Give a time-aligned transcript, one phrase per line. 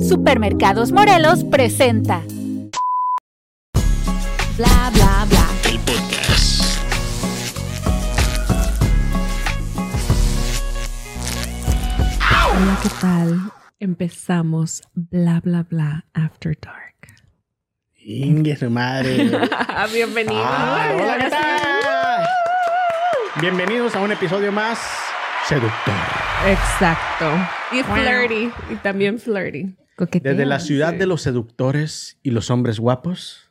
[0.00, 2.22] Supermercados Morelos presenta.
[4.56, 5.46] Bla bla bla.
[5.68, 6.80] El podcast.
[12.52, 13.52] Hola, ¿qué tal?
[13.78, 17.14] Empezamos bla bla bla after dark.
[18.02, 19.30] Inge su madre.
[19.92, 20.44] Bienvenidos.
[20.44, 22.28] Ah, hola, ¿qué tal?
[23.40, 24.78] Bienvenidos a un episodio más
[25.46, 26.19] seductor.
[26.46, 27.26] Exacto.
[27.72, 28.50] Y flirty.
[28.72, 29.74] Y también flirty.
[30.22, 33.50] Desde la ciudad de los seductores y los hombres guapos.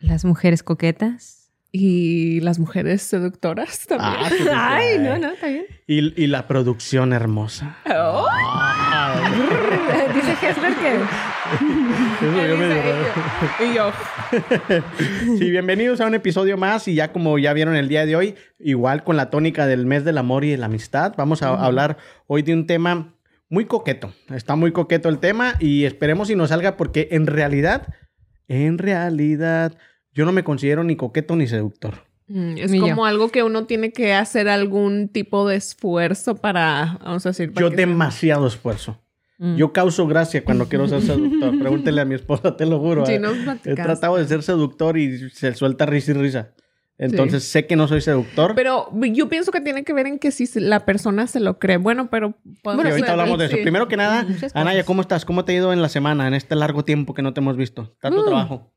[0.00, 1.52] Las mujeres coquetas.
[1.70, 4.48] Y las mujeres seductoras también.
[4.50, 5.18] Ah, Ay, no, eh.
[5.18, 5.66] no, está bien.
[5.86, 7.76] Y, y la producción hermosa.
[7.86, 8.26] Oh.
[10.14, 11.00] Dice Hesler que.
[12.20, 12.96] Eso yo me Dice digo.
[13.60, 13.70] ella.
[13.70, 13.92] Y yo.
[15.38, 18.34] Sí, bienvenidos a un episodio más y ya como ya vieron el día de hoy,
[18.58, 21.96] igual con la tónica del mes del amor y de la amistad, vamos a hablar
[22.26, 23.14] hoy de un tema
[23.48, 24.12] muy coqueto.
[24.34, 27.86] Está muy coqueto el tema y esperemos si nos salga porque en realidad,
[28.48, 29.76] en realidad,
[30.12, 32.04] yo no me considero ni coqueto ni seductor.
[32.28, 32.88] Mm, Es Ni yo.
[32.88, 37.52] como algo que uno tiene que hacer algún tipo de esfuerzo para, vamos a decir,
[37.52, 39.00] para Yo sea- demasiado esfuerzo.
[39.38, 39.56] Mm.
[39.56, 41.58] Yo causo gracia cuando quiero ser seductor.
[41.60, 43.04] Pregúntele a mi esposa, te lo juro.
[43.06, 43.20] Sí, eh.
[43.64, 46.52] He tratado de ser seductor y se suelta risa y risa.
[46.98, 48.54] Entonces sé que no soy seductor.
[48.54, 51.76] Pero yo pienso que tiene que ver en que si la persona se lo cree.
[51.76, 52.34] Bueno, pero...
[52.42, 53.56] Sí, podemos ahorita hablamos de eso.
[53.56, 53.62] sí.
[53.62, 54.82] Primero que nada, Anaya.
[54.84, 55.26] ¿cómo estás?
[55.26, 57.58] ¿Cómo te ha ido en la semana, en este largo tiempo que no te hemos
[57.58, 57.94] visto?
[58.00, 58.26] Tanto Mm.
[58.26, 58.72] trabajo.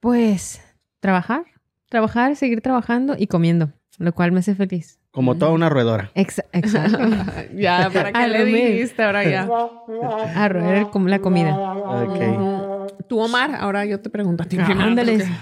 [0.00, 0.60] Pues
[1.00, 1.44] trabajar,
[1.88, 4.98] trabajar, seguir trabajando y comiendo, lo cual me hace feliz.
[5.10, 6.10] Como toda una roedora.
[6.14, 6.98] Exa- exacto.
[7.54, 9.48] ya, ¿para qué le dijiste ahora ya?
[10.34, 11.54] A roer como la comida.
[11.56, 12.92] Ok.
[13.08, 14.88] Tú, Omar, ahora yo te pregunto a ti Ah, primero.
[14.88, 15.18] ándale.
[15.18, 15.32] porque-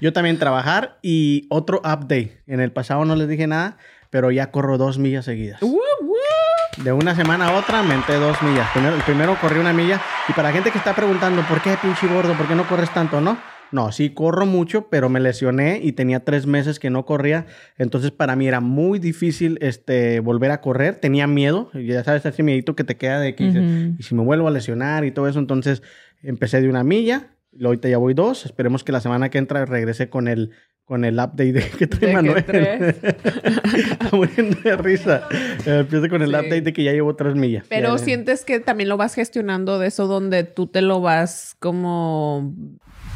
[0.00, 2.40] Yo también trabajar y otro update.
[2.46, 3.76] En el pasado no les dije nada,
[4.10, 5.60] pero ya corro dos millas seguidas.
[5.62, 6.82] Uh, uh.
[6.82, 8.68] De una semana a otra menté dos millas.
[8.72, 10.00] Primero, el primero corrí una milla.
[10.28, 12.32] Y para la gente que está preguntando, ¿por qué pinche gordo?
[12.34, 13.20] ¿Por qué no corres tanto?
[13.20, 13.36] No,
[13.72, 17.46] no, sí corro mucho, pero me lesioné y tenía tres meses que no corría.
[17.78, 20.96] Entonces para mí era muy difícil este, volver a correr.
[20.96, 21.70] Tenía miedo.
[21.74, 23.62] Ya sabes, ese miedito que te queda de que dices,
[23.98, 25.38] y si me vuelvo a lesionar y todo eso.
[25.38, 25.82] Entonces
[26.22, 27.28] empecé de una milla.
[27.52, 28.44] y Ahorita ya voy dos.
[28.46, 30.50] Esperemos que la semana que entra regrese con el,
[30.84, 32.44] con el update de que trae De Manuel.
[32.44, 32.96] tres.
[33.04, 35.22] Está muriendo de risa.
[35.64, 36.34] Eh, Empieza con el Sí.
[36.36, 37.64] update de que ya llevo tres millas.
[37.68, 41.54] Pero Ya- sientes que también lo vas gestionando de eso donde tú te lo vas
[41.60, 42.54] como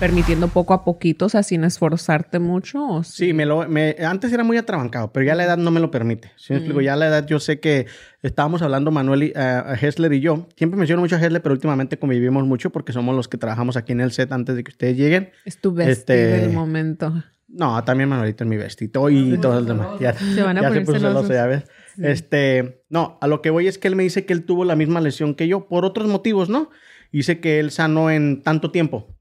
[0.01, 2.85] permitiendo poco a poquito, o sea, sin esforzarte mucho.
[2.87, 5.81] ¿o Sí, me lo, me, antes era muy atrabancado, pero ya la edad no me
[5.81, 6.33] lo permite.
[6.37, 7.87] Si me explico, ya la edad yo sé que
[8.23, 10.49] estábamos hablando Manuel y eh, Hessler y yo.
[10.57, 13.93] Siempre menciono mucho a Hessler, pero últimamente convivimos mucho porque somos los que trabajamos aquí
[13.93, 15.31] en el set antes de que ustedes lleguen.
[15.45, 17.13] Es tu bestia Este- del momento.
[17.47, 20.01] No, también Manuelito es mi vestito y todo el demás.
[20.01, 21.27] Ya, Se van a ya poner puso celosos.
[21.29, 21.65] celoso, ya ves.
[22.03, 24.75] Este, no, a lo que voy es que él me dice que él tuvo la
[24.75, 26.71] misma lesión que yo por otros motivos, ¿no?
[27.13, 29.17] Dice que él sanó en tanto tiempo.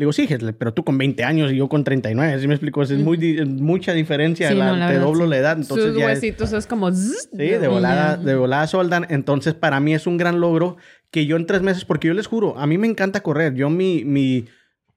[0.00, 0.26] Le digo, sí,
[0.58, 2.80] pero tú con 20 años y yo con 39, ¿sí me explico?
[2.82, 5.30] Es muy, es mucha diferencia, Sí, la- no, la te verdad, doblo sí.
[5.30, 6.90] la edad, entonces Sus ya es- huesitos es, como...
[6.90, 9.06] Sí, de volada, de volada soldan.
[9.10, 10.78] Entonces, para mí es un gran logro
[11.10, 13.52] que yo en tres meses, porque yo les juro, a mí me encanta correr.
[13.52, 14.46] Yo mi, mi,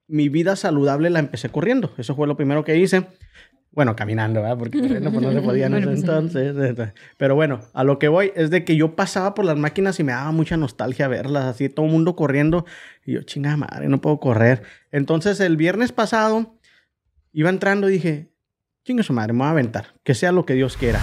[0.08, 1.92] mi vida saludable la empecé corriendo.
[1.98, 3.04] Eso fue lo primero que hice.
[3.74, 4.56] Bueno, caminando, ¿verdad?
[4.56, 6.92] Porque corriendo pues, no se podía en ese pues, entonces.
[7.16, 10.04] Pero bueno, a lo que voy es de que yo pasaba por las máquinas y
[10.04, 12.64] me daba mucha nostalgia verlas, así todo el mundo corriendo.
[13.04, 14.62] Y yo, chingada madre, no puedo correr.
[14.92, 16.56] Entonces, el viernes pasado
[17.32, 18.30] iba entrando y dije,
[18.84, 21.00] chinga su madre, me voy a aventar, que sea lo que Dios quiera.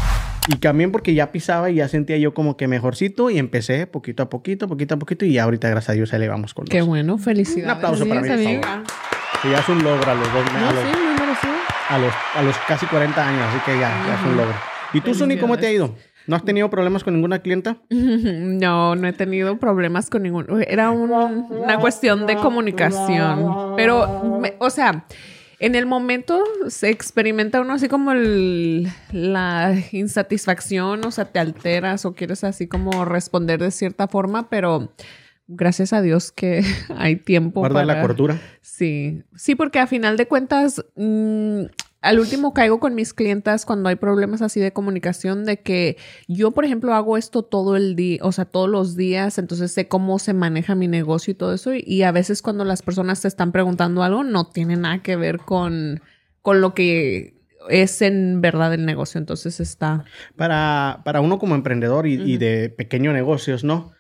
[0.48, 4.24] Y también porque ya pisaba y ya sentía yo como que mejorcito y empecé poquito
[4.24, 6.66] a poquito, poquito a poquito y ya ahorita, gracias a Dios, ahí le vamos con
[6.66, 7.66] Qué los- bueno, felicidades.
[7.66, 8.84] Un aplauso para mí, por favor.
[9.52, 11.21] Ya es un logro a los dos, a, No, los, sí.
[11.92, 14.56] A los, a los casi 40 años, así que ya, ya es un logro.
[14.94, 15.96] ¿Y tú, Sony, cómo te ha ido?
[16.28, 17.78] ¿No has tenido problemas con ninguna clienta?
[17.90, 20.46] No, no he tenido problemas con ningún.
[20.68, 23.76] Era un- una cuestión de comunicación.
[23.76, 25.06] Pero, me- o sea,
[25.60, 32.06] en el momento se experimenta uno así como el- la insatisfacción, o sea, te alteras
[32.06, 34.94] o quieres así como responder de cierta forma, pero
[35.48, 36.62] gracias a Dios que
[36.98, 38.40] hay tiempo Guarda la para- cordura.
[38.62, 41.64] Sí, sí, porque a final de cuentas, mm,
[42.02, 46.52] al último caigo con mis clientas cuando hay problemas así de comunicación, de que yo,
[46.52, 50.20] por ejemplo, hago esto todo el día, o sea, todos los días, entonces sé cómo
[50.20, 53.28] se maneja mi negocio y todo eso, y, y a veces cuando las personas te
[53.28, 56.02] están preguntando algo, no tiene nada que ver con,
[56.42, 60.06] con lo que es en verdad el negocio, entonces está...
[60.36, 63.92] Para, para uno como emprendedor y, de pequeños negocios, ¿no?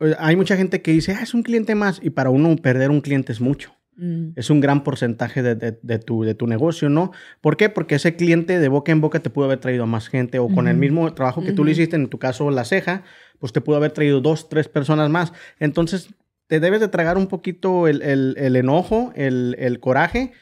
[0.00, 2.00] Eh, Hay mucha gente que dice, ah, es un cliente más.
[2.02, 3.75] Y para uno perder un cliente es mucho.
[3.96, 7.12] Mm, Es un gran porcentaje de, de- de tu, de tu negocio, ¿no?
[7.40, 7.68] ¿Por qué?
[7.68, 10.48] Porque ese cliente de boca en boca te pudo haber traído a más gente o
[10.48, 13.02] con el mismo trabajo que tú le hiciste, en tu caso la ceja,
[13.38, 15.32] pues te pudo haber traído dos, tres personas más.
[15.58, 16.08] Entonces,
[16.46, 20.32] te debes de tragar un poquito el, el- el enojo, el, el coraje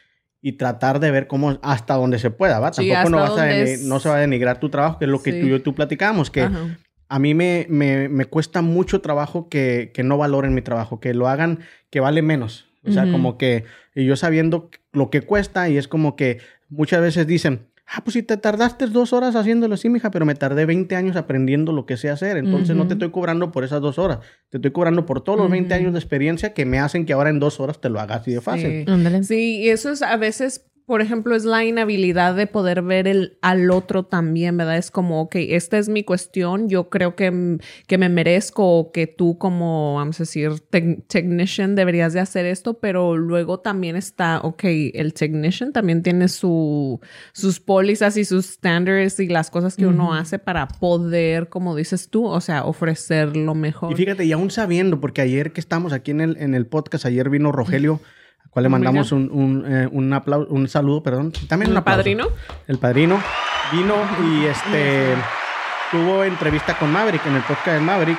[0.42, 2.72] y tratar de ver cómo hasta donde se pueda, ¿va?
[2.72, 5.10] Sí, Tampoco no, vas a es- no se va a denigrar tu trabajo, que es
[5.10, 5.40] lo que Sí.
[5.40, 6.66] tú y yo tú platicábamos, que Ajá.
[7.08, 11.14] a mí me, me, me cuesta mucho trabajo que, que no valoren mi trabajo, que
[11.14, 12.68] lo hagan que vale menos.
[12.86, 13.64] O sea, como que
[13.94, 16.38] y yo sabiendo lo que cuesta y es como que
[16.68, 20.34] muchas veces dicen, ah, pues si te tardaste dos horas haciéndolo así, mija, pero me
[20.34, 22.36] tardé 20 años aprendiendo lo que sé hacer.
[22.36, 24.18] Entonces no te estoy cobrando por esas dos horas.
[24.50, 25.80] Te estoy cobrando por todos los 20 Ujú.
[25.82, 28.32] años de experiencia que me hacen que ahora en dos horas te lo hagas así
[28.32, 28.84] de fácil.
[29.22, 33.38] Sí, y eso es a veces, por ejemplo, es la inhabilidad de poder ver el
[33.40, 34.76] al otro también, ¿verdad?
[34.76, 38.92] Es como, ok, esta es mi cuestión, yo creo que, m- que me merezco o
[38.92, 43.96] que tú como, vamos a decir, tec- technician deberías de hacer esto, pero luego también
[43.96, 44.64] está, ok,
[44.94, 47.00] el technician también tiene su,
[47.32, 52.08] sus pólizas y sus standards y las cosas que uno hace para poder, como dices
[52.10, 53.92] tú, o sea, ofrecer lo mejor.
[53.92, 57.06] Y fíjate, y aún sabiendo, porque ayer que estamos aquí en el, en el podcast,
[57.06, 58.00] ayer vino Rogelio,
[58.54, 61.32] cual le mandamos un, un, eh, un aplau- un saludo, perdón.
[61.48, 61.98] También un ¿El aplauso.
[61.98, 62.26] padrino?
[62.66, 63.20] El padrino
[63.72, 63.94] vino
[64.26, 65.14] y este
[65.90, 68.18] tuvo entrevista con Maverick en el podcast de Maverick.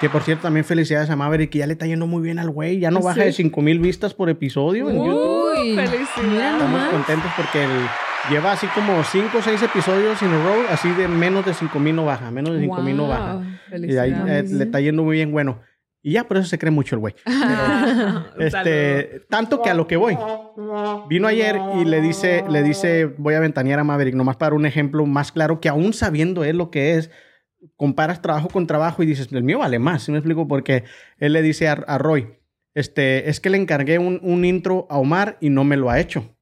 [0.00, 2.50] Que por cierto, también felicidades a Maverick, que ya le está yendo muy bien al
[2.50, 2.78] güey.
[2.80, 3.04] Ya no ¿Sí?
[3.06, 5.52] baja de 5 mil vistas por episodio en YouTube.
[5.60, 6.08] Uy, felicidades.
[6.28, 7.70] mira Estamos contentos porque él
[8.30, 11.94] lleva así como 5 o 6 episodios en row, así de menos de 5 mil
[11.94, 13.34] no baja, menos de 5 mil no baja.
[13.34, 14.50] Wow, Y ahí eh, felicidades.
[14.52, 15.60] le está yendo muy bien, bueno.
[16.02, 17.14] Y ya por eso se cree mucho el güey.
[18.38, 20.16] Este, tanto que a lo que voy.
[21.08, 24.66] Vino ayer y le dice, le dice, voy a ventanear a Maverick, nomás para un
[24.66, 27.10] ejemplo más claro, que aún sabiendo él lo que es,
[27.76, 30.48] comparas trabajo con trabajo y dices, el mío vale más, ¿sí me explico?
[30.48, 30.84] Porque
[31.18, 32.38] él le dice a, a Roy,
[32.74, 36.00] este, es que le encargué un, un intro a Omar y no me lo ha
[36.00, 36.34] hecho.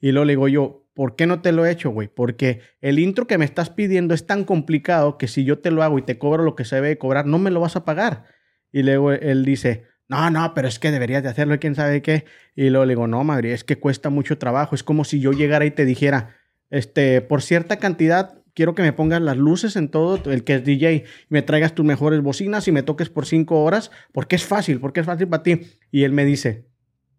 [0.00, 2.08] Y luego le digo yo, ¿por qué no te lo he hecho, güey?
[2.08, 5.82] Porque el intro que me estás pidiendo es tan complicado que si yo te lo
[5.82, 8.24] hago y te cobro lo que se debe cobrar, no me lo vas a pagar.
[8.72, 12.24] Y luego él dice, no, no, pero es que deberías de hacerlo, quién sabe qué.
[12.56, 14.74] Y luego le digo, no, madre, es que cuesta mucho trabajo.
[14.74, 16.36] Es como si yo llegara y te dijera,
[16.70, 20.64] este, por cierta cantidad, quiero que me pongas las luces en todo, el que es
[20.64, 24.80] DJ, me traigas tus mejores bocinas y me toques por cinco horas, porque es fácil,
[24.80, 25.60] porque es fácil para ti.
[25.90, 26.66] Y él me dice,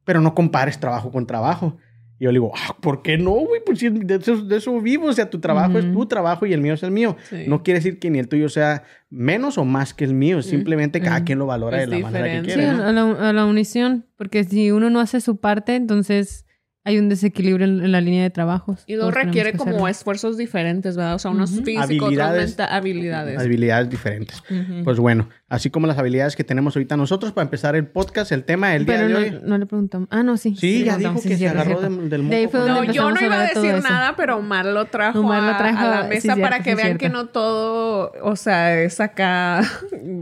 [0.03, 1.77] pero no compares trabajo con trabajo.
[2.19, 3.61] Y yo le digo, ah, ¿por qué no, güey?
[3.65, 6.51] Pues si de eso, de eso vivo, o sea, tu trabajo es tu trabajo y
[6.53, 7.15] el mío es el mío.
[7.29, 7.45] Sí.
[7.47, 10.99] No quiere decir que ni el tuyo sea menos o más que el mío, simplemente
[10.99, 11.23] cada Mm.
[11.23, 12.51] quien lo valora Es de la manera que diferente.
[12.51, 12.73] Sí, quiere.
[12.77, 12.83] ¿no?
[12.85, 16.45] a la, a la unición, porque si uno no hace su parte, entonces
[16.85, 18.83] hay un desequilibrio en, en la línea de trabajos.
[18.87, 19.87] Y tenemos requiere como hacerlo.
[19.89, 21.15] esfuerzos diferentes, ¿verdad?
[21.15, 22.49] O sea, unos físicos, otros Habilidades.
[22.57, 23.39] menta- habilidades.
[23.39, 24.41] Habilidades diferentes.
[24.85, 28.43] Pues bueno, así como las habilidades que tenemos ahorita nosotros para empezar el podcast, el
[28.45, 29.41] tema del día Pero de no, hoy.
[29.43, 30.07] no le preguntamos.
[30.09, 30.55] Ah, no, sí.
[30.55, 32.57] Sí, ya dijo sí, que sí, se agarró del, del De ahí moco.
[32.57, 33.87] fue donde No, yo no iba a decir eso.
[33.87, 36.57] nada, pero Omar lo trajo, Omar lo a- trajo, a, la sí, mesa cierto, para
[36.57, 36.99] sí, que vean cierto.
[37.01, 39.61] que no todo, o sea, es acá...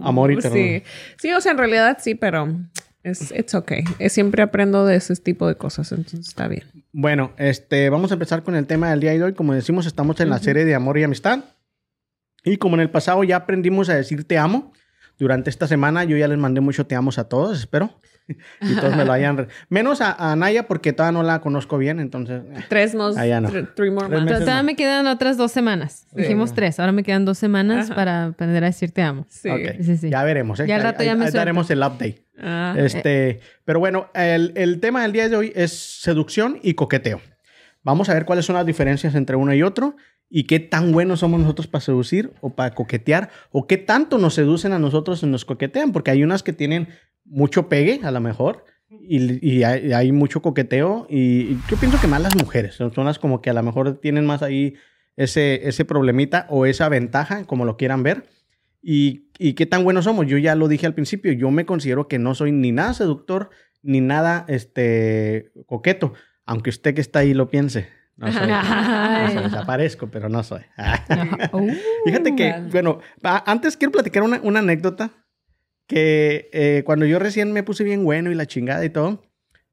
[0.02, 0.42] Amor y Sí.
[0.42, 0.82] ternura.
[1.18, 2.48] Sí, o sea, en realidad sí, pero
[3.10, 3.84] es it's okay.
[4.00, 6.64] Es, siempre aprendo de ese tipo de cosas, entonces está bien.
[6.92, 9.34] Bueno, este, vamos a empezar con el tema del día de hoy.
[9.34, 11.44] Como decimos, estamos en la serie de amor y amistad.
[12.44, 14.74] Y como en el pasado ya aprendimos a decir te amo,
[15.18, 18.00] durante esta semana yo ya les mandé mucho te amos a todos, espero.
[18.62, 19.38] Y todos me lo hayan...
[19.38, 22.42] re- Menos a, a Naya porque todavía no la conozco bien, entonces...
[22.52, 23.50] eh, Tres más, ya no.
[23.50, 24.40] thr- three more Tres months.
[24.40, 26.06] Todavía me quedan otras dos semanas.
[26.14, 26.22] Sí.
[26.22, 27.96] Dijimos tres, ahora me quedan dos semanas Ajá.
[27.96, 29.26] para aprender a decir te amo.
[29.30, 29.50] Sí.
[29.50, 30.10] ok, Sí, sí.
[30.10, 30.68] Ya veremos, ¿eh?
[30.68, 32.24] Ya al rato ya ahí- me ahí daremos el update.
[32.40, 37.20] Ah, Este, pero bueno, el, el tema del día de hoy es seducción y coqueteo.
[37.84, 39.96] Vamos a ver cuáles son las diferencias entre uno y otro
[40.30, 44.34] y qué tan buenos somos nosotros para seducir o para coquetear o qué tanto nos
[44.34, 46.90] seducen a nosotros y nos coquetean, porque hay unas que tienen
[47.26, 52.36] mucho pegue a lo mejor y, hay, mucho coqueteo y, yo pienso que más las
[52.36, 54.76] mujeres, son son las como que a lo mejor tienen más ahí
[55.18, 58.26] ese, ese problemita o esa ventaja, como lo quieran ver.
[58.82, 60.28] ¿Y, y qué tan buenos somos?
[60.28, 63.50] Yo ya lo dije al principio, yo me considero que no soy ni nada seductor,
[63.82, 66.14] ni nada este, coqueto,
[66.46, 67.90] aunque usted que está ahí lo piense.
[68.18, 68.48] No soy.
[68.48, 70.62] No soy, desaparezco, pero no soy.
[71.54, 71.70] Uh,
[72.06, 75.12] Fíjate que, bueno, antes quiero platicar una, una anécdota
[75.88, 79.24] que eh, cuando yo recién me puse bien bueno y la chingada y todo,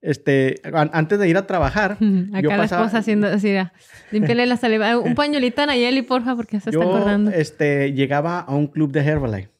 [0.00, 1.92] este, an- antes de ir a trabajar,
[2.32, 3.72] Acá yo la pasaba- esposa haciendo así, mira,
[4.10, 4.96] límpiale la saliva.
[4.98, 7.30] Un pañuelito a Nayeli, porfa, porque se está yo acordando.
[7.30, 9.50] este, llegaba a un club de Herbalife.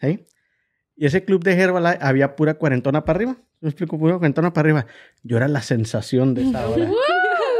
[0.00, 0.26] ¿sí?
[0.96, 3.36] Y ese club de Herbalife había pura cuarentona para arriba.
[3.60, 3.98] ¿Me explico?
[3.98, 4.86] Pura cuarentona para arriba.
[5.22, 6.90] Yo era la sensación de esa hora.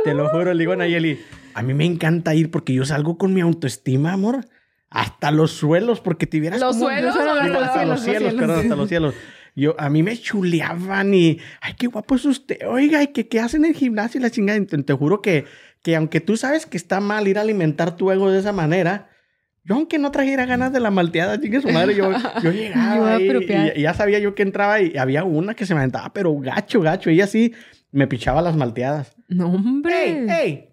[0.05, 1.21] Te lo juro, le digo a Nayeli,
[1.55, 4.45] a mí me encanta ir porque yo salgo con mi autoestima, amor.
[4.91, 7.17] Hasta los suelos, porque te vieras ¿Los como- suelos?
[7.17, 8.41] Hasta los hasta los los cielos, cielos.
[8.41, 9.15] perdón, hasta los cielos.
[9.55, 12.59] Yo, a mí me chuleaban y, ay, qué guapo es usted.
[12.67, 14.65] Oiga, ¿y qué, qué hacen en el gimnasio y la chingada?
[14.67, 15.45] Te, te juro que,
[15.83, 19.09] que aunque tú sabes que está mal ir a alimentar tu ego de esa manera,
[19.65, 22.11] Yo aunque no trajera ganas de la malteada, chingue su madre, yo,
[22.43, 23.77] yo llegaba apropiar.
[23.77, 26.35] y, y ya sabía yo que entraba y había una que se me aventaba, pero
[26.39, 27.09] gacho, gacho.
[27.11, 27.53] Ella sí
[27.93, 29.15] me pichaba las malteadas.
[29.29, 29.95] No, hombre.
[30.05, 30.69] ¡Ey, ey!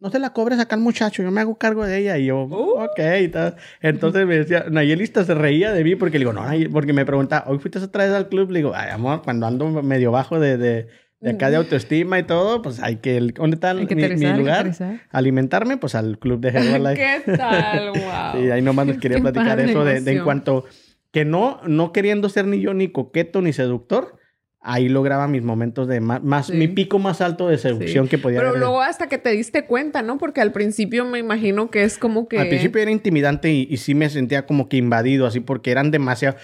[0.00, 2.18] No te la cobres acá al muchacho, yo me hago cargo de ella.
[2.18, 3.00] Y yo, ok.
[3.20, 3.56] y tal.
[3.80, 6.92] Entonces me decía, Nayeli hasta se reía de mí porque le digo, no, Nayeli", porque
[6.92, 8.50] me preguntaba, ¿hoy fuiste otra vez al club?
[8.50, 10.86] Le digo, ay, amor, cuando ando medio bajo de, de,
[11.18, 14.70] de acá de autoestima y todo, pues hay que, ¿dónde está mi, mi lugar?
[15.10, 17.22] Alimentarme, pues al club de Herbalife.
[17.24, 17.90] ¿Qué tal?
[17.92, 18.40] Wow.
[18.40, 20.64] Sí, ahí nomás les quería platicar eso de, de en cuanto
[21.10, 24.17] que no, no queriendo ser ni yo ni coqueto ni seductor,
[24.60, 26.54] ahí lograba mis momentos de más, más Sí.
[26.54, 28.10] mi pico más alto de seducción Sí.
[28.10, 28.60] que podía Pero haber.
[28.60, 30.18] luego hasta que te diste cuenta, ¿no?
[30.18, 32.38] Porque al principio me imagino que es como que...
[32.38, 35.90] Al principio era intimidante y, y sí me sentía como que invadido, así porque eran
[35.90, 36.36] demasiado.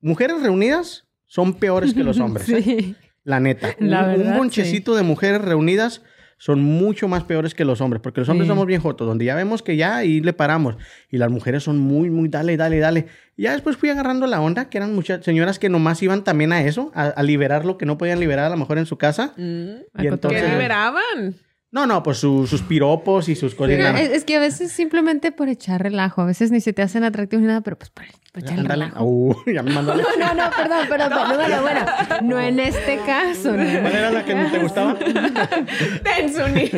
[0.00, 2.48] Mujeres reunidas son peores que los hombres.
[2.48, 2.94] ¿eh?
[3.24, 3.74] La neta.
[3.80, 6.02] La un, un verdad, bonchecito de mujeres reunidas
[6.38, 8.50] son mucho más peores que los hombres, porque los hombres Sí.
[8.50, 10.76] somos bien jotos, donde ya vemos que ya ahí le paramos.
[11.10, 13.06] Y las mujeres son muy, muy, dale, dale, dale.
[13.36, 16.52] Y ya después fui agarrando la onda, que eran muchas señoras que nomás iban también
[16.52, 18.98] a eso, a, a liberar lo que no podían liberar a lo mejor en su
[18.98, 19.32] casa.
[19.36, 20.02] Mm.
[20.02, 21.36] Y entonces- ¿Qué liberaban?
[21.72, 23.78] No, no, pues su- sus piropos y sus cosas.
[23.78, 26.80] No, es, es que a veces simplemente por echar relajo, a veces ni se te
[26.82, 28.04] hacen atractivos ni nada, pero pues por,
[28.50, 28.90] Ándale.
[29.00, 31.80] Uh, ya me mandó la- No, no, perdón, perdón, perdón, bueno, bueno,
[32.22, 33.52] no en este caso.
[33.56, 33.64] ¿no?
[33.64, 34.96] ¿Cuál era la que no te gustaba?
[36.04, 36.70] Tensuni.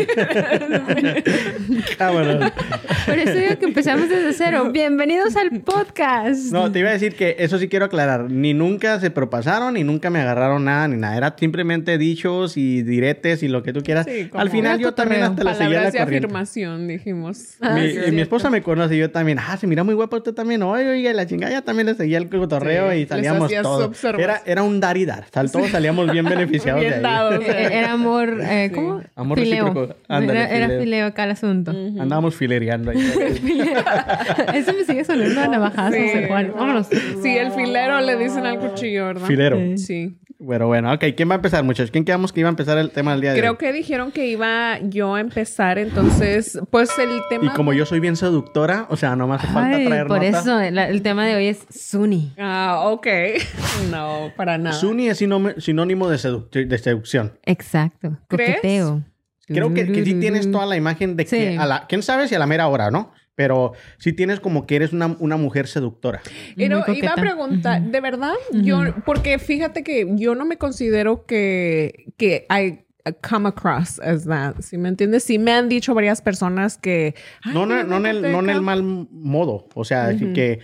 [1.97, 2.53] Cámaras.
[3.07, 4.71] Por eso digo que empezamos desde cero.
[4.73, 6.53] Bienvenidos al podcast.
[6.53, 8.31] No, te iba a decir que eso sí quiero aclarar.
[8.31, 11.17] Ni nunca se propasaron, ni nunca me agarraron nada, ni nada.
[11.17, 14.07] Era simplemente dichos y diretes y lo que tú quieras.
[14.09, 16.27] Sí, Al final yo también hasta la seguía la Palabras de corriente.
[16.27, 17.57] afirmación, dijimos.
[17.61, 19.38] Ah, Mi, sí, y mi esposa me conoce y yo también.
[19.41, 20.62] Ah, se mira muy guapa usted también.
[20.62, 24.05] Oye, oye, la chingada ya también le seguía el cotorreo Sí, y salíamos todos.
[24.19, 25.25] Era, era un dar y dar.
[25.33, 27.02] Sal- todos salíamos bien beneficiados Bien de ahí.
[27.02, 27.45] dados.
[27.49, 29.02] Eh, Era amor, eh, ¿cómo?
[29.17, 29.64] Amor fileo.
[29.67, 29.95] recíproco.
[30.09, 30.81] Ándale, era, era fileo.
[30.83, 31.71] fileo acá el asunto.
[31.71, 32.99] Andábamos filereando ahí.
[34.55, 36.26] Eso me sigue sonando a navajazo, Sí.
[36.31, 36.87] Vámonos.
[37.23, 39.26] Sí, el filero le dicen al cuchillo, ¿verdad?
[39.26, 39.59] Filero.
[39.76, 40.19] Sí.
[40.40, 41.04] Bueno, bueno, ok.
[41.16, 41.90] ¿Quién va a empezar, muchachos?
[41.90, 43.59] ¿Quién quedamos que iba a empezar el tema del día de Creo hoy?
[43.59, 47.47] que dijeron que iba yo a empezar, entonces, pues el tema...
[47.47, 50.23] Y como yo soy bien seductora, o sea, no me hace falta Ay, traer por
[50.23, 50.38] nota.
[50.38, 52.33] eso el tema de hoy es Suni.
[52.38, 53.07] Ah, ok.
[53.90, 54.75] No, para nada.
[54.76, 57.38] Suni es sinónimo, de, seduc- de seducción.
[57.45, 58.18] Exacto.
[58.28, 58.57] ¿Crees?
[58.57, 59.02] Coqueteo.
[59.47, 61.57] Creo que, que sí tienes toda la imagen de que Sí.
[61.57, 61.87] a la...
[61.88, 63.12] ¿Quién sabe si a la mera hora, no?
[63.38, 66.21] Pero sí tienes como que eres una, una mujer seductora.
[66.57, 68.33] Pero iba a preguntar, ¿de verdad?
[68.52, 72.80] Yo, porque fíjate que yo no me considero que, que I
[73.23, 75.23] come across as that, ¿sí me entiendes?
[75.23, 77.14] Sí me han dicho varias personas que...
[77.45, 78.61] "Ay, No, no, no, en el, no en el biblioteca".
[78.61, 79.68] mal modo.
[79.76, 80.59] O sea, que,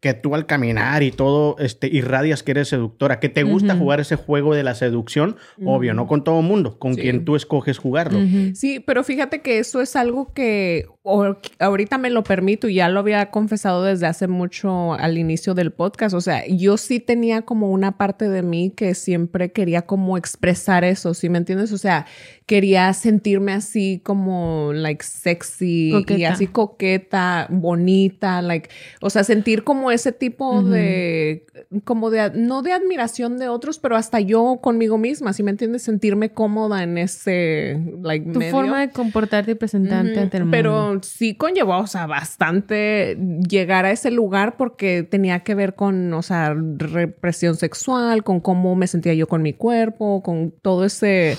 [0.00, 3.18] que tú al caminar y todo, este, irradias que eres seductora.
[3.18, 5.36] Que te gusta jugar ese juego de la seducción.
[5.64, 6.78] Obvio, no con todo mundo.
[6.78, 7.00] Con Sí.
[7.02, 8.20] quien tú escoges jugarlo.
[8.54, 12.88] Sí, pero fíjate que eso es algo que o- ahorita me lo permito y ya
[12.90, 16.14] lo había confesado desde hace mucho al inicio del podcast.
[16.14, 20.84] O sea, yo sí tenía como una parte de mí que siempre quería como expresar
[20.84, 21.72] eso, ¿sí me entiendes?
[21.72, 22.04] O sea,
[22.46, 28.68] quería sentirme así como like sexy y así coqueta, bonita, like,
[29.00, 31.46] o sea, sentir como ese tipo de,
[31.84, 35.82] como de, no de admiración de otros, pero hasta yo conmigo misma, ¿sí me entiendes?
[35.82, 38.52] Sentirme cómoda en ese, like, Tu medio.
[38.52, 40.56] forma de comportarte y presentarte ante el mundo.
[40.56, 43.16] Pero sí conllevó, o sea, bastante
[43.48, 48.74] llegar a ese lugar porque tenía que ver con, o sea, represión sexual, con cómo
[48.74, 51.36] me sentía yo con mi cuerpo, con todo ese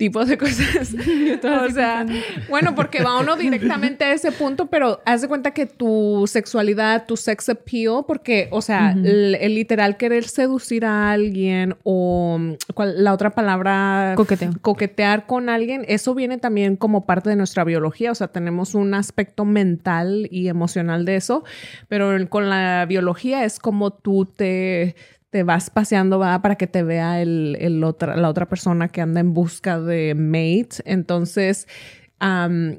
[0.00, 0.94] tipo de cosas.
[1.68, 2.06] o sea,
[2.48, 7.04] bueno, porque va uno directamente a ese punto, pero haz de cuenta que tu sexualidad,
[7.06, 12.40] tu sex appeal, porque, o sea, el, el literal querer seducir a alguien o
[12.74, 14.52] ¿cuál- la otra palabra Coqueteo.
[14.62, 18.94] coquetear con alguien, eso viene también como parte de nuestra biología, o sea, tenemos un
[18.94, 21.44] aspecto mental y emocional de eso,
[21.88, 24.96] pero con la biología es como tú te,
[25.30, 29.20] te vas paseando para que te vea el, el otra, la otra persona que anda
[29.20, 31.66] en busca de mate, entonces...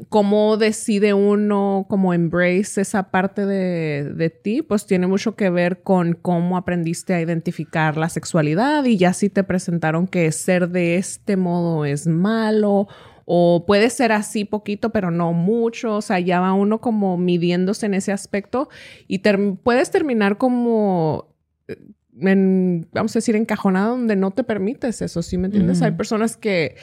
[0.10, 5.81] cómo decide uno como embrace esa parte de, de ti, pues tiene mucho que ver
[5.81, 10.98] con cómo aprendiste a identificar la sexualidad y ya si te presentaron que ser de
[10.98, 12.88] este modo es malo
[13.25, 17.88] o puede ser así poquito pero no mucho, o sea, ya va uno como midiéndose
[17.88, 18.70] en ese aspecto
[19.08, 19.24] y
[19.63, 21.34] puedes terminar como
[22.20, 25.82] en, vamos a decir, encajonado donde no te permites eso, ¿sí me entiendes?
[25.82, 26.75] Hay personas que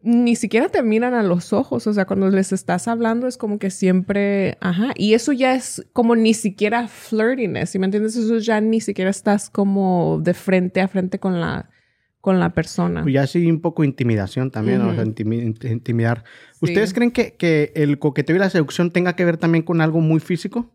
[0.00, 3.58] ni siquiera te miran a los ojos, o sea, cuando les estás hablando es como
[3.58, 8.14] que siempre, ajá, y eso ya es como ni siquiera flirtiness, ¿sí me entiendes?
[8.16, 11.68] Eso ya ni siquiera estás como de frente a frente con la,
[12.20, 13.02] con la persona.
[13.02, 16.22] Pues ya sí, un poco intimidación también, o sea, intimi- int- intimidar.
[16.52, 16.58] Sí.
[16.66, 20.00] ¿Ustedes creen que, que el coqueteo y la seducción tenga que ver también con algo
[20.00, 20.72] muy físico?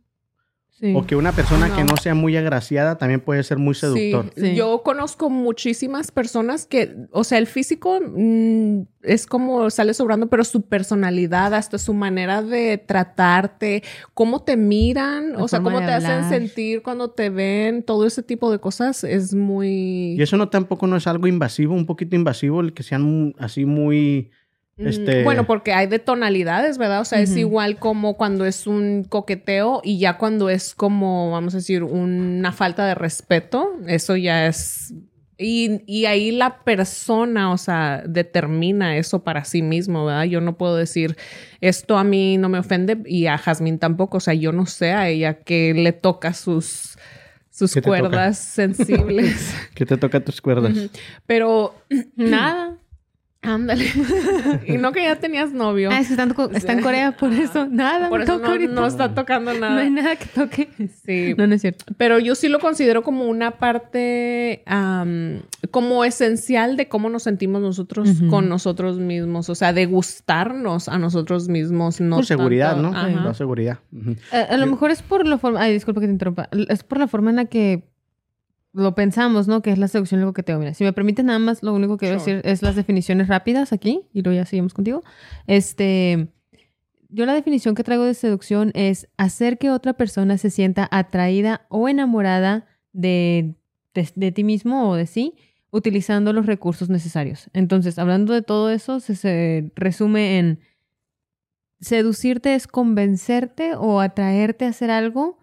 [0.80, 0.92] Sí.
[0.96, 1.96] O que una persona que No.
[1.98, 4.32] sea muy agraciada también puede ser muy seductor.
[4.36, 4.56] Sí, Sí.
[4.56, 10.44] yo conozco muchísimas personas que, o sea, el físico mm, es como sale sobrando, pero
[10.44, 15.92] su personalidad, hasta su manera de tratarte, cómo te miran, La o sea, cómo te
[15.92, 20.16] hacen sentir cuando te ven, todo ese tipo de cosas es muy...
[20.18, 23.66] Y eso no tampoco no es algo invasivo, un poquito invasivo, el que sean así
[23.66, 24.32] muy...
[24.78, 27.02] Este- Bueno, porque hay de tonalidades, ¿verdad?
[27.02, 31.54] O sea, es igual como cuando es un coqueteo y ya cuando es como, vamos
[31.54, 34.94] a decir, una falta de respeto, eso ya es...
[35.38, 40.24] Y, y ahí la persona, o sea, determina eso para sí mismo, ¿verdad?
[40.24, 41.18] Yo no puedo decir,
[41.60, 44.92] esto a mí no me ofende y a Jazmín tampoco, o sea, yo no sé
[44.92, 46.98] a ella que le toca sus,
[47.50, 49.54] sus cuerdas sensibles.
[49.76, 50.74] que te toca tus cuerdas.
[51.26, 51.76] Pero,
[52.16, 52.78] Nada.
[53.44, 53.86] Ándale.
[54.68, 55.90] y no que ya tenías novio.
[55.92, 57.68] Ah, es que está en, Co- está en Corea, por eso.
[57.70, 60.04] Nada, Por eso no, está tocando No hay nada.
[60.04, 60.70] nada que toque.
[61.06, 61.86] Sí, No, no es cierto.
[61.98, 64.64] pero yo sí lo considero como una parte
[65.72, 70.98] como esencial de cómo nos sentimos nosotros con nosotros mismos, o sea, de gustarnos a
[70.98, 72.02] nosotros mismos.
[72.02, 72.98] No Por seguridad, tanto- ¿no?
[72.98, 73.10] Ajá.
[73.24, 73.80] La seguridad.
[74.32, 75.62] A, a lo mejor es por la forma.
[75.62, 76.50] Ay, disculpa que te interrumpa.
[76.70, 77.84] Es por la forma en la que
[78.74, 79.62] lo pensamos, ¿no?
[79.62, 80.60] Que es la seducción y el coqueteo.
[80.60, 82.18] Mira, si me permites nada más, lo único que Sure.
[82.18, 85.04] decir es las definiciones rápidas aquí y luego ya seguimos contigo.
[85.48, 86.28] Este.
[87.10, 91.68] Yo la definición que traigo de seducción es hacer que otra persona se sienta atraída
[91.70, 93.54] o enamorada de,
[93.94, 95.36] de, de ti mismo o de sí,
[95.70, 97.52] utilizando los recursos necesarios.
[97.54, 100.60] Entonces, hablando de todo eso, se, se resume en
[101.82, 105.38] seducirte es convencerte o atraerte a hacer algo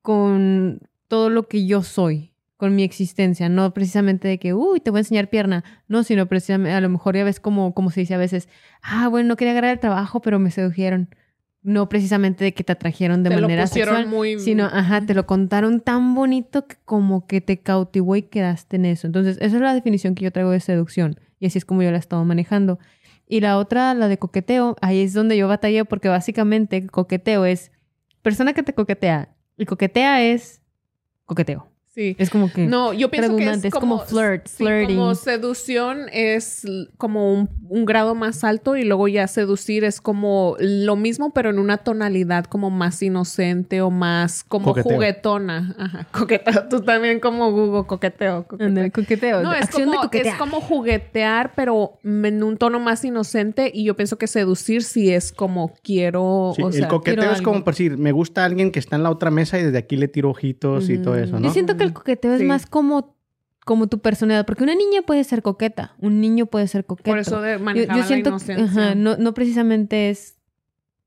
[0.00, 2.31] con todo lo que yo soy,
[2.62, 6.26] con mi existencia, no precisamente de que, uy, te voy a enseñar pierna, no, sino
[6.26, 8.48] precisamente, a lo mejor ya ves como, como se dice a veces,
[8.82, 11.08] ah, bueno, no quería agarrar el trabajo, pero me sedujeron.
[11.62, 15.04] No precisamente de que te atrajeron de Te lo manera pusieron sexual, muy- sino, ajá,
[15.04, 19.08] te lo contaron tan bonito que como que te cautivó y quedaste en eso.
[19.08, 21.90] Entonces, esa es la definición que yo traigo de seducción y así es como yo
[21.90, 22.78] la he estado manejando.
[23.26, 27.72] Y la otra, la de coqueteo, ahí es donde yo batallé porque básicamente coqueteo es
[28.22, 30.62] persona que te coquetea y coquetea es
[31.24, 31.71] coqueteo.
[31.94, 32.16] Sí.
[32.18, 34.96] Es como que No, yo pienso que redundante, es es como flirt, sí, flirting.
[34.96, 36.62] como seducción es
[36.96, 41.50] como un, un grado más alto y luego ya seducir es como lo mismo pero
[41.50, 44.94] en una tonalidad como más inocente o más como Coqueteo.
[44.94, 45.74] juguetona.
[45.78, 46.66] Ajá, coqueteo.
[46.70, 48.46] Tú también como Google coqueteo.
[48.46, 49.42] coqueteo.
[49.42, 50.34] No, es acción como, de coquetear.
[50.34, 53.70] es como juguetear, pero en un tono más inocente.
[53.72, 56.52] Y yo pienso que seducir sí es como quiero.
[56.56, 57.64] Sí, o el sea, coqueteo quiero es como algo.
[57.64, 60.08] por decir, me gusta alguien que está en la otra mesa y desde aquí le
[60.08, 61.52] tiro ojitos y todo eso, Yo ¿no?
[61.52, 62.42] siento que el coqueteo Sí.
[62.42, 63.16] es más como,
[63.64, 67.10] como tu personalidad, porque una niña puede ser coqueta, un niño puede ser coqueto.
[67.10, 68.82] por eso de yo, manejar yo siento la que- inocencia.
[68.82, 70.36] ajá, no, no precisamente es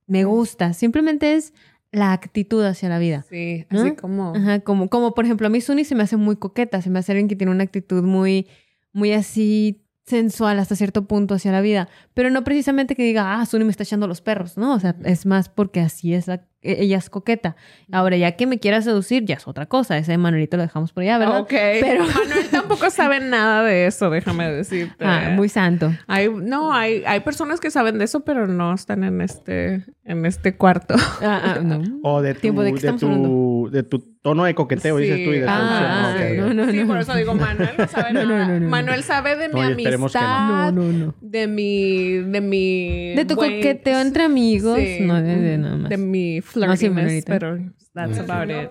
[0.08, 1.54] me gusta, simplemente es
[1.92, 3.26] la actitud hacia la vida.
[3.30, 3.82] Sí, ¿no?
[3.82, 4.36] así como.
[4.36, 7.00] Ajá, como, como por ejemplo, a mí Suni se me hace muy coqueta, se me
[7.00, 8.48] hace alguien que tiene una actitud muy,
[8.94, 13.46] muy así sensual hasta cierto punto hacia la vida, pero no precisamente que diga, ah,
[13.48, 14.74] Suni me está echando los perros, ¿no?
[14.76, 17.56] O sea, es más porque así es, la- ella es coqueta.
[17.92, 21.04] Ahora, ya que me quiera seducir, ya es otra cosa, ese Manuelito lo dejamos por
[21.04, 21.40] allá, ¿verdad?
[21.40, 25.06] Ok, pero Manuel tampoco sabe nada de eso, déjame decirte.
[25.06, 25.92] Ah, muy santo.
[26.08, 30.26] Hay, no, hay, hay personas que saben de eso, pero no están en este, en
[30.26, 30.96] este cuarto.
[31.22, 31.82] Ah, ah, no.
[32.04, 33.30] O de tu, Tiempo, ¿de de, qué estamos tu, hablando?
[33.70, 35.32] De tu tono de coqueteo, dices tú.
[35.34, 36.40] Y de Ah, seducción.
[36.40, 36.56] Ok, ok.
[36.56, 36.88] no, no, sí, no.
[36.88, 38.48] por eso digo, Manuel no sabe No, no, nada.
[38.48, 38.70] no, no.
[38.70, 39.96] Manuel sabe de mi No, que no.
[39.96, 41.16] amistad, No, no, no.
[41.22, 43.14] de mi, de mi...
[43.16, 45.90] De tu buen- coqueteo entre amigos, Sí, no de, de nada más.
[45.90, 47.58] De mi No, sí, flirtiness, pero
[47.94, 48.70] that's about it.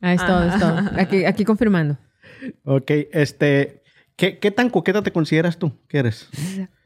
[0.00, 0.80] Ah, es todo, es todo.
[0.98, 1.96] Aquí, aquí confirmando.
[2.64, 3.82] Ok, este...
[4.16, 5.72] ¿qué, ¿Qué tan coqueta te consideras tú?
[5.88, 6.28] ¿Qué eres?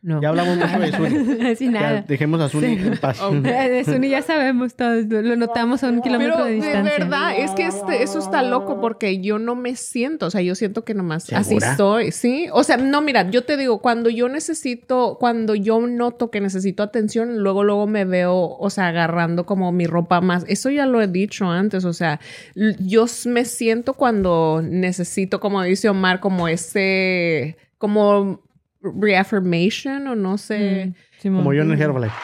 [0.00, 0.22] No.
[0.22, 1.42] Ya hablamos mucho de Suni.
[1.50, 2.04] Así Ya nada.
[2.06, 2.86] dejemos a Suni Sí.
[2.86, 3.18] en paz.
[3.42, 6.98] De Suni ya sabemos todos, lo notamos a un kilómetro Pero de de distancia.
[6.98, 10.54] verdad, es que este, eso está loco porque yo no me siento, o sea, yo
[10.54, 12.46] siento que nomás así soy, ¿sí?
[12.52, 16.84] O sea, no, mira, yo te digo, cuando yo necesito, cuando yo noto que necesito
[16.84, 20.44] atención, luego, luego me veo, o sea, agarrando como mi ropa más.
[20.46, 22.20] Eso ya lo he dicho antes, o sea,
[22.54, 28.42] yo me siento cuando necesito, como dice Omar, como ese, como
[28.80, 30.92] reaffirmation o no sé.
[31.24, 31.36] Mm.
[31.36, 32.14] Como yo en el Herbalife.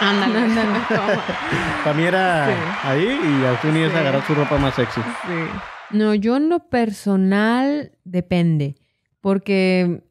[0.00, 0.38] Ándale.
[0.38, 0.78] Ándale.
[1.84, 2.88] Para mí era Sí.
[2.88, 3.98] ahí y a Suni es Sí.
[3.98, 5.00] agarrar su ropa más sexy.
[5.00, 5.96] Sí.
[5.96, 8.74] No, yo en lo personal depende.
[9.20, 10.02] Porque,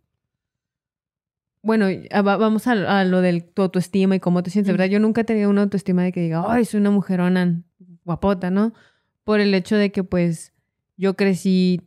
[1.61, 4.87] bueno, a- va- vamos a, a lo del tu autoestima y cómo te sientes, ¿verdad?
[4.87, 7.61] Yo nunca he tenido una autoestima de que diga, ay, soy una mujerona
[8.03, 8.73] guapota, ¿no?
[9.23, 10.53] Por el hecho de que, pues,
[10.97, 11.81] yo crecí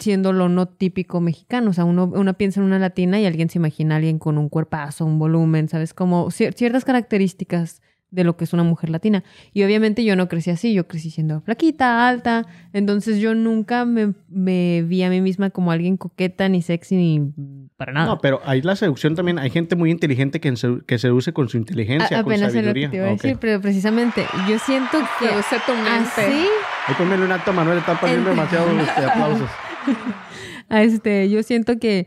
[0.00, 1.70] siendo lo no típico mexicano.
[1.70, 4.38] O sea, uno, uno piensa en una latina y alguien se imagina a alguien con
[4.38, 5.94] un cuerpazo, un volumen, ¿sabes?
[5.94, 7.82] Como cier- ciertas características
[8.12, 9.22] de lo que es una mujer latina.
[9.52, 14.14] Y obviamente yo no crecí así, yo crecí siendo flaquita, alta, entonces yo nunca me,
[14.28, 17.32] me vi a mí misma como alguien coqueta, ni sexy, ni
[17.76, 18.06] para nada.
[18.06, 19.38] No, pero ahí la seducción también.
[19.38, 22.62] Hay gente muy inteligente que, se- que seduce con su inteligencia, A- con apenas era
[22.68, 22.90] lo que sabiduría.
[22.90, 26.10] te iba a decir, pero precisamente yo siento que Seduce tu mente.
[26.20, 26.46] así,
[26.88, 27.78] Ahí ponmele un acto, Manuel.
[27.78, 29.48] Está poniendo En- demasiados este, aplausos.
[30.70, 32.06] este, yo siento que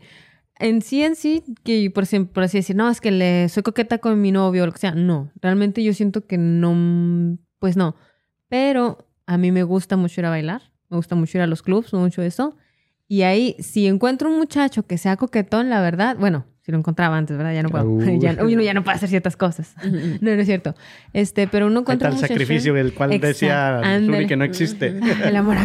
[0.58, 3.98] en sí, en sí, que por, por así decir, no, es que le soy coqueta
[3.98, 4.92] con mi novio o lo que sea.
[4.92, 7.96] No, realmente yo siento que no, pues no.
[8.48, 11.62] Pero a mí me gusta mucho ir a bailar, me gusta mucho ir a los
[11.62, 12.56] clubs, mucho eso.
[13.08, 17.18] Y ahí, si encuentro un muchacho que sea coquetón, la verdad, bueno, si lo encontraba
[17.18, 17.52] antes, ¿verdad?
[17.52, 17.98] Ya no puedo.
[18.18, 19.74] Ya, uno ya no puede hacer ciertas cosas.
[19.82, 20.74] no, no es cierto.
[21.12, 24.00] Este, pero uno encuentra el un sacrificio, el cual Exacto, decía.
[24.00, 24.98] Zuli que no existe.
[25.24, 25.64] El amor a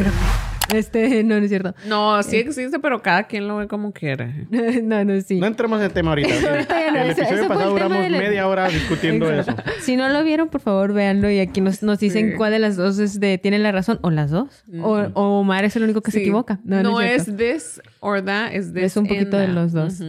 [0.74, 1.74] Este, no, no es cierto.
[1.88, 4.48] No, sí existe, pero cada quien lo ve como quiere.
[4.84, 5.40] no, no, sí.
[5.40, 6.30] No entremos en el tema ahorita.
[6.30, 9.54] no, el episodio ese fue pasado duramos del- media hora discutiendo eso.
[9.82, 12.36] Si no lo vieron, por favor, véanlo y aquí nos, nos dicen Sí.
[12.38, 14.64] cuál de las dos es de, tiene la razón o las dos.
[14.82, 16.24] o, o Omar es el único que se Sí.
[16.24, 16.60] equivoca.
[16.64, 17.44] No, no, es, cierto.
[17.44, 19.54] es this or that, es this Es un poquito de that.
[19.54, 20.00] los dos.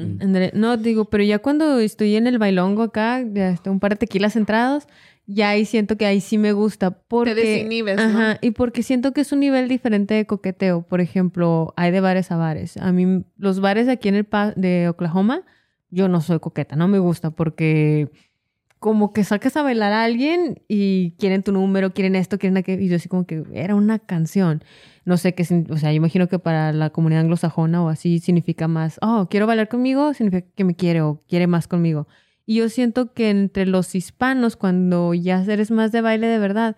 [0.55, 4.37] No, digo, pero ya cuando estoy en el bailongo acá, ya un par de tequilas
[4.37, 4.87] entrados,
[5.33, 6.91] ya ahí siento que ahí sí me gusta.
[6.91, 8.03] Porque, desinhibes, ¿no?
[8.03, 10.83] Ajá, y porque siento que es un nivel diferente de coqueteo.
[10.83, 12.77] Por ejemplo, hay de bares a bares.
[12.77, 15.43] A mí, los bares aquí en el pa- de Oklahoma,
[15.91, 18.11] yo no soy coqueta, no me gusta porque
[18.79, 22.81] como que sacas a bailar a alguien y quieren tu número, quieren esto, quieren aquello.
[22.83, 24.65] Y yo así como que era una canción.
[25.05, 28.69] No sé qué, o sea, yo imagino que para la comunidad anglosajona o así significa
[28.69, 32.07] más, oh, quiero bailar conmigo, significa que me quiere o quiere más conmigo.
[32.51, 36.75] Y yo siento que entre los hispanos, cuando ya eres más de baile de verdad,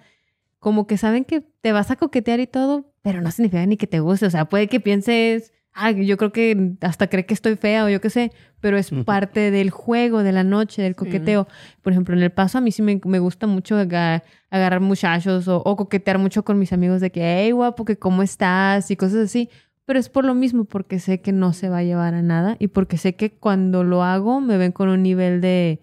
[0.58, 3.86] como que saben que te vas a coquetear y todo, pero no significa ni que
[3.86, 4.26] te guste.
[4.26, 7.88] O sea, puede que pienses, ah, yo creo que hasta cree que estoy fea o
[7.88, 11.48] yo qué sé, pero es parte del juego, de la noche, del coqueteo.
[11.80, 15.48] Por ejemplo, en el paso a mí sí me, me gusta mucho aga- agarrar muchachos
[15.48, 18.96] o, o coquetear mucho con mis amigos de que, hey, guapo, que cómo estás y
[18.96, 19.48] cosas así.
[19.84, 22.56] Pero es por lo mismo, porque sé que no se va a llevar a nada
[22.58, 25.80] y porque sé que cuando lo hago me ven con un nivel de,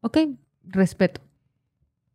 [0.00, 0.18] ok,
[0.64, 1.20] respeto.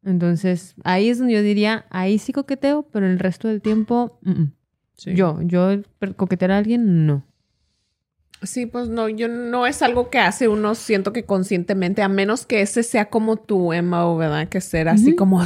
[0.03, 4.31] Entonces, ahí es donde yo diría, ahí sí coqueteo, pero el resto del tiempo, mm,
[4.31, 4.53] mm.
[4.93, 5.13] Sí.
[5.13, 5.81] yo, yo
[6.15, 7.23] coquetear a alguien, no.
[8.43, 12.45] Sí, pues no, yo no es algo que hace uno, siento que conscientemente, a menos
[12.45, 14.47] que ese sea como tu MO, ¿verdad?
[14.47, 15.41] Que ser así como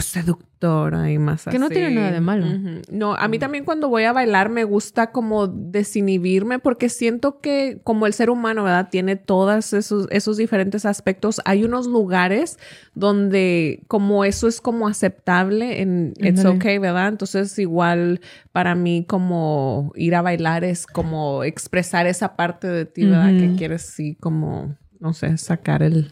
[0.62, 1.52] seductora y más así.
[1.52, 2.45] Que no tiene nada de malo.
[2.91, 7.80] No, a mí también cuando voy a bailar me gusta como desinhibirme porque siento que
[7.84, 8.89] como el ser humano, ¿verdad?
[8.89, 11.41] Tiene todos esos, esos diferentes aspectos.
[11.45, 12.60] Hay unos lugares
[12.93, 16.45] donde como eso es como aceptable en It's.
[16.45, 17.08] Okay, ¿verdad?
[17.10, 18.21] Entonces igual
[18.52, 23.30] para mí como ir a bailar es como expresar esa parte de ti, ¿verdad?
[23.30, 26.12] Que quieres sí como, no sé, sacar el...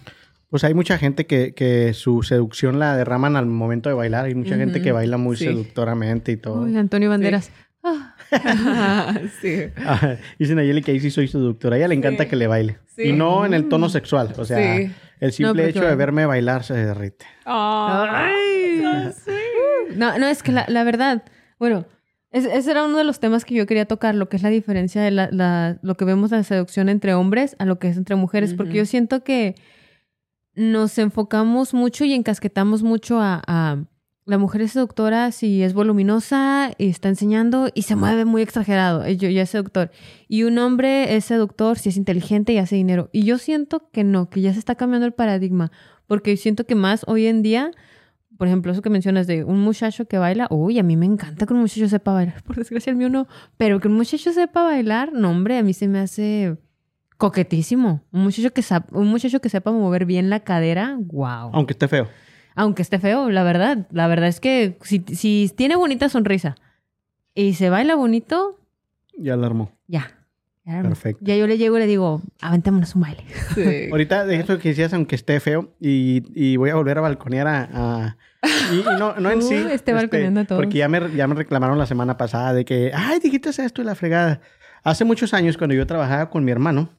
[0.50, 4.26] Pues hay mucha gente que, que su seducción la derraman al momento de bailar.
[4.26, 5.46] Hay mucha gente que baila muy Sí.
[5.46, 6.64] seductoramente y todo.
[6.64, 7.52] Uy, Antonio Banderas.
[7.82, 8.14] Ah,
[9.42, 9.56] sí.
[9.86, 11.76] Ah, Dice Nayeli que ahí sí soy seductora.
[11.76, 12.30] A ella le encanta Sí.
[12.30, 12.78] que le baile.
[12.88, 13.04] Sí.
[13.04, 14.34] Y no en el tono sexual.
[14.38, 14.92] O sea, Sí.
[15.22, 17.26] el simple pero hecho de verme bailar se derrite.
[17.46, 18.82] Ay,
[19.96, 21.24] No, no, es que la, la verdad,
[21.58, 21.86] bueno,
[22.32, 24.50] es- ese era uno de los temas que yo quería tocar, lo que es la
[24.50, 27.88] diferencia de la, la- lo que vemos de la seducción entre hombres a lo que
[27.90, 29.56] es entre mujeres, porque yo siento que
[30.60, 33.86] nos enfocamos mucho y encasquetamos mucho a,
[34.26, 39.08] la mujer es seductora si es voluminosa y está enseñando y se mueve muy exagerado,
[39.08, 39.90] y yo ya es seductor.
[40.28, 43.10] Y un hombre es seductor si es inteligente y hace dinero.
[43.12, 45.72] Y yo siento que no, que ya se está cambiando el paradigma,
[46.06, 47.72] porque siento que más hoy en día
[48.40, 51.46] por ejemplo, eso que mencionas de un muchacho que baila, uy, a mí me encanta
[51.46, 54.64] que un muchacho sepa bailar, por desgracia el mío no, pero que un muchacho sepa
[54.64, 56.58] bailar, no, hombre, a mí se me hace
[57.20, 58.02] coquetísimo.
[58.12, 61.52] Un muchacho que, un muchacho que sepa mover bien la cadera, wow.
[61.54, 62.08] Aunque esté feo.
[62.56, 66.56] Aunque esté feo, la verdad, la verdad es que si, si tiene bonita sonrisa
[67.36, 68.58] y se baila bonito,
[69.18, 69.72] Ya la armó.
[69.88, 70.16] ya.
[70.66, 71.24] Ya, Perfecto.
[71.26, 73.24] Ya yo le llego y le digo, aventémonos un baile.
[73.56, 73.88] sí.
[73.90, 77.48] Ahorita de eso que decías, aunque esté feo, y, y voy a volver a balconear
[77.48, 77.70] a...
[77.72, 78.18] a-
[78.72, 79.56] y, y no, no en Uh, sí.
[79.72, 80.62] este balconeando a todos.
[80.62, 83.86] Porque ya me, ya me reclamaron la semana pasada de que, ay, dijiste esto y
[83.86, 84.42] la fregada.
[84.84, 86.90] Hace muchos años, cuando yo trabajaba con mi hermano,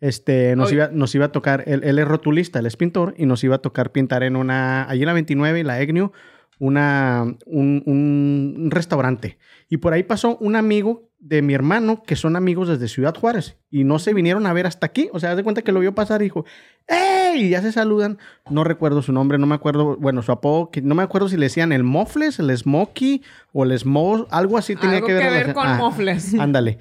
[0.00, 0.76] este, nos, Oye.
[0.76, 3.56] iba, nos iba a tocar, él, él es rotulista, él es pintor, y nos iba
[3.56, 6.12] a tocar pintar en una, allí en la 29 y la EGNIU,
[6.58, 9.38] una, un, un restaurante.
[9.68, 13.56] Y por ahí pasó un amigo de mi hermano, que son amigos desde Ciudad Juárez,
[13.70, 15.08] y no se vinieron a ver hasta aquí.
[15.12, 16.44] O sea, haz de cuenta que lo vio pasar y dijo,
[16.86, 17.44] ¡Ey!
[17.44, 18.18] Y ya se saludan.
[18.50, 21.36] No recuerdo su nombre, no me acuerdo, bueno, su apodo, que no me acuerdo si
[21.36, 25.22] le decían el Mofles, el Smokey o el Smo, algo así tenía Algo que ver,
[25.22, 26.34] que ver relacion- con Ah, mofles.
[26.34, 26.78] Ándale.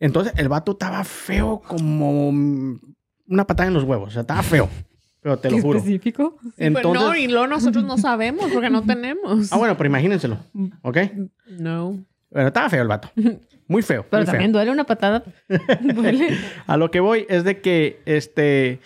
[0.00, 4.68] Entonces, el vato estaba feo como una patada en los huevos, o sea, estaba feo.
[5.20, 5.78] Pero te lo ¿Qué juro.
[5.78, 6.38] específico?
[6.40, 9.52] Sí, pues Entonces, no, y luego nosotros no sabemos porque no tenemos.
[9.52, 10.38] ah, bueno, pero imagínenselo,
[10.82, 10.96] ¿ok?
[11.58, 12.02] No.
[12.30, 13.10] Pero estaba feo el vato.
[13.68, 14.06] Muy feo.
[14.08, 14.32] Pero muy feo.
[14.32, 15.22] también duele una patada.
[15.94, 16.36] duele.
[16.66, 18.80] A lo que voy es de que, este,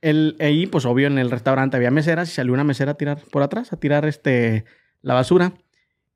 [0.00, 3.18] el, ahí, pues obvio, en el restaurante había meseras y salió una mesera a tirar
[3.32, 4.64] por atrás, a tirar, este,
[5.02, 5.52] la basura.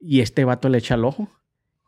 [0.01, 1.29] Y este vato le echa el ojo.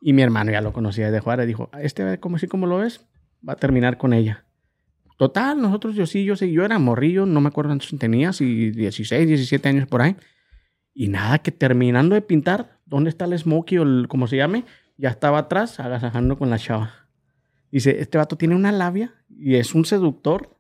[0.01, 1.47] Y mi hermano ya lo conocía de Juárez.
[1.47, 3.07] Dijo, este, como así como lo ves,
[3.47, 4.45] va a terminar con ella.
[5.19, 8.71] Total, nosotros, yo sí, yo sí, yo era morrillo, no me acuerdo cuántos tenía, si
[8.71, 10.17] 16, 17 años por ahí.
[10.95, 14.65] Y nada, que terminando de pintar, ¿dónde está el Smokey o el, como se llame?
[14.97, 17.09] Ya estaba atrás, agasajando con la chava.
[17.71, 20.57] Dice, este vato tiene una labia y es un seductor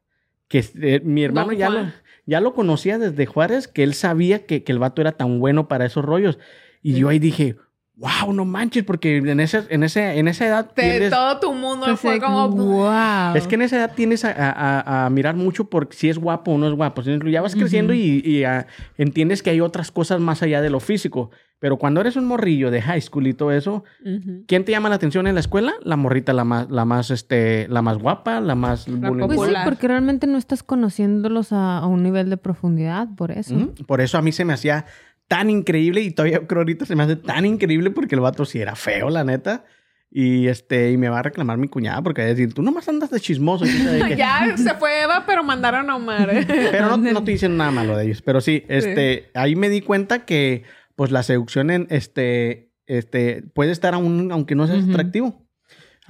[0.46, 1.86] que eh, mi hermano ya lo,
[2.26, 5.68] ya lo conocía desde Juárez, que él sabía que, que el vato era tan bueno
[5.68, 6.38] para esos rollos.
[6.82, 7.56] Y yo ahí dije,
[8.00, 11.52] wow, no manches, porque en, ese, en, ese, en esa edad Te- tienes- todo tu
[11.52, 12.48] mundo Entonces, fue como...
[12.48, 13.34] wow.
[13.36, 16.16] es que en esa edad tienes a, a- a- a mirar mucho por si es
[16.18, 17.02] guapo o no es guapo.
[17.02, 20.80] Ya vas creciendo y, y, ah, entiendes que hay otras cosas más allá de lo
[20.80, 21.30] físico.
[21.58, 24.44] Pero cuando eres un morrillo de high school y todo eso, Ujú.
[24.46, 25.74] ¿quién te llama la atención en la escuela?
[25.84, 29.36] La morrita, la más, la más, este, la más guapa, la más vulnerable.
[29.36, 33.54] Pues sí, porque realmente no estás conociéndolos a, a un nivel de profundidad, por eso.
[33.86, 34.86] Por eso a mí se me hacía
[35.30, 38.60] tan increíble y todavía creo ahorita se me hace tan increíble porque el vato sí
[38.60, 39.64] era feo, la neta.
[40.10, 42.88] Y este, y me va a reclamar mi cuñada porque va a decir, tú nomás
[42.88, 43.64] andas de chismoso.
[43.64, 44.16] y quién sabe qué".
[44.16, 46.34] Ya se fue Eva, pero mandaron a Omar.
[46.34, 46.44] ¿eh?
[46.72, 48.22] Pero no, no te dicen nada malo de ellos.
[48.22, 50.64] Pero sí, este, ahí me di cuenta que,
[50.96, 54.90] pues, la seducción en, este, este, puede estar aún, aunque no seas Ujú.
[54.90, 55.46] atractivo.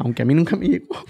[0.03, 0.97] Aunque a mí nunca me llegó.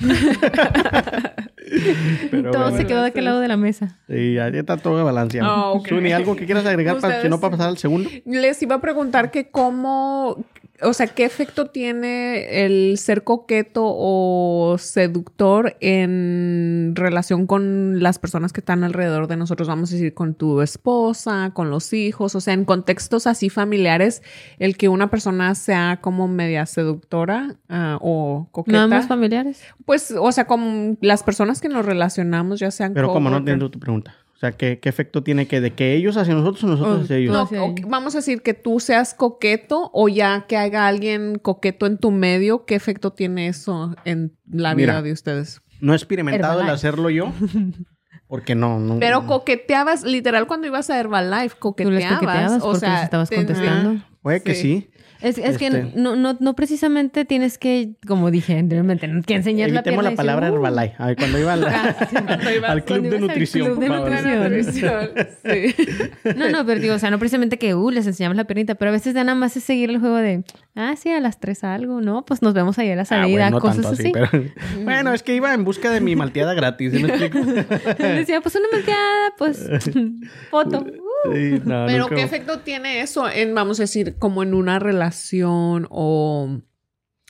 [2.30, 3.98] Pero Todo bueno, se quedó de aquel lado de la mesa.
[4.08, 5.74] Sí, ya está todo balanceado.
[5.74, 5.88] Ok.
[5.88, 8.10] Zuni, ¿algo que quieras agregar para que no para pasar al segundo?
[8.24, 10.44] Les iba a preguntar que cómo,
[10.82, 18.52] o sea, qué efecto tiene el ser coqueto o seductor en relación con las personas
[18.52, 22.40] que están alrededor de nosotros, vamos a decir, con tu esposa, con los hijos, o
[22.40, 24.22] sea, en contextos así familiares,
[24.58, 28.78] el que una persona sea como media seductora ah, o coqueta.
[28.78, 29.62] Nada más familiares.
[29.84, 33.70] Pues, o sea, con las personas que nos relacionamos, ya sean Pero como no entiendo
[33.70, 34.14] tu pregunta.
[34.40, 37.04] O sea, ¿qué, qué efecto tiene que de que ellos hacia nosotros o nosotros Oh,
[37.04, 37.50] hacia ellos?
[37.52, 41.98] No, vamos a decir que tú seas coqueto o ya que haya alguien coqueto en
[41.98, 45.02] tu medio, ¿qué efecto tiene eso en la vida Mira.
[45.02, 45.60] de ustedes?
[45.82, 47.34] No he experimentado el hacerlo yo.
[48.28, 48.98] Porque no, no.
[48.98, 52.00] Pero coqueteabas, literal, cuando ibas a Herbalife, Tú coqueteabas.
[52.02, 54.02] les coqueteabas o porque sea, les estabas te- contestando.
[54.22, 54.88] Puede que Sí.
[55.22, 59.70] Es, es Este- que no, no, no precisamente tienes que, como dije anteriormente, que enseñar
[59.70, 60.64] la Evitemos pierna la y palabra decir, "Uh".
[60.66, 60.94] Herbalife.
[60.98, 63.76] A ver, cuando iba al, al club cuando de nutrición.
[63.76, 65.10] club de nutrición.
[65.44, 65.74] Sí.
[66.36, 68.90] No, no, pero digo, o sea, no precisamente que, uh, les enseñamos la piernita, pero
[68.90, 71.64] a veces ya nada más es seguir el juego de, ah, sí, a las tres
[71.64, 72.24] algo, ¿no?
[72.24, 74.02] Pues nos vemos ahí a la Ah, salida, bueno, no cosas tanto así.
[74.04, 74.84] así, pero...
[74.84, 77.38] bueno, es que iba en busca de mi malteada gratis, ¿sí me explico?
[77.98, 79.68] Decía, pues una malteada, pues,
[80.50, 80.84] foto.
[81.24, 81.32] Uh.
[81.32, 84.78] Sí, no, Pero nunca- ¿qué efecto tiene eso en, vamos a decir, como en una
[84.78, 86.60] relación o,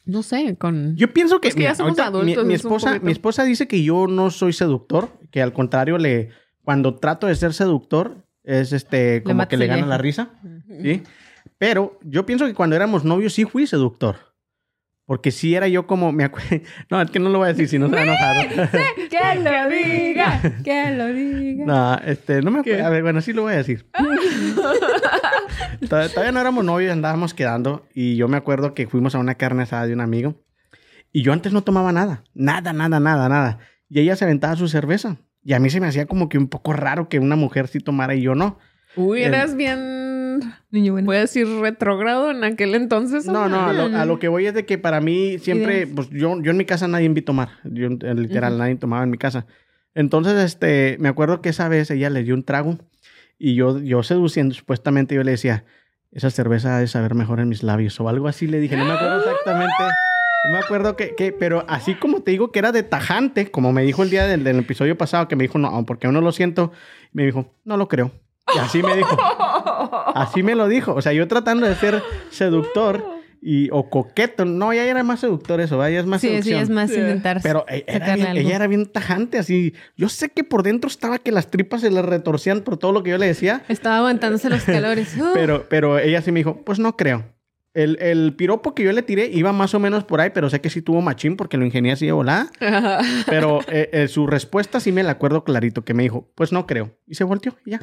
[0.04, 0.96] no sé, con...
[0.96, 4.06] Yo pienso que Es que ya somos adultos, mi, esposa, mi esposa dice que yo
[4.06, 6.30] no soy seductor, que al contrario le
[6.62, 10.30] cuando trato de ser seductor es este como que le gana la risa,
[10.82, 11.02] ¿sí?
[11.58, 14.16] Pero yo pienso que cuando éramos novios sí fui seductor.
[15.10, 17.66] Porque sí era yo como me acuerdo, no, es que no lo voy a decir
[17.66, 18.70] si no se va a enojar.
[19.10, 21.64] Que lo diga, que lo diga.
[21.66, 22.86] No, este, no me acuerdo.
[22.86, 23.86] A ver, bueno, sí lo voy a decir.
[25.88, 27.86] Tod- Todavía no éramos novios, andábamos quedando.
[27.92, 30.36] Y yo me acuerdo que fuimos a una carne asada de un amigo.
[31.12, 32.22] Y yo antes no tomaba nada.
[32.34, 33.58] Nada, nada, nada, nada.
[33.88, 35.16] Y ella se aventaba su cerveza.
[35.42, 37.80] Y a mí se me hacía como que un poco raro que una mujer sí
[37.80, 38.58] tomara y yo no.
[38.94, 39.78] Uy, El- eras bien,
[40.72, 41.06] Niño bueno.
[41.06, 43.26] voy a decir, retrógrado en aquel entonces.
[43.26, 46.08] No, no, a lo, a lo que voy es de que para mí siempre, pues
[46.10, 47.48] yo, yo en mi casa nadie vi tomar.
[47.64, 49.46] Yo eh, literal, nadie tomaba en mi casa.
[49.94, 52.78] Entonces, este, me acuerdo que esa vez ella le dio un trago
[53.38, 55.64] y yo, yo seduciendo, supuestamente yo le decía,
[56.12, 58.84] esa cerveza ha de saber mejor en mis labios o algo así le dije, no
[58.84, 59.74] me acuerdo exactamente.
[60.46, 63.72] No me acuerdo que, que- pero así como te digo que era de tajante, como
[63.72, 66.20] me dijo el día del, del episodio pasado, que me dijo, no, porque aún no
[66.20, 66.70] lo siento,
[67.12, 68.12] me dijo, no lo creo.
[68.54, 69.16] Y así me dijo.
[70.14, 70.94] Así me lo dijo.
[70.94, 73.04] O sea, yo tratando de ser seductor
[73.42, 74.44] y, o coqueto.
[74.44, 75.90] No, ya era más seductor eso, ¿va?
[75.90, 76.60] ya es más Sí, sí, seducción.
[76.62, 76.98] es más Sí.
[77.00, 78.40] intentar Pero e- era sacarle bien- algo.
[78.48, 79.74] ella era bien tajante, así.
[79.96, 83.02] Yo sé que por dentro estaba que las tripas se le retorcían por todo lo
[83.02, 83.62] que yo le decía.
[83.68, 85.16] Estaba aguantándose los calores.
[85.34, 87.24] Pero, pero ella sí me dijo, pues no creo.
[87.72, 90.60] El, el piropo que yo le tiré iba más o menos por ahí, pero sé
[90.60, 92.48] que sí tuvo machín porque lo ingenié así de volada.
[93.26, 96.66] Pero eh, eh, su respuesta sí me la acuerdo clarito, que me dijo, pues no
[96.66, 96.98] creo.
[97.06, 97.80] Y se volteó y ya.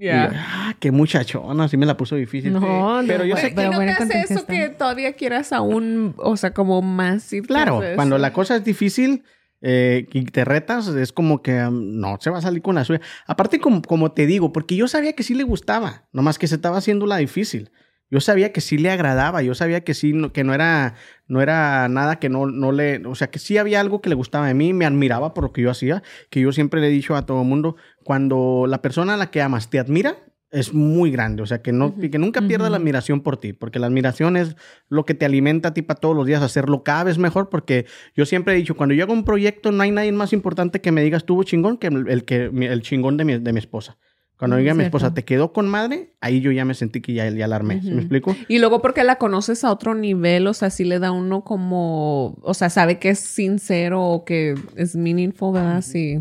[0.00, 0.30] Y yo, Ya.
[0.34, 2.54] ah, qué muchachona, así me la puso difícil.
[2.54, 3.62] No, pero no, yo sé que...
[3.62, 7.82] ¿Y no te hace eso que todavía quieras aún, o sea, como más ir Claro,
[7.96, 9.22] cuando la cosa es difícil,
[9.62, 12.84] eh, y te retas, es como que um, no se va a salir con la
[12.84, 13.02] suya.
[13.26, 16.54] Aparte, como, como te digo, porque yo sabía que sí le gustaba, nomás que se
[16.54, 17.70] estaba haciendo la difícil.
[18.10, 20.94] Yo sabía que sí le agradaba, yo sabía que sí, no- que no era,
[21.28, 24.16] no era nada que no, no le, o sea, que sí había algo que le
[24.16, 26.90] gustaba de mí, me admiraba por lo que yo hacía, que yo siempre le he
[26.90, 30.16] dicho a todo el mundo, cuando la persona a la que amas te admira,
[30.50, 33.78] es muy grande, o sea, que, no, que nunca pierda la admiración por ti, porque
[33.78, 34.56] la admiración es
[34.88, 37.86] lo que te alimenta a ti para todos los días hacerlo cada vez mejor, porque
[38.16, 40.90] yo siempre he dicho, cuando yo hago un proyecto, no hay nadie más importante que
[40.90, 43.96] me diga estuvo chingón que el, el que, el chingón de mi, de mi esposa.
[44.40, 47.02] Cuando Mm, diga a mi esposa, te quedó con madre, ahí yo ya me sentí
[47.02, 47.74] que ya, ya la armé.
[47.82, 47.94] ¿Sí Ujú.
[47.96, 48.34] me explico?
[48.48, 52.38] Y luego porque la conoces a otro nivel, o sea, sí le da uno como,
[52.40, 55.82] o sea, sabe que es sincero o que es meaningful, ¿verdad?
[55.82, 56.18] Sí.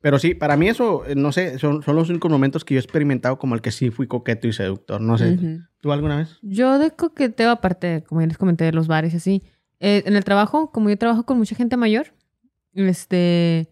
[0.00, 2.78] Pero sí, para mí eso, eh, no sé, son, son los únicos momentos que yo
[2.78, 5.00] he experimentado como el que sí fui coqueto y seductor.
[5.00, 5.58] No sé, Ujú.
[5.80, 6.38] ¿tú alguna vez?
[6.42, 9.42] Yo de coqueteo, aparte, como ya les comenté, de los bares y así,
[9.80, 12.14] eh, en el trabajo, como yo trabajo con mucha gente mayor,
[12.74, 13.68] este,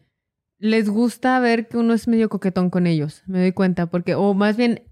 [0.59, 4.35] les gusta ver que uno es medio coquetón con ellos, me doy cuenta, porque, o
[4.35, 4.83] más bien,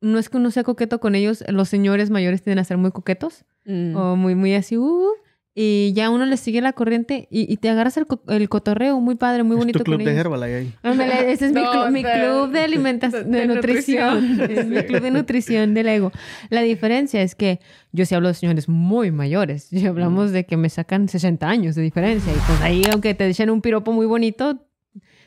[0.00, 2.90] no es que uno sea coqueto con ellos, los señores mayores tienden a ser muy
[2.90, 3.94] coquetos, Mm.
[3.94, 5.06] o muy, muy así, uh,
[5.54, 8.98] y ya uno les sigue la corriente y, y te agarras el, co- el cotorreo
[9.00, 10.20] muy padre, muy es bonito tu club con de ellos.
[10.24, 10.74] Herbalife ahí.
[10.82, 14.38] Ándale, ese es mi, No, clu- mi de- club de alimentación, de, de nutrición.
[14.38, 14.50] nutrición.
[14.58, 16.12] Es mi club de nutrición del ego.
[16.48, 17.60] La diferencia es que
[17.92, 19.70] yo sí hablo de señores muy mayores.
[19.72, 22.32] Y hablamos de que me sacan 60 años de diferencia.
[22.32, 24.66] Y pues ahí, aunque te echen un piropo muy bonito,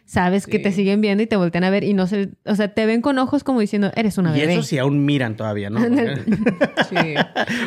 [0.05, 2.29] sabes que te siguen viendo y te voltean a ver y no se...
[2.45, 4.53] O sea, te ven con ojos como diciendo, eres una Y bebé.
[4.53, 5.79] eso sí aún miran todavía, ¿no?
[6.89, 7.15] Sí.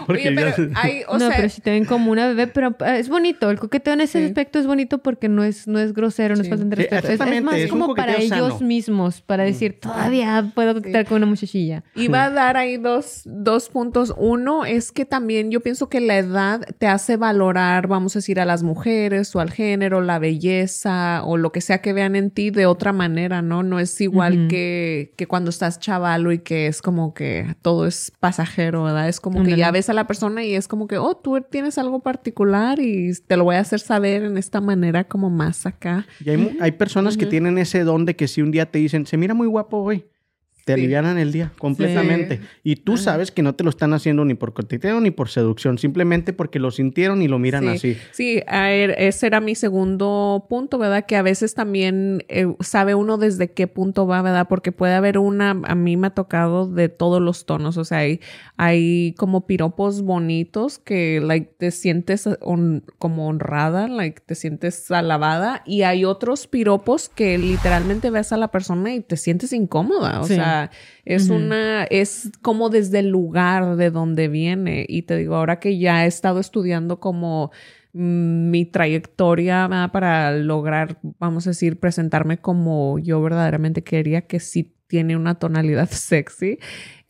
[0.07, 2.47] Porque Oye, ya- pero hay, o no, sea, pero sí te ven como una bebé,
[2.47, 3.51] pero eh, es bonito.
[3.51, 4.25] El coqueteo en ese Sí.
[4.27, 7.09] aspecto es bonito porque no es, no es grosero, no es falta de Sí, respeto.
[7.25, 11.85] Es- más es como para ellos mismos, para decir, todavía puedo coquetear con una muchachilla.
[11.95, 14.15] Iba a dar ahí dos, dos puntos.
[14.17, 18.41] Uno es que también yo pienso que la edad te hace valorar, vamos a decir,
[18.41, 22.26] a las mujeres o al género, la belleza o lo que sea que vean en
[22.31, 23.63] ti de otra manera, ¿no?
[23.63, 28.13] No es igual que, que cuando estás chavalo y que es como que todo es
[28.21, 29.09] pasajero, ¿verdad?
[29.09, 31.79] Es como que ya ves a la persona y es como que, oh, tú tienes
[31.79, 36.07] algo particular y te lo voy a hacer saber en esta manera como más acá.
[36.25, 39.07] Y hay, hay personas que tienen ese don de que si un día te dicen,
[39.07, 40.07] se mira muy guapo hoy,
[40.67, 40.81] te Sí.
[40.81, 42.41] alivianan el día completamente.
[42.65, 43.03] Y tú Ajá.
[43.05, 46.59] sabes que no te lo están haciendo ni por coqueteo ni por seducción, simplemente porque
[46.59, 47.69] lo sintieron y lo miran Sí.
[47.69, 47.97] así.
[48.11, 51.07] Sí, a ver, ese era mi segundo punto, ¿verdad?
[51.07, 54.49] Que a veces también eh, sabe uno desde qué punto va, ¿verdad?
[54.49, 57.99] Porque puede haber una, a mí me ha tocado de todos los tonos, o sea,
[57.99, 58.21] hay,
[58.57, 62.29] hay como piropos bonitos que, like, te sientes
[62.99, 68.49] como honrada, like, te sientes alabada, y hay otros piropos que literalmente ves a la
[68.51, 70.35] persona y te sientes incómoda, o Sí.
[70.57, 70.71] Sea,
[71.05, 74.85] es una, es como desde el lugar de donde viene.
[74.89, 77.51] Y te digo, ahora que ya he estado estudiando como
[77.93, 79.93] mm, mi trayectoria ¿verdad?
[79.93, 85.89] para lograr, vamos a decir, presentarme como yo verdaderamente quería, que sí tiene una tonalidad
[85.91, 86.59] sexy,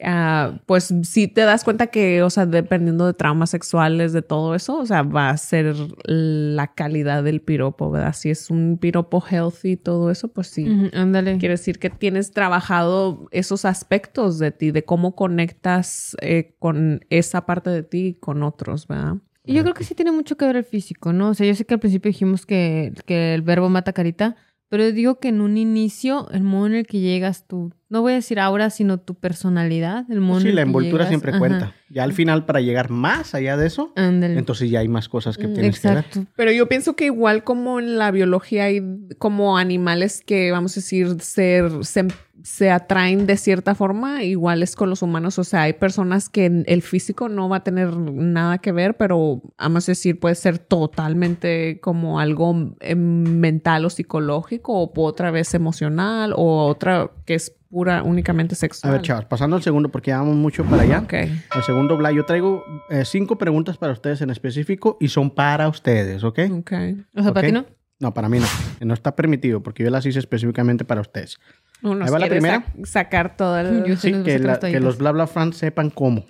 [0.02, 4.54] ah, pues sí te das cuenta que, o sea, dependiendo de traumas sexuales, de todo
[4.54, 8.14] eso, o sea, va a ser la calidad del piropo, ¿verdad?
[8.14, 10.66] Si es un piropo healthy y todo eso, pues sí.
[10.92, 11.38] Ándale.
[11.38, 17.46] Quiere decir que tienes trabajado esos aspectos de ti, de cómo conectas eh, con esa
[17.46, 19.16] parte de ti y con otros, ¿verdad?
[19.46, 21.30] Y yo creo que sí tiene mucho que ver el físico, ¿no?
[21.30, 24.34] O sea, yo sé que al principio dijimos que, que el verbo mata carita,
[24.68, 28.12] pero digo que en un inicio, el modo en el que llegas tú, no voy
[28.12, 31.08] a decir ahora, sino tu personalidad, el modo Sí, en el la que envoltura llegas,
[31.08, 31.74] siempre ajá, cuenta.
[31.88, 34.38] Ya al final, para llegar más allá de eso, Ándale.
[34.38, 36.04] entonces ya hay más cosas que Mm, tienes que ver.
[36.36, 38.82] Pero yo pienso que igual como en la biología hay
[39.18, 42.06] como animales que, vamos a decir, ser, se,
[42.46, 45.36] se atraen de cierta forma, igual es con los humanos.
[45.40, 49.42] O sea, hay personas que el físico no va a tener nada que ver, pero
[49.58, 55.54] vamos a decir, puede ser totalmente como algo eh, mental o psicológico, o otra vez
[55.54, 58.92] emocional, o otra que es pura, únicamente A sexual.
[58.92, 61.00] ver, chavos, pasando al segundo, porque ya vamos mucho para allá.
[61.00, 61.14] Ok.
[61.14, 65.68] El segundo, Bla, yo traigo eh, cinco preguntas para ustedes en específico y son para
[65.68, 66.38] ustedes, ¿ok?
[66.60, 66.72] Ok.
[67.16, 67.44] O sea, para Ok.
[67.46, 67.66] ti no.
[67.98, 68.46] No, para mí no.
[68.80, 71.38] No está permitido porque yo las hice específicamente para ustedes.
[71.82, 72.64] Uno Ahí va la primera.
[72.74, 73.84] sac- sacar todo el...
[73.84, 76.26] Yo Sí, que, la- las que los bla bla fans sepan cómo.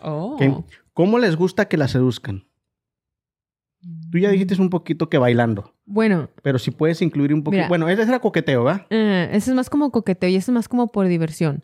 [0.00, 0.36] Oh.
[0.92, 2.44] ¿Cómo les gusta que la seduzcan?
[4.10, 7.68] Tú ya dijiste un poquito que bailando, Bueno, pero si puedes incluir un poquito.
[7.68, 8.86] Bueno, ese era coqueteo, ¿va?
[8.90, 11.60] eh, eso es más como coqueteo y eso es más como por diversión.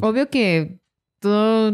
[0.00, 0.80] Obvio que
[1.18, 1.72] todo,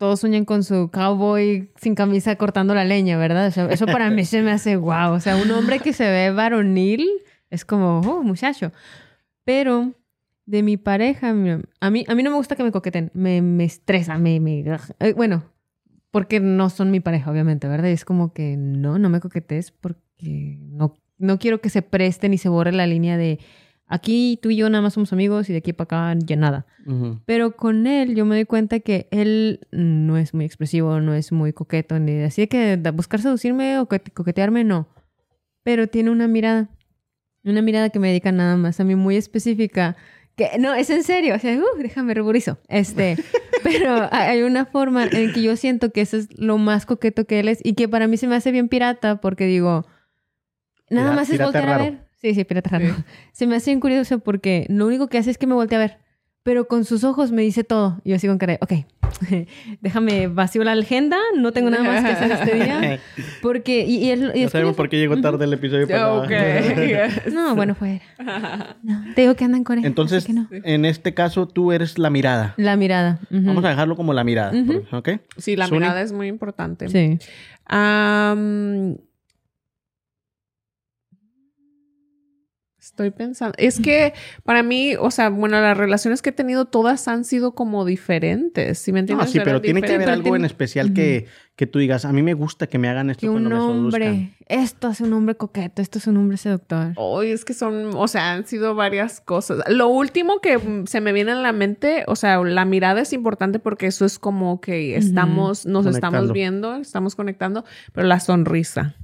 [0.00, 3.48] todos sueñan con su cowboy sin camisa cortando la leña, ¿verdad?
[3.70, 5.12] Eso para mí se me hace guau.
[5.12, 7.06] O sea, un hombre que se ve varonil
[7.50, 8.72] es como, oh, muchacho.
[9.44, 9.92] Pero
[10.46, 11.50] de mi pareja, a mí,
[12.08, 13.10] a mí no me gusta que me coqueten.
[13.12, 14.64] Me, me estresa, me, me...
[15.00, 15.44] eh, bueno,
[16.10, 17.90] porque no son mi pareja, obviamente, ¿verdad?
[17.90, 22.32] Y es como que no, no me coquetes porque no, no quiero que se presten
[22.32, 23.38] y se borre la línea de
[23.90, 26.64] aquí tú y yo nada más somos amigos y de aquí para acá ya nada.
[26.86, 27.20] Ujú.
[27.26, 31.30] Pero con él yo me doy cuenta que él no es muy expresivo, no es
[31.32, 34.88] muy coqueto, ni así de que buscar seducirme o coquete- coquetearme, no.
[35.62, 36.70] Pero tiene una mirada,
[37.44, 39.96] una mirada que me dedica nada más a mí muy específica.
[40.36, 42.58] Que no, es en serio, o sea, uh, déjame ruborizo.
[42.68, 43.16] Este,
[43.62, 47.40] pero hay una forma en que yo siento que eso es lo más coqueto que
[47.40, 49.84] él es y que para mí se me hace bien pirata porque digo,
[50.88, 52.09] nada más es voltear a ver.
[52.20, 52.94] Sí, sí, pirata raro.
[53.32, 55.82] Se me hace bien curioso porque lo único que hace es que me voltea a
[55.82, 55.98] ver.
[56.42, 58.00] Pero con sus ojos me dice todo.
[58.02, 59.46] Y yo sigo con cara de, ok,
[59.82, 62.98] déjame vacío la agenda, no tengo nada más que hacer este día.
[63.42, 64.76] Porque, y, y es sabemos curioso.
[64.76, 66.22] por qué llegó tarde el episodio pasado.
[66.22, 66.30] Ok.
[67.32, 68.00] No, bueno, fuera.
[68.82, 69.86] No, te digo que anda en Corea.
[69.86, 70.48] Entonces, no.
[70.50, 72.54] en este caso, tú eres la mirada.
[72.56, 73.20] La mirada.
[73.28, 74.84] Vamos a dejarlo como la mirada, Ujú.
[74.96, 75.08] ¿ok?
[75.36, 75.80] Sí, la Suni.
[75.80, 76.88] mirada es muy importante.
[76.88, 77.18] Sí.
[77.66, 78.96] Am,
[83.02, 83.54] estoy pensando.
[83.58, 84.12] Es que
[84.44, 88.78] para mí, o sea, bueno, las relaciones que he tenido todas han sido como diferentes.
[88.78, 89.30] ¿Sí me No, entiendes?
[89.30, 91.26] sí, Eran pero tiene que haber algo en especial que,
[91.56, 93.56] que tú digas, a mí me gusta que me hagan esto Que un cuando me
[93.56, 94.02] seduzcan.
[94.08, 96.92] hombre, esto es un hombre coqueto, esto es un hombre seductor.
[96.96, 99.58] Hoy es que son, o sea, han sido varias cosas.
[99.68, 103.58] Lo último que se me viene a la mente, o sea, la mirada es importante
[103.58, 108.94] porque eso es como que estamos, nos estamos viendo, estamos conectando, pero la sonrisa.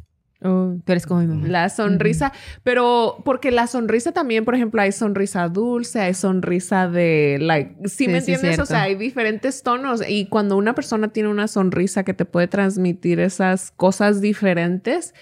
[0.43, 1.49] Oh, tú eres como mi mamá.
[1.49, 2.31] La sonrisa,
[2.63, 8.05] pero porque la sonrisa también, por ejemplo, hay sonrisa dulce, hay sonrisa de, like, ¿sí,
[8.05, 8.61] Sí, me sí, entiendes?
[8.61, 12.49] o sea, hay diferentes tonos y cuando una persona tiene una sonrisa que te puede
[12.49, 15.15] transmitir esas cosas diferentes,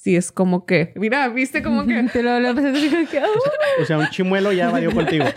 [0.00, 2.04] sí es como que, mira, viste como que...
[2.12, 3.82] Te lo, lo pensé así como que, oh.
[3.82, 5.24] O sea, un chimuelo ya valió contigo.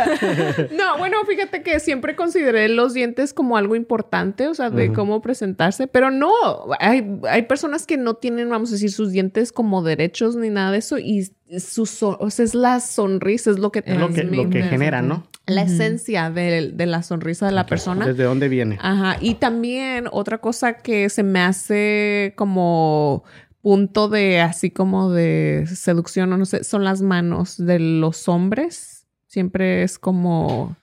[0.78, 5.22] No, bueno, fíjate que siempre consideré los dientes como algo importante, o sea, de cómo
[5.22, 6.32] presentarse, pero no,
[6.80, 10.72] hay, hay personas que no tienen, vamos a decir, sus dientes como derechos ni nada
[10.72, 14.10] de eso y su, so- o sea, es la sonrisa, es lo que Es lo
[14.10, 14.64] que, lo que transmite.
[14.64, 15.28] genera, ¿no?
[15.48, 18.06] La esencia de, de la sonrisa de la persona.
[18.06, 18.78] ¿Desde dónde viene?
[18.80, 23.24] Ajá, y también otra cosa que se me hace como
[23.62, 29.08] punto de así como de seducción o no sé, son las manos de los hombres.
[29.28, 30.76] Siempre es como,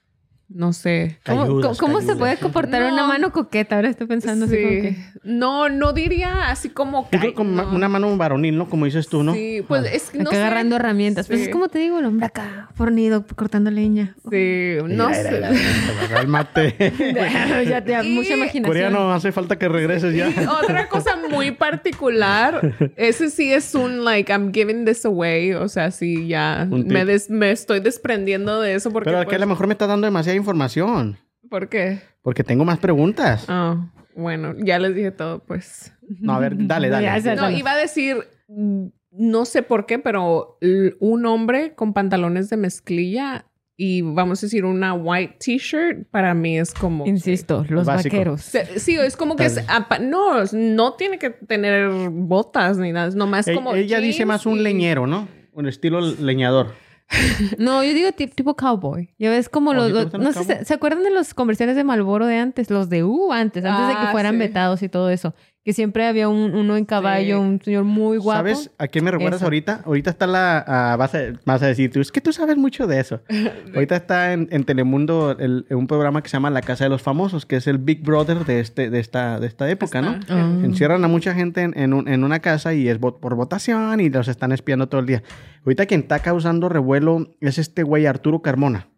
[0.49, 1.19] no sé.
[1.27, 2.93] ¿Cómo, Ayudas, cómo- se puede comportar No.
[2.93, 3.77] una mano coqueta?
[3.77, 4.81] Ahora estoy pensando así como Sí.
[4.83, 4.97] que...
[5.25, 7.75] No, no diría así como Yo creo "Ay, que ma- no".
[7.75, 8.71] una mano varonil, ¿no?
[8.71, 9.35] Como dices tú, ¿no?
[9.35, 10.37] Sí, pues es que Acá no sé.
[10.39, 11.27] agarrando herramientas.
[11.27, 11.53] Pues es Sí.
[11.53, 14.15] como te digo, el hombre acá, fornido, cortando leña.
[14.31, 15.43] Sí, no sé.
[17.69, 18.65] ya te mucha imaginación.
[18.65, 20.29] Coreano, hace falta que regreses ya.
[20.31, 25.69] Y otra cosa muy particular, ese sí es un like I'm giving this away, o
[25.69, 29.41] sea, sí ya me, des- me estoy desprendiendo de eso porque Pero aquí a pues,
[29.41, 31.19] lo mejor me está dando demasiada información.
[31.51, 32.01] ¿por qué?
[32.23, 33.45] Porque tengo más preguntas.
[33.49, 35.93] Ah, bueno, ya les dije todo, pues.
[36.21, 37.37] No, a ver, dale, dale.
[37.37, 38.17] No, iba a decir
[38.49, 40.59] mm, no sé por qué, pero
[41.01, 43.47] un hombre con pantalones de mezclilla
[43.81, 48.17] y vamos a decir una white t-shirt para mí es como Insisto, los Básico.
[48.17, 48.43] vaqueros.
[48.77, 49.65] Sí, es como que es,
[50.01, 54.47] no, no tiene que tener botas ni nada, es nomás E- como Ella dice más
[54.47, 55.29] un y- leñero, ¿no?
[55.53, 56.73] Un estilo leñador.
[57.59, 59.09] No, yo digo ti- tipo cowboy.
[59.19, 60.13] Ya ves como ¿Oh, los...
[60.13, 60.45] no sé?
[60.45, 62.71] ¿se, se acuerdan de los comerciales de Malboro de antes?
[62.71, 64.39] Los de U antes, antes de que Ah, fueran sí.
[64.39, 65.35] vetados y todo eso.
[65.69, 67.45] Que siempre había un, uno en caballo, Sí.
[67.47, 68.39] un señor muy guapo.
[68.39, 69.45] ¿Sabes a quién me recuerdas Eso.
[69.45, 69.83] ahorita?
[69.85, 70.65] Ahorita está la...
[70.67, 73.21] ah, vas, a, vas a decir, tú, es que tú sabes mucho de eso.
[73.75, 77.03] ahorita está en, en Telemundo el- un programa que se llama La Casa de los
[77.03, 80.19] Famosos, que es el Big Brother de, este, de, esta, de esta época, ¿no?
[80.65, 84.01] Encierran a mucha gente en, en un- en una casa y es vot- por votación
[84.01, 85.23] y los están espiando todo el día.
[85.67, 88.89] Ahorita quien está causando revuelo es este güey Arturo Carmona,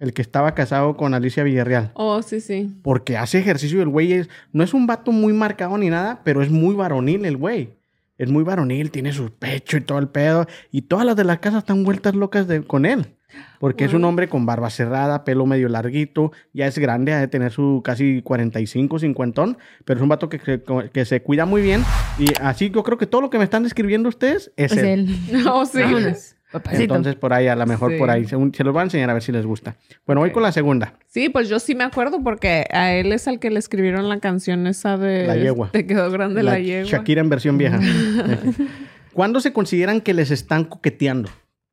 [0.00, 1.92] el que estaba casado con Alicia Villarreal.
[1.94, 2.72] Oh, sí, sí.
[2.82, 6.20] Porque hace ejercicio y el güey es, no es un vato muy marcado ni nada,
[6.24, 7.70] pero es muy varonil el güey.
[8.18, 10.46] Es muy varonil, tiene su pecho y todo el pedo.
[10.72, 13.06] Y todas las de la casa están vueltas locas de- con él.
[13.60, 17.28] Porque es un hombre con barba cerrada, pelo medio larguito, ya es grande, ha de
[17.28, 20.60] tener su casi 45, 50, pero es un vato que, que,
[20.92, 21.84] que se cuida muy bien.
[22.18, 25.16] Y así yo creo que todo lo que me están describiendo ustedes es, Es él.
[25.30, 25.46] él.
[25.48, 25.78] Oh, sí.
[26.52, 26.82] Papacito.
[26.82, 27.98] Entonces por ahí, a lo mejor Sí.
[27.98, 29.76] por ahí, se, se los voy a enseñar a ver si les gusta.
[30.06, 30.94] Bueno, voy con la segunda.
[31.06, 34.18] Sí, pues yo sí me acuerdo porque a él es al que le escribieron la
[34.20, 35.70] canción esa de La yegua.
[35.70, 36.90] Te quedó grande la, yegua.
[36.90, 37.78] Shakira en versión vieja.
[39.12, 41.30] ¿Cuándo se consideran que les están coqueteando?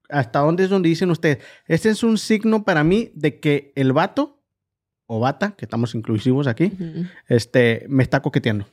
[0.09, 1.39] ¿Hasta dónde es donde dicen ustedes?
[1.67, 4.41] Este es un signo para mí de que el vato
[5.05, 6.71] o bata, que estamos inclusivos aquí,
[7.27, 8.67] este, me está coqueteando.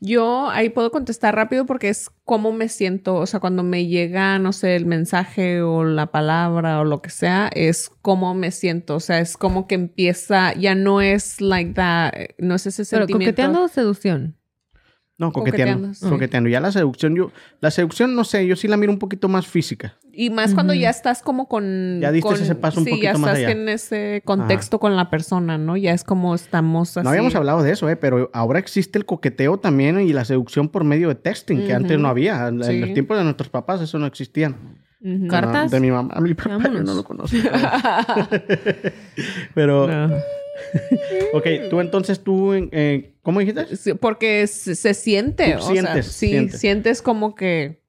[0.00, 4.38] Yo ahí puedo contestar rápido porque es cómo me siento, o sea, cuando me llega,
[4.38, 8.96] no sé, el mensaje o la palabra o lo que sea, es cómo me siento,
[8.96, 13.06] o sea, es como que empieza, ya no es like that, no es ese Pero
[13.06, 13.30] sentimiento.
[13.30, 14.36] coqueteando o seducción.
[15.18, 15.92] No, coqueteando.
[16.08, 16.48] Coqueteando.
[16.50, 19.46] Ya la seducción, yo, la seducción, no sé, yo sí la miro un poquito más
[19.46, 19.94] física.
[20.12, 22.00] Y más cuando ya estás como con...
[22.00, 23.50] Ya diste con- ese paso un sí, poquito ya más estás allá.
[23.50, 25.76] en ese contexto con la persona, ¿no?
[25.76, 27.04] Ya es como estamos así.
[27.04, 27.96] No habíamos hablado de eso, ¿eh?
[27.96, 31.98] Pero ahora existe el coqueteo también y la seducción por medio de texting, que antes
[31.98, 32.48] no había.
[32.48, 32.78] En Sí.
[32.80, 34.76] los tiempos de nuestros papás eso no existían.
[35.02, 35.28] Ujú.
[35.28, 35.70] Car- ¿Cartas?
[35.70, 36.14] De mi mamá.
[36.20, 36.84] Mi papá yo Vámonos.
[36.84, 37.36] no lo conozco.
[39.54, 40.14] Pero, No.
[41.32, 43.76] Ok, tú entonces, tú, eh, ¿cómo dijiste?
[43.76, 46.60] Sí, porque se, se siente, Tú o sea, sientes, sí, sientes.
[46.60, 47.82] sientes como que,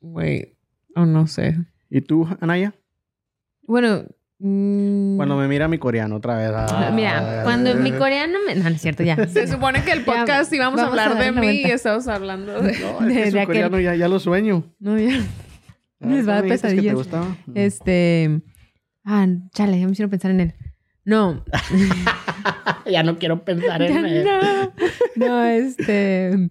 [0.00, 0.56] güey,
[0.94, 1.56] o no sé.
[1.90, 2.74] ¿Y tú, Anaya?
[3.62, 4.04] Bueno,
[4.38, 6.50] mm, Cuando me mira mi coreano otra vez.
[6.54, 8.54] ah, mira, cuando mi coreano me...
[8.56, 9.16] No, no es cierto, ya.
[9.28, 11.68] Se supone que el podcast íbamos a vamos a hablar de mí vuelta.
[11.68, 12.78] y estamos hablando de...
[12.78, 14.64] No, es De- que su de aquel- coreano ya, ya lo sueño.
[14.80, 15.20] No, ya.
[16.00, 16.94] Les va a ¿Cómo dar dijiste que te pesadillas.
[16.94, 17.36] gustaba?
[17.54, 18.40] Este...
[19.04, 20.54] Ah, chale, ya me hicieron pensar en él.
[21.04, 21.44] No,
[22.90, 24.24] ya no quiero pensar en él.
[24.24, 24.72] no,
[25.16, 26.50] no, este.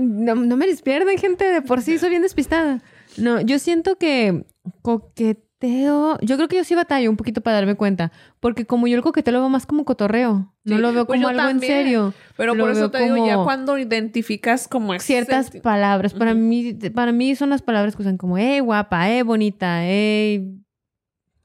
[0.00, 1.44] No, no me despierden, gente.
[1.44, 2.82] De por sí soy bien despistada.
[3.18, 4.46] No, yo siento que
[4.80, 6.18] coqueteo.
[6.22, 8.10] Yo creo que yo sí batallo un poquito para darme cuenta.
[8.40, 10.52] Porque como yo el coqueteo lo veo más como cotorreo.
[10.64, 11.72] No lo veo pues como algo también.
[11.72, 12.14] en serio.
[12.36, 16.14] Pero Lo por eso te digo, ya cuando identificas como Ciertas palabras.
[16.14, 20.42] Para mí, para mí son las palabras que usan como, eh, guapa, eh, bonita, eh.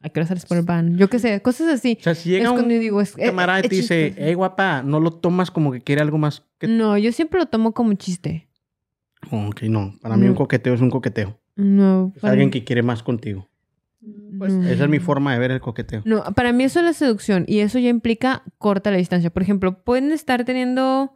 [0.02, 0.95] ¿A qué hora sales por el pan?
[0.98, 1.98] Yo qué sé, cosas así.
[2.00, 3.76] O sea, si Es llega cuando yo un digo, es, eh, camarada y es te
[3.76, 6.68] dice, hey, guapa, no lo tomas como que quiere algo más que...
[6.68, 8.48] No, yo siempre lo tomo como chiste.
[9.32, 9.95] Ok, no.
[10.02, 10.32] Para mí No.
[10.32, 11.39] un coqueteo es un coqueteo.
[11.56, 13.50] No, Es para alguien mí- que quiere más contigo.
[14.38, 14.68] Pues, no.
[14.68, 16.04] Esa es mi forma de ver el coqueteo.
[16.06, 19.32] No, para mí eso es la seducción y eso ya implica corta la distancia.
[19.32, 21.16] Por ejemplo, pueden estar teniendo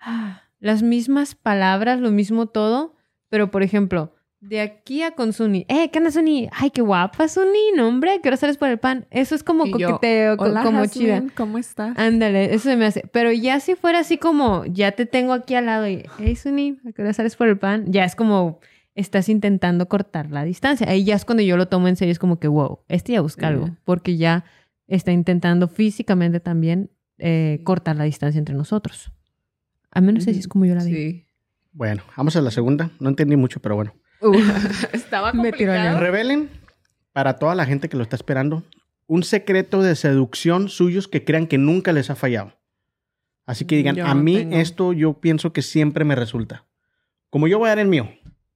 [0.00, 2.96] ah, las mismas palabras, lo mismo todo,
[3.28, 6.48] pero por ejemplo, de aquí a con Suni, ¡eh, qué onda Suni!
[6.52, 7.70] ¡Ay, qué guapa Suni!
[7.76, 9.06] No, hombre, ¿qué hora sales por el pan?
[9.10, 11.34] Eso es como Y yo, coqueteo, co- Hola, como Jasmine, chida.
[11.36, 11.96] ¿cómo estás?
[11.96, 13.02] Ándale, eso se me hace.
[13.12, 16.76] Pero ya si fuera así como, ya te tengo aquí al lado y, hey Suni,
[16.86, 17.84] ¿a qué hora sales por el pan?
[17.86, 18.58] Ya es como,
[18.96, 20.88] estás intentando cortar la distancia.
[20.88, 23.20] Ahí ya es cuando yo lo tomo en serio, es como que, wow, este ya
[23.20, 23.72] busca algo, Sí.
[23.84, 24.44] porque ya
[24.88, 29.12] está intentando físicamente también eh, cortar la distancia entre nosotros.
[29.92, 30.96] Al menos así es como yo la digo.
[30.96, 31.26] Sí.
[31.70, 32.90] Bueno, vamos a la segunda.
[32.98, 33.94] No entendí mucho, pero bueno.
[34.92, 36.00] Estaba Me tiró complicado.
[36.00, 36.50] Revelen
[37.12, 38.62] para toda la gente que lo está esperando
[39.06, 42.58] un secreto de seducción suyos que crean que nunca les ha fallado.
[43.44, 44.56] Así que digan, Yo a no mí tengo.
[44.56, 46.64] esto yo pienso que siempre me resulta.
[47.28, 48.08] Como yo voy a dar el mío,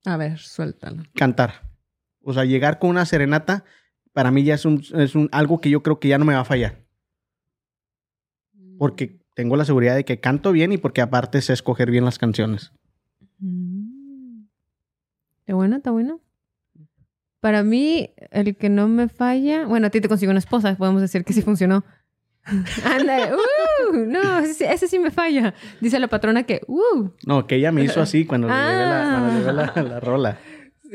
[0.05, 1.03] A ver, suéltalo.
[1.15, 1.69] cantar.
[2.23, 3.65] O sea, llegar con una serenata,
[4.13, 6.35] para mí ya es, un, es un, algo que yo creo que ya no me
[6.35, 6.85] va a fallar.
[8.79, 12.19] Porque tengo la seguridad de que canto bien y porque aparte sé escoger bien las
[12.19, 12.73] canciones.
[13.39, 13.76] Mm.
[15.47, 16.21] Está bueno, está bueno.
[17.41, 21.01] Para mí, el que no me falla, bueno, a ti te consigo una esposa, podemos
[21.01, 21.85] decir que sí funcionó.
[22.85, 25.55] Anda, uh, no, ese, sí- ese sí me falla.
[25.81, 29.21] Dice la patrona que, uh, No, que ella me hizo así cuando le llevé la,
[29.21, 29.83] cuando le la- Ah.
[29.83, 30.39] la rola.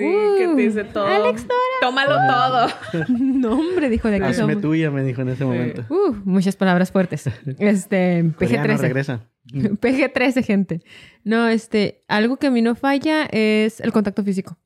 [0.01, 1.05] Sí, que te dice todo.
[1.05, 1.45] Alex
[1.81, 3.05] Tómalo todo.
[3.09, 5.85] no hombre, dijo de aquí Hazme tuya, me dijo en ese momento.
[5.89, 7.29] Uh, muchas palabras fuertes.
[7.59, 8.77] Este, Coreano, PG-13.
[8.79, 9.21] regresa.
[9.51, 10.81] PG-13, gente.
[11.23, 14.57] No, este, algo que a mí no falla es el contacto físico.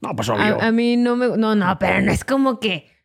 [0.00, 0.60] No, pues obvio.
[0.60, 1.28] A, a mí no me...
[1.36, 2.95] No, no, pero no es como que...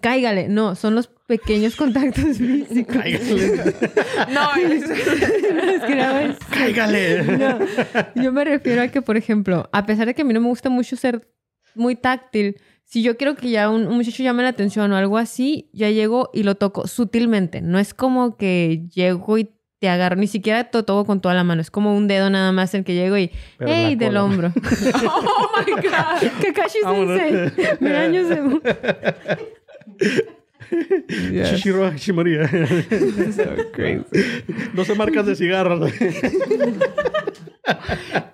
[0.00, 0.48] Cáigale.
[0.48, 2.96] No, son los pequeños contactos físicos.
[2.96, 3.74] Cáigale.
[4.30, 7.22] No, es- no Cáigale.
[7.24, 7.58] no.
[8.22, 10.48] Yo me refiero a que, por ejemplo, a pesar de que a mí no me
[10.48, 11.28] gusta mucho ser
[11.74, 15.16] muy táctil, si yo quiero que ya un, un muchacho llame la atención o algo
[15.16, 17.62] así, ya llego y lo toco sutilmente.
[17.62, 19.50] No es como que llego y
[19.82, 21.60] te agarro, ni siquiera te toco con toda la mano.
[21.60, 23.96] Es como un dedo nada más el que llego y Pero ¡Ey!
[23.96, 24.52] del hombro.
[25.04, 26.30] Oh my God.
[26.40, 27.20] Kakashi Vámonos.
[31.92, 32.50] Hashimoria.
[34.74, 35.92] No se marcas de cigarros.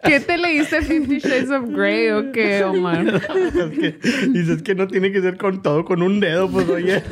[0.04, 3.06] ¿Qué te leíste Fifty Shades of Grey o qué, Omar?
[3.28, 7.02] Es que, dices que no tiene que ser con todo, con un dedo, pues oye.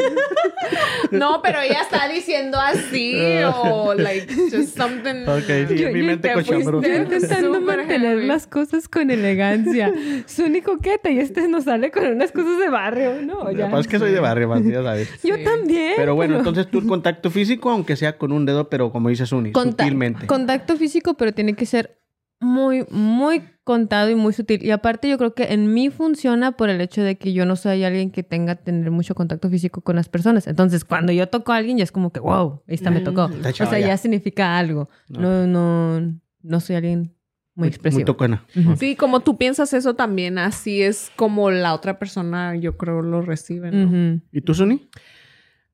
[1.11, 3.15] No, pero ella está diciendo así
[3.45, 5.27] o like just something.
[5.27, 6.81] Ok, sí, Yo- mi yo mente te cochambro.
[6.81, 6.97] fuiste.
[6.97, 8.27] intentando mantener heavy.
[8.27, 9.93] las cosas con elegancia.
[10.27, 13.23] Soy coqueta y este nos sale con unas cosas de barrio.
[13.23, 13.69] No, ya.
[13.71, 15.09] Pues es que soy de barrio, más ya sabes.
[15.23, 15.95] Yo también.
[15.97, 19.33] Pero bueno, entonces tú el contacto físico, aunque sea con un dedo, pero como dices
[19.33, 20.27] Uni, Conta- sutilmente.
[20.27, 22.01] Contacto físico, pero tiene que ser
[22.41, 24.63] muy, muy contado y muy sutil.
[24.65, 27.57] Y aparte yo creo que en mí funciona por el hecho de que yo no
[27.57, 30.47] soy alguien que tenga que tener mucho contacto físico con las personas.
[30.47, 33.25] Entonces, cuando yo toco a alguien, ya es como que, wow, esta me tocó.
[33.25, 33.89] O sea, ya.
[33.89, 34.89] ya significa algo.
[35.09, 35.21] No.
[35.21, 37.16] No, no, no soy alguien
[37.57, 38.05] muy Muy expresivo.
[38.05, 38.45] tocona.
[38.55, 38.77] Ujú.
[38.77, 43.23] Sí, como tú piensas eso también, así es como la otra persona, yo creo, lo
[43.23, 44.21] recibe, ¿no?
[44.31, 44.89] ¿Y tú, Suni?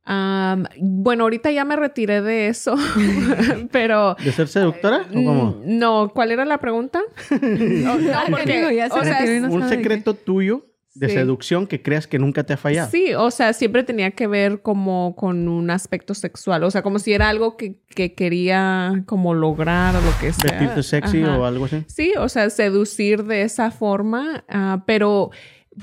[0.04, 2.74] Am, bueno, ahorita ya me retiré de eso,
[3.70, 4.16] pero...
[4.24, 5.60] ¿De ser seductora o cómo?
[5.64, 7.00] Mm, No, ¿cuál era la pregunta?
[7.40, 11.14] No, no, porque, digo, ya se o sea, no Un secreto tuyo de Sí.
[11.14, 12.90] seducción que creas que nunca te ha fallado.
[12.90, 16.98] Sí, o sea, siempre tenía que ver como con un aspecto sexual, o sea, como
[16.98, 20.50] si era algo que, que quería como lograr o lo que sea.
[20.50, 21.38] Vestirte sexy Ajá.
[21.38, 21.84] o algo así.
[21.88, 25.30] Sí, o sea, seducir de esa forma, ah, pero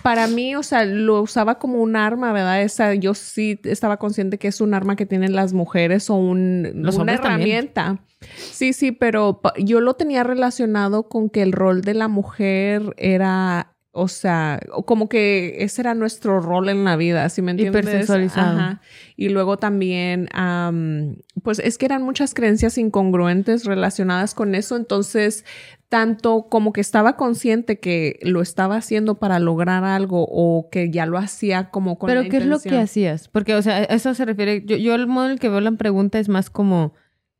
[0.03, 2.61] para mí, o sea, lo usaba como un arma, ¿verdad?
[2.61, 6.69] Esa, yo sí estaba consciente que es un arma que tienen las mujeres o un,
[6.75, 7.25] Los una también.
[7.65, 7.99] herramienta.
[8.37, 13.73] Sí, sí, pero yo lo tenía relacionado con que el rol de la mujer era,
[13.91, 17.81] o sea, como que ese era nuestro rol en la vida, ¿sí me entiendes?
[17.83, 18.59] Hipersexualizado.
[18.59, 18.81] Ajá.
[19.15, 25.43] Y luego también, am, pues es que eran muchas creencias incongruentes relacionadas con eso, entonces
[25.89, 31.07] tanto como que estaba consciente que lo estaba haciendo para lograr algo o que ya
[31.07, 33.27] lo hacía como con Pero la ¿qué es lo que hacías?
[33.27, 34.63] Porque, o sea, a eso se refiere.
[34.65, 36.93] Yo, yo el modo en el que veo la pregunta es más como,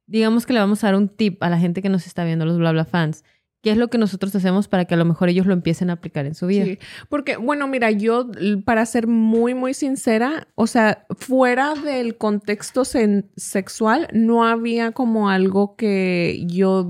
[0.08, 2.44] digamos que le vamos a dar un tip a la gente que nos está viendo,
[2.46, 3.24] los bla bla fans.
[3.62, 5.94] ¿Qué es lo que nosotros hacemos para que a lo mejor ellos lo empiecen a
[5.94, 6.64] aplicar en su vida?
[6.64, 6.80] Sí,
[7.10, 8.30] porque, bueno, mira, yo,
[8.64, 15.76] para ser muy, muy sincera, o sea, fuera del contexto sexual, no había como algo
[15.76, 16.88] que yo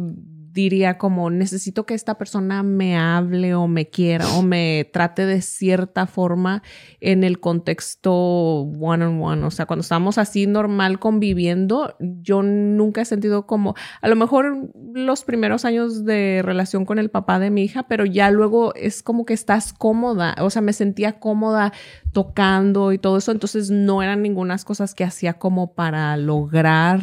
[0.51, 5.41] diría como necesito que esta persona me hable o me quiera o me trate de
[5.41, 6.61] cierta forma
[6.99, 9.45] en el contexto one on one.
[9.45, 14.71] O sea, cuando estamos así normal conviviendo, yo nunca he sentido como, a lo mejor
[14.93, 19.03] los primeros años de relación con el papá de mi hija, pero ya luego es
[19.03, 20.35] como que estás cómoda.
[20.39, 21.71] O sea, me sentía cómoda
[22.11, 23.31] tocando y todo eso.
[23.31, 27.01] Entonces no eran ninguna cosas que hacía como para lograr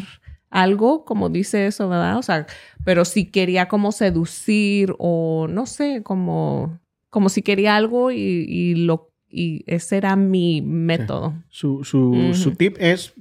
[0.63, 2.19] algo, como dice eso, ¿verdad?
[2.19, 2.47] O sea,
[2.85, 6.79] pero si quería como seducir o no sé, como,
[7.11, 11.35] como si quería algo y, y lo y ese era mi método.
[11.49, 13.13] Su, su, su tip es,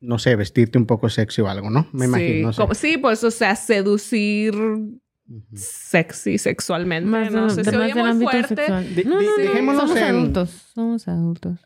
[0.00, 1.86] no sé, vestirte un poco sexy o algo, ¿no?
[1.92, 2.46] Me sí, imagino.
[2.48, 2.60] no sé.
[2.62, 4.54] como- sí, pues, o sea, seducir
[5.54, 7.08] sexy sexualmente.
[7.08, 8.62] Más, no de- sé, de- se oye muy fuerte.
[8.94, 10.50] Di- No, no, no, dejémonos somos en- adultos.
[10.74, 11.60] Somos adultos.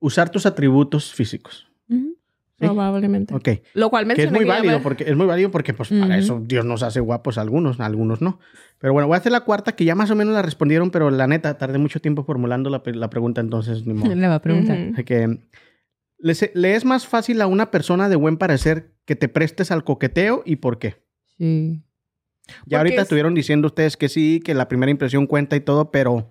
[0.00, 1.70] Usar tus atributos físicos.
[2.68, 2.74] Sí.
[2.74, 3.34] Probablemente.
[3.34, 3.48] Ok.
[3.74, 6.40] Lo cual Que es muy válido, me- porque es muy válido porque pues para eso
[6.44, 8.38] Dios nos hace guapos a algunos, a algunos no.
[8.78, 11.10] Pero bueno, voy a hacer la cuarta que ya más o menos la respondieron, pero
[11.10, 14.14] la neta, tardé mucho tiempo formulando la, la pregunta, entonces ni modo.
[14.14, 15.04] Le va a preguntar.
[15.04, 15.38] Que,
[16.18, 20.42] ¿le, es más fácil a una persona de buen parecer que te prestes al coqueteo
[20.44, 21.02] y por qué?
[21.38, 21.82] Sí.
[22.46, 25.60] Ya Porque ahorita es- estuvieron diciendo ustedes que sí, que la primera impresión cuenta y
[25.60, 26.30] todo, pero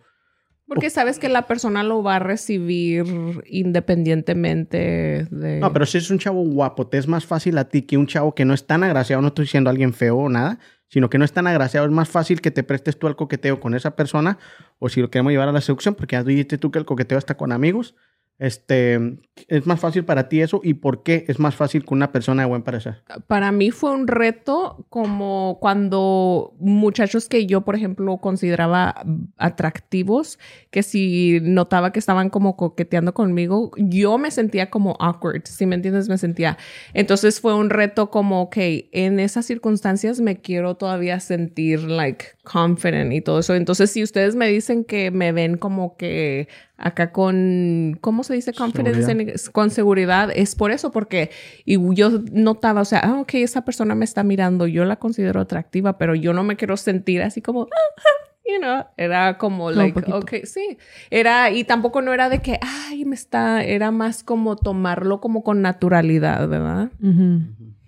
[0.71, 3.03] Porque sabes que la persona lo va a recibir
[3.45, 5.59] independientemente de...
[5.59, 8.07] no, pero si es un chavo guapo, te es más fácil a ti que un
[8.07, 11.17] chavo que no es tan agraciado, no estoy diciendo alguien feo o nada, sino que
[11.17, 13.97] no es tan agraciado, es más fácil que te prestes tú al coqueteo con esa
[13.97, 14.39] persona
[14.79, 17.17] o si lo queremos llevar a la seducción, porque ya dijiste tú que el coqueteo
[17.17, 17.93] está con amigos,
[18.41, 22.11] este, es más fácil para ti eso y por qué es más fácil con una
[22.11, 23.03] persona de buen parecer.
[23.27, 29.05] Para mí fue un reto como cuando muchachos que yo, por ejemplo, consideraba
[29.37, 30.39] atractivos,
[30.71, 35.75] que si notaba que estaban como coqueteando conmigo, yo me sentía como awkward, si me
[35.75, 36.57] entiendes, me sentía.
[36.95, 38.57] Entonces fue un reto como, ok,
[38.91, 43.53] en esas circunstancias me quiero todavía sentir like confident y todo eso.
[43.53, 46.47] Entonces, si ustedes me dicen que me ven como que
[46.81, 49.11] acá con, ¿cómo se dice confidence?
[49.11, 49.49] en inglés?
[49.49, 51.31] con seguridad, es por eso, porque
[51.65, 55.39] y yo notaba, o sea, ah, ok, esa persona me está mirando, yo la considero
[55.39, 57.67] atractiva, pero yo no me quiero sentir así como,
[58.45, 60.77] you know, era como, like, ok, sí,
[61.09, 65.43] era, y tampoco no era de que, ay, me está, era más como tomarlo como
[65.43, 66.91] con naturalidad, ¿verdad?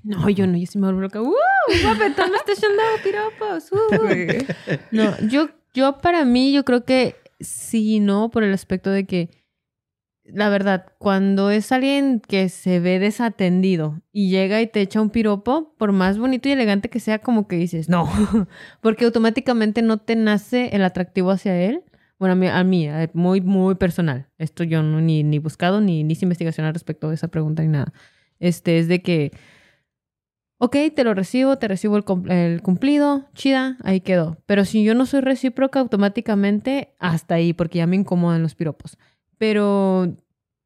[0.04, 1.22] No, yo no, yo sí me vuelvo loca.
[1.22, 1.34] ¡Uh!
[1.82, 3.72] Guapetón me está echando piropos.
[3.72, 4.82] ¡Uh!
[4.92, 9.30] No, yo, yo para mí, yo creo que sí, no, por el aspecto de que,
[10.24, 15.10] la verdad, cuando es alguien que se ve desatendido y llega y te echa un
[15.10, 18.10] piropo, por más bonito y elegante que sea, como que dices, no,
[18.82, 21.84] porque automáticamente no te nace el atractivo hacia él.
[22.20, 24.30] Bueno, a mí, a mí eh, muy, muy personal.
[24.38, 27.64] Esto yo no ni, ni buscado, ni, ni hice investigación al respecto de esa pregunta
[27.64, 27.92] ni nada.
[28.40, 29.32] Este, es de que,
[30.64, 34.38] ok, te lo recibo, te recibo el, el cumplido, chida, ahí quedó.
[34.46, 38.98] Pero si yo no soy recíproca automáticamente, hasta ahí, porque ya me incomodan los piropos.
[39.38, 40.16] Pero,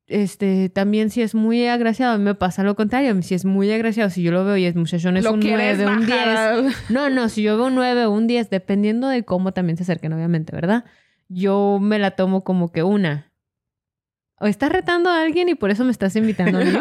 [0.08, 3.20] este, también si es muy agraciado, a mí me pasa lo contrario.
[3.24, 5.80] Si es muy agraciado, si yo lo veo y es muchachón, es Lo un quieres
[5.80, 6.18] 9, un 10.
[6.20, 9.52] bajar al- No, no, si yo veo un 9 o un 10, dependiendo de cómo
[9.54, 10.86] también se acerquen, obviamente, ¿verdad?
[11.30, 13.27] Yo me la tomo como que una.
[14.40, 16.72] O estás retando a alguien y por eso me estás invitando a mí.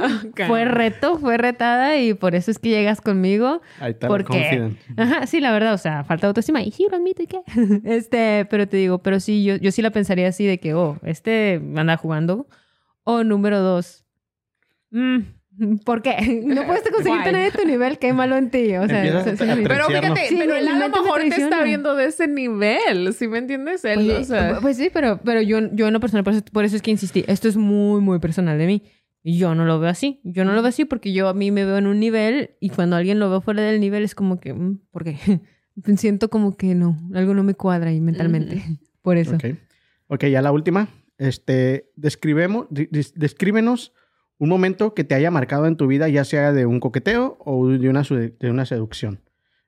[0.46, 3.62] Fue reto, fue retada y por eso es que llegas conmigo.
[3.80, 4.32] Ahí está ¿Por la qué?
[4.32, 4.78] confidence.
[4.96, 6.62] Ajá, sí, la verdad, o sea, falta autoestima.
[6.62, 7.40] Y sí, lo admito, ¿y qué?
[7.84, 10.98] Este, pero te digo, pero sí, yo, yo sí la pensaría así de que, oh,
[11.02, 12.46] este anda jugando.
[13.04, 14.04] O número dos,
[14.90, 15.18] mm,
[15.84, 16.42] ¿por qué?
[16.44, 18.74] No puedes conseguirte nadie de tu nivel, qué malo en ti.
[18.76, 21.62] O sea, Empiezas a- Pero fíjate, Sí, pero él a lo mejor te está traiciona.
[21.64, 23.84] viendo de ese nivel, ¿sí me entiendes?
[23.84, 26.42] Él, Oye, o sea, pues sí, pero, pero yo, yo en lo personal, por eso,
[26.52, 28.82] por eso es que insistí, esto es muy, muy personal de mí.
[29.22, 30.20] Y yo no lo veo así.
[30.22, 32.68] Yo no lo veo así porque yo a mí me veo en un nivel y
[32.70, 35.16] cuando alguien lo veo fuera del nivel es como que, mm, ¿por qué?
[35.96, 38.62] Siento como que no, algo no me cuadra ahí mentalmente.
[39.02, 39.34] Por eso.
[39.34, 39.44] Ok.
[40.08, 40.88] Ok, ya la última.
[41.18, 43.92] Este, describemos, descríbenos
[44.38, 47.68] un momento que te haya marcado en tu vida, ya sea de un coqueteo o
[47.68, 49.20] de una, de una seducción.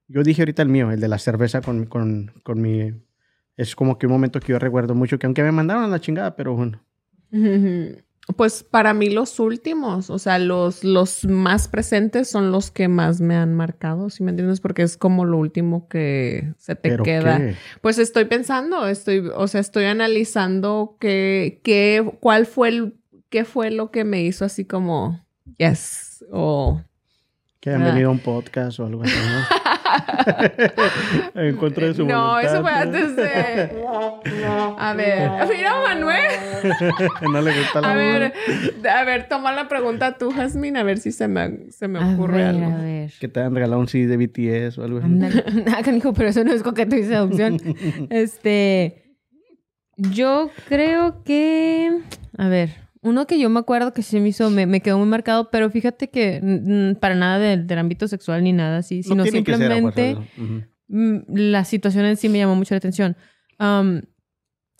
[0.08, 2.92] Yo dije ahorita el mío, el de la cerveza con, con, con mi...
[3.56, 6.00] Es como que un momento que yo recuerdo mucho, que aunque me mandaron a la
[6.00, 6.82] chingada, pero bueno.
[8.36, 13.22] Pues para mí los últimos, o sea, los, los más presentes son los que más
[13.22, 14.60] me han marcado, ¿sí me entiendes?
[14.60, 17.38] Porque es como lo último que se te ¿Pero queda.
[17.38, 17.54] qué?
[17.80, 22.97] Pues estoy pensando, estoy, o sea, estoy analizando qué, qué, cuál fue el,
[23.31, 25.24] qué fue lo que me hizo así como,
[25.59, 26.81] yes, o...
[27.61, 27.87] Que han Ah.
[27.87, 29.59] venido a un podcast o algo así, ¿no?
[31.35, 32.53] en contra de su No, voluntad.
[32.55, 33.85] eso fue antes de...
[34.79, 36.31] A ver, mira Manuel.
[37.33, 38.33] no le gusta la A ver,
[38.89, 42.14] a ver, toma la pregunta tú, Jasmine, a ver si se me, se me A
[42.14, 42.66] ocurre ver, algo.
[42.66, 43.12] a ver.
[43.18, 45.09] Que te han regalado un CD de BTS o algo así.
[45.66, 47.59] Ah, canijo, pero eso no es coqueto y seducción.
[48.11, 49.05] este.
[49.97, 51.99] Yo creo que.
[52.37, 52.70] A ver.
[53.09, 55.70] Uno que yo me acuerdo que sí me hizo, me, me quedó muy marcado, pero
[55.70, 59.42] fíjate que mm, para nada del, del ámbito sexual ni nada así, sino No tiene
[59.44, 60.26] que ser simplemente eso.
[60.36, 60.62] Ujú.
[60.88, 63.16] mm, la situación en sí me llamó mucho la atención.
[63.59, 64.02] Am,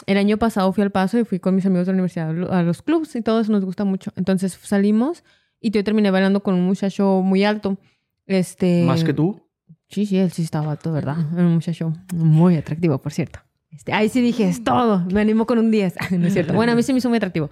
[0.07, 2.33] el año pasado fui al paso y fui con mis amigos de la universidad a
[2.33, 4.13] lo- a los clubs y todo eso nos gusta mucho.
[4.17, 5.25] Entonces salimos
[5.61, 7.79] y yo terminé bailando con un muchacho muy alto.
[8.27, 9.41] Este, ¿Más que tú?
[9.89, 11.17] Sí, sí, él sí estaba alto, ¿verdad?
[11.33, 13.41] Era un muchacho muy atractivo, por cierto.
[13.71, 15.05] Este, ahí sí dije, es todo.
[15.13, 15.95] Me animo con un 10.
[16.19, 16.55] no es cierto.
[16.55, 17.51] Bueno, a mí se me hizo muy atractivo.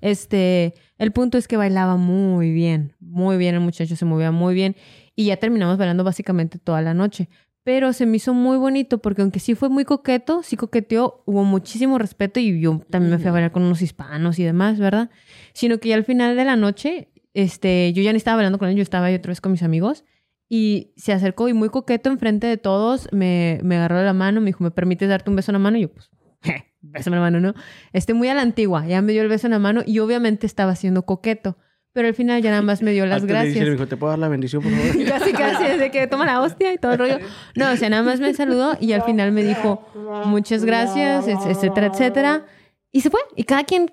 [0.00, 3.54] Este, el punto es que bailaba muy bien, muy bien.
[3.54, 4.76] El muchacho se movía muy bien.
[5.14, 7.28] Y ya terminamos bailando básicamente toda la noche.
[7.64, 11.42] Pero se me hizo muy bonito porque aunque sí fue muy coqueto, sí coqueteó, hubo
[11.42, 15.10] muchísimo respeto y yo también me fui a bailar con unos hispanos y demás, ¿verdad?
[15.52, 18.68] Sino que ya al final de la noche, este, yo ya ni estaba bailando con
[18.68, 20.04] él, yo estaba ahí otra vez con mis amigos
[20.48, 24.40] y se acercó y muy coqueto enfrente de todos, me, me agarró de la mano,
[24.40, 25.76] me dijo, ¿me permites darte un beso en la mano?
[25.76, 26.10] Y yo, pues,
[26.90, 27.54] bésame en la mano, ¿no?
[27.92, 30.46] Este, muy a la antigua, ya me dio el beso en la mano y obviamente
[30.46, 31.56] estaba siendo coqueto,
[31.92, 33.64] pero al final ya nada más me dio las Antes le dice, gracias.
[33.64, 35.04] le dijo, ¿te puedo dar la bendición, por favor?
[35.08, 37.18] Casi, casi, desde que toma la hostia y todo el rollo.
[37.54, 39.86] No, o sea, nada más me saludó y al final me dijo
[40.26, 42.44] muchas gracias, et- etcétera, etcétera.
[42.92, 43.20] Y se fue.
[43.36, 43.90] Y cada quien,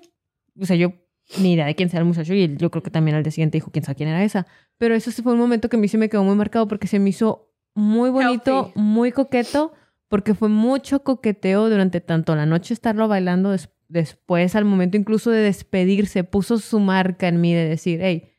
[0.60, 0.92] o sea, yo
[1.38, 3.32] ni idea de quién sea el muchacho y él, yo creo que también al día
[3.32, 4.46] siguiente dijo quién sabe quién era esa.
[4.78, 6.98] Pero eso fue un momento que a mí se me quedó muy marcado porque se
[6.98, 8.80] me hizo muy bonito, Healthy.
[8.80, 9.72] muy coqueto,
[10.14, 15.32] porque fue mucho coqueteo durante tanto la noche estarlo bailando des- después, al momento incluso
[15.32, 18.30] de despedirse, puso su marca en mí de decir, hey,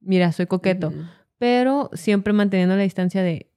[0.00, 0.92] mira, soy coqueto
[1.38, 3.52] pero siempre manteniendo la distancia de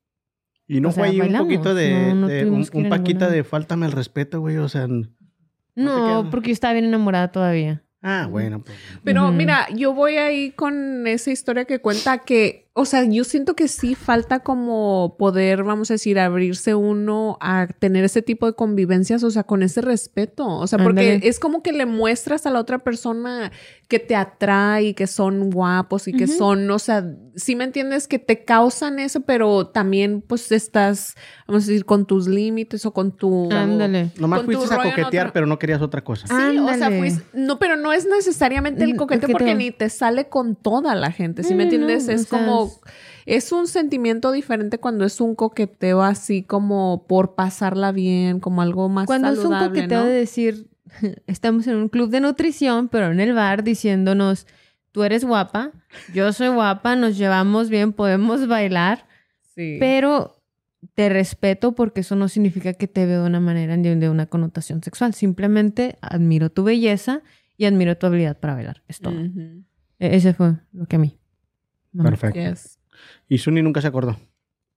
[0.67, 3.29] Y no O sea, fue ahí un poquito de, No, no de un, paquita ninguna.
[3.29, 4.57] de faltame el respeto, güey.
[4.57, 4.87] O sea,
[5.75, 7.83] no, porque yo estaba bien enamorada todavía.
[8.03, 8.77] ah, bueno, pues.
[9.03, 13.55] Pero mira, yo voy ahí con esa historia que cuenta que, o sea, yo siento
[13.55, 18.53] que sí falta como poder, vamos a decir, abrirse uno a tener ese tipo de
[18.53, 20.47] convivencias, o sea, con ese respeto.
[20.47, 23.51] O sea, porque es como que le muestras a la otra persona
[23.87, 27.05] que te atrae y que son guapos y que son, o sea,
[27.35, 31.13] sí me entiendes que te causan eso, pero también pues estás,
[31.47, 33.51] vamos a decir, con tus límites o con tu...
[33.51, 34.09] Ándale.
[34.17, 36.25] Nomás con tu fuiste a coquetear, otro- pero no querías otra cosa.
[36.27, 39.89] Sí, o sea, fuiste- no, pero no es necesariamente el Mm, coqueteo porque ni te
[39.89, 42.07] sale con toda la gente, ¿sí me no, entiendes?
[42.07, 42.81] no, es o sea, como,
[43.25, 48.89] es- un sentimiento diferente cuando es un coqueteo así como por pasarla bien, como algo
[48.89, 50.05] más Cuando es un saludable, coqueteo ¿no?
[50.07, 50.67] de decir,
[51.27, 54.47] estamos en un club de nutrición, pero en el bar diciéndonos,
[54.91, 55.71] tú eres guapa,
[56.13, 59.07] yo soy guapa, nos llevamos bien, podemos bailar,
[59.55, 59.77] Sí.
[59.79, 60.39] pero
[60.95, 64.25] te respeto porque eso no significa que te veo de una manera de, de una
[64.25, 65.13] connotación sexual.
[65.13, 67.21] Simplemente admiro tu belleza
[67.55, 68.83] y admiro tu habilidad para bailar.
[68.87, 69.13] Es todo.
[69.13, 69.63] E-
[69.99, 71.17] Ese fue lo que a mí.
[72.01, 72.39] Perfecto.
[72.39, 72.79] Yes.
[73.27, 74.17] Y Suni nunca se acordó.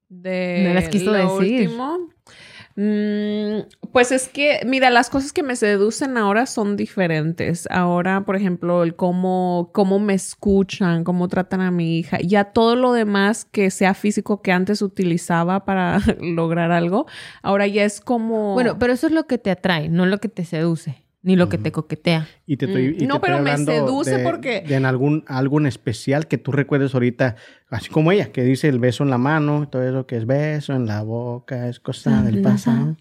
[0.09, 1.69] De No las quiso lo decir.
[1.69, 2.11] último.
[2.79, 3.61] Mm,
[3.91, 7.67] pues es que, mira, las cosas que me seducen ahora son diferentes.
[7.71, 12.19] Ahora, por ejemplo, el cómo, cómo me escuchan, cómo tratan a mi hija.
[12.21, 17.07] Ya todo lo demás que sea físico que antes utilizaba para lograr algo,
[17.43, 18.53] ahora ya es como...
[18.53, 21.49] Bueno, pero eso es lo que te atrae, no lo que te seduce, ni lo
[21.49, 22.29] que te coquetea.
[22.47, 24.87] Y te estoy, Mm, y te no, estoy pero me seduce de- porque- De en
[24.87, 27.35] algún, algo en especial que tú recuerdes ahorita,
[27.69, 30.73] así como ella, que dice el beso en la mano, todo eso que es beso
[30.75, 32.97] en la boca, es cosa del pasado.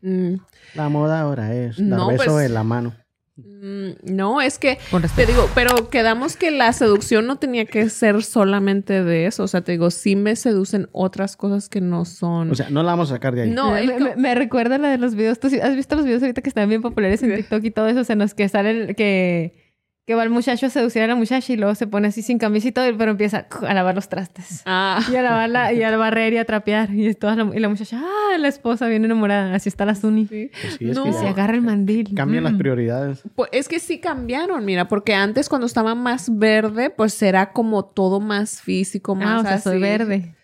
[0.00, 0.34] Mm,
[0.74, 2.94] La moda ahora es dar No, beso pues- en la mano.
[3.36, 7.90] Mm, no, es que Con te digo, pero quedamos que la seducción no tenía que
[7.90, 9.42] ser solamente de eso.
[9.42, 12.50] O sea, te digo, sí me seducen otras cosas que no son.
[12.50, 13.50] O sea, no la vamos a sacar de ahí.
[13.50, 13.72] No,
[14.16, 15.38] me, recuerda la de los videos.
[15.38, 18.00] ¿Tú has visto los videos ahorita que están bien populares en TikTok y todo eso?
[18.00, 19.65] O sea, en los que sale el- que,
[20.06, 22.38] que va el muchacho a seducir a la muchacha y luego se pone así sin
[22.38, 24.62] camisa y todo, pero empieza a lavar los trastes.
[24.64, 25.00] Ah.
[25.12, 26.94] Y a lavar la, y a barrer y a trapear.
[26.94, 29.52] Y, toda la, y la muchacha, ah, la esposa bien enamorada.
[29.52, 30.26] Así está la Suni.
[30.28, 30.50] Sí.
[30.62, 31.02] Pues sí, es No.
[31.04, 32.14] que se agarra el mandil.
[32.14, 32.58] cambian las Mm.
[32.58, 33.22] prioridades.
[33.34, 37.84] Pues es que sí cambiaron, mira, porque antes cuando estaba más verde, pues era como
[37.84, 39.82] todo más físico, más Ah, o sea, soy así.
[39.82, 40.34] verde.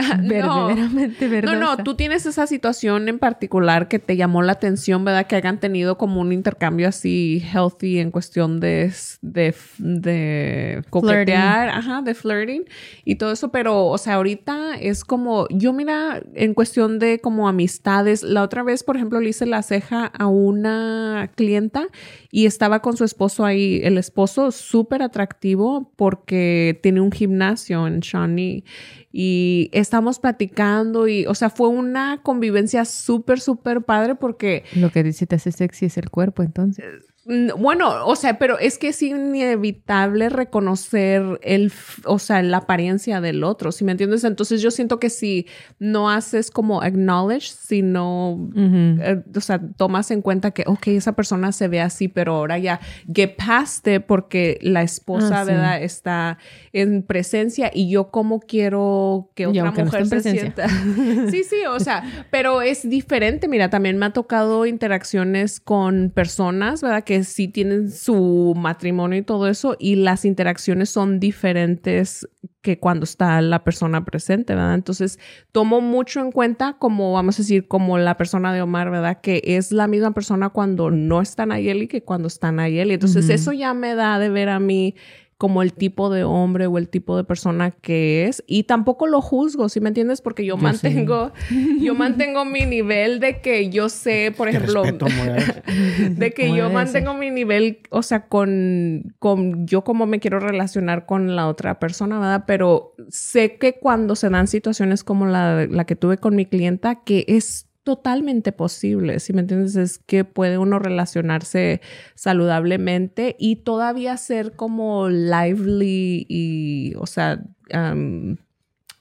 [0.20, 0.66] No.
[0.66, 1.56] Verdaderamente No, verdosa.
[1.56, 5.26] no, tú tienes esa situación en particular que te llamó la atención, ¿verdad?
[5.26, 8.92] Que hayan tenido como un intercambio así healthy en cuestión de,
[9.22, 12.64] de, de coquetear, ajá, de flirting
[13.04, 17.48] y todo eso, pero, o sea, ahorita es como, yo mira, en cuestión de como
[17.48, 21.86] amistades, la otra vez, por ejemplo, le hice la ceja a una clienta
[22.30, 28.00] y estaba con su esposo ahí, el esposo súper atractivo porque tiene un gimnasio en
[28.00, 28.64] Shawnee
[29.12, 35.02] y estamos platicando y, o sea, fue una convivencia súper, súper padre porque, Lo que
[35.02, 37.09] dice te hace sexy es el cuerpo, entonces.
[37.56, 41.72] Bueno, o sea, pero es que es inevitable reconocer el,
[42.04, 44.24] o sea, la apariencia del otro, ¿sí me entiendes?
[44.24, 45.46] Entonces yo siento que si
[45.78, 49.00] no haces como acknowledge, sino Ujú.
[49.00, 52.58] eh, o sea, tomas en cuenta que, ok, esa persona se ve así, pero ahora
[52.58, 52.80] ya
[53.14, 55.52] get past it porque la esposa, Ah, sí.
[55.52, 55.82] ¿verdad?
[55.82, 56.38] Está
[56.72, 60.68] en presencia y yo como quiero que otra no mujer se sienta.
[61.30, 63.46] sí, sí, o sea, pero es diferente.
[63.46, 67.04] Mira, también me ha tocado interacciones con personas, ¿verdad?
[67.04, 72.28] Que sí tienen su matrimonio y todo eso y las interacciones son diferentes
[72.62, 74.74] que cuando está la persona presente, ¿verdad?
[74.74, 75.18] Entonces,
[75.52, 79.20] tomo mucho en cuenta como, vamos a decir, como la persona de Omar, ¿verdad?
[79.22, 82.94] Que es la misma persona cuando no está Nayeli que cuando está Nayeli.
[82.94, 84.94] Entonces, eso ya me da de ver a mí
[85.40, 89.22] como el tipo de hombre o el tipo de persona que es y tampoco lo
[89.22, 90.20] juzgo, ¿sí me entiendes?
[90.20, 91.32] Porque yo, Yo mantengo
[91.80, 95.06] yo mantengo mi nivel de que yo sé, por ejemplo, respeto,
[96.10, 100.40] de que Como yo mantengo mi nivel, o sea, con, con yo cómo me quiero
[100.40, 102.44] relacionar con la otra persona, ¿verdad?
[102.46, 106.96] Pero sé que cuando se dan situaciones como la, la que tuve con mi clienta,
[106.96, 109.74] que es totalmente posible, si me entiendes?
[109.76, 111.80] Es que puede uno relacionarse
[112.14, 117.42] saludablemente y todavía ser como lively y, o sea,
[117.74, 118.36] um,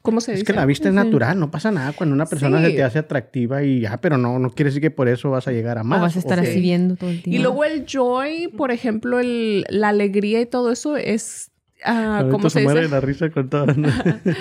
[0.01, 0.51] ¿cómo se Es dice?
[0.53, 2.67] que la vista es natural, no pasa nada cuando una persona Sí.
[2.67, 5.47] se te hace atractiva y ya, pero no, no quiere decir que por eso vas
[5.47, 5.99] a llegar a más.
[5.99, 6.49] o vas a estar o- sí.
[6.49, 7.37] así viendo todo el tiempo.
[7.39, 11.51] Y luego el joy, por ejemplo, el, la alegría y todo eso es,
[11.83, 12.91] ah, ¿cómo se muere dice?
[12.93, 13.65] la risa con todo.
[13.67, 13.89] ¿no?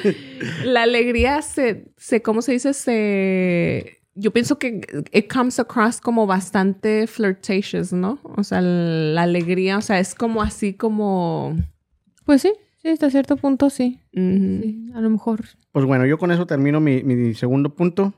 [0.65, 2.73] La alegría se, se, ¿cómo se dice?
[2.73, 3.98] Se...
[4.21, 4.81] Yo pienso que
[5.13, 8.19] it comes across como bastante flirtatious, ¿no?
[8.37, 11.57] O sea, la alegría, o sea, es como así como...
[12.25, 12.53] Pues sí,
[12.83, 14.01] sí, hasta cierto punto sí.
[14.95, 15.45] A lo mejor.
[15.73, 18.13] Pues bueno, yo con eso termino mi, mi segundo punto.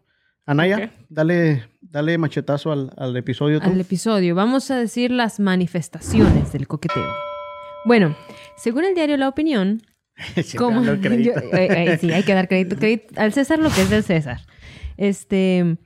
[0.47, 3.69] Anaya, dale, dale machetazo al, al episodio tú.
[3.69, 7.13] Al episodio, vamos a decir las manifestaciones del coqueteo.
[7.85, 8.17] Bueno,
[8.57, 9.83] según el diario La Opinión,
[10.57, 10.83] como.
[10.85, 14.03] Yo- eh, eh, sí, hay que dar crédito, crédito al César lo que es del
[14.03, 14.41] César.
[14.97, 15.77] Este,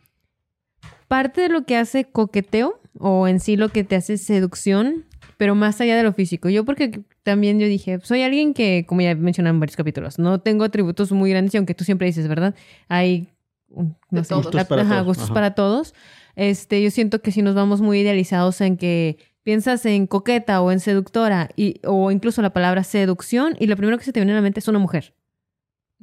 [1.09, 5.05] parte de lo que hace coqueteo o en sí lo que te hace seducción,
[5.37, 6.49] pero más allá de lo físico.
[6.49, 10.41] Yo porque también yo dije, soy alguien que, como ya mencioné en varios capítulos, no
[10.41, 12.55] tengo atributos muy grandes y aunque tú siempre dices, ¿verdad?
[12.89, 13.29] Hay
[13.69, 14.45] no De sé, todos.
[14.45, 15.35] Gustos la- para ajá, todos, gustos ajá.
[15.35, 15.95] para todos.
[16.37, 20.71] Este, yo siento que si nos vamos muy idealizados en que piensas en coqueta o
[20.71, 24.33] en seductora y, o incluso la palabra seducción y lo primero que se te viene
[24.33, 25.15] a la mente es una mujer.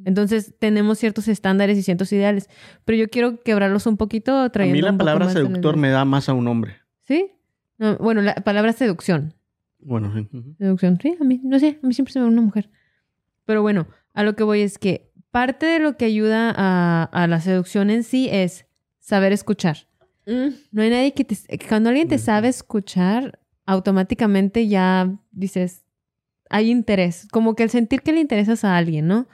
[0.05, 2.49] Entonces tenemos ciertos estándares y ciertos ideales,
[2.85, 6.05] pero yo quiero quebrarlos un poquito A trayendo mí la un palabra seductor me da
[6.05, 6.77] más a un hombre.
[7.01, 7.31] ¿Sí?
[7.77, 9.33] No, bueno, la palabra seducción.
[9.79, 10.27] Bueno, sí.
[10.57, 12.69] Seducción, sí, a mí, no sé, a mí siempre se me ve una mujer.
[13.45, 17.27] Pero bueno, a lo que voy es que parte de lo que ayuda a, a
[17.27, 18.65] la seducción en sí es
[18.99, 19.77] saber escuchar.
[20.27, 20.49] Mm.
[20.71, 21.35] No hay nadie que te...
[21.67, 22.23] Cuando alguien te Ujú.
[22.25, 25.83] sabe escuchar, automáticamente ya dices,
[26.49, 27.27] hay interés.
[27.31, 29.27] Como que el sentir que le interesas a alguien, ¿no?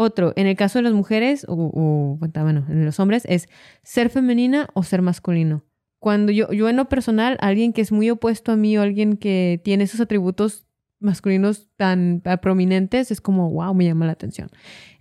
[0.00, 3.48] Otro, en el caso de las mujeres, o, o, bueno, en los hombres, es
[3.82, 5.64] ser femenina o ser masculino.
[5.98, 9.16] Cuando yo, yo en lo personal, alguien que es muy opuesto a mí o alguien
[9.16, 10.66] que tiene esos atributos
[11.00, 14.50] masculinos tan prominentes, es como, wow, me llama la atención.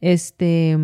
[0.02, 0.78] Este,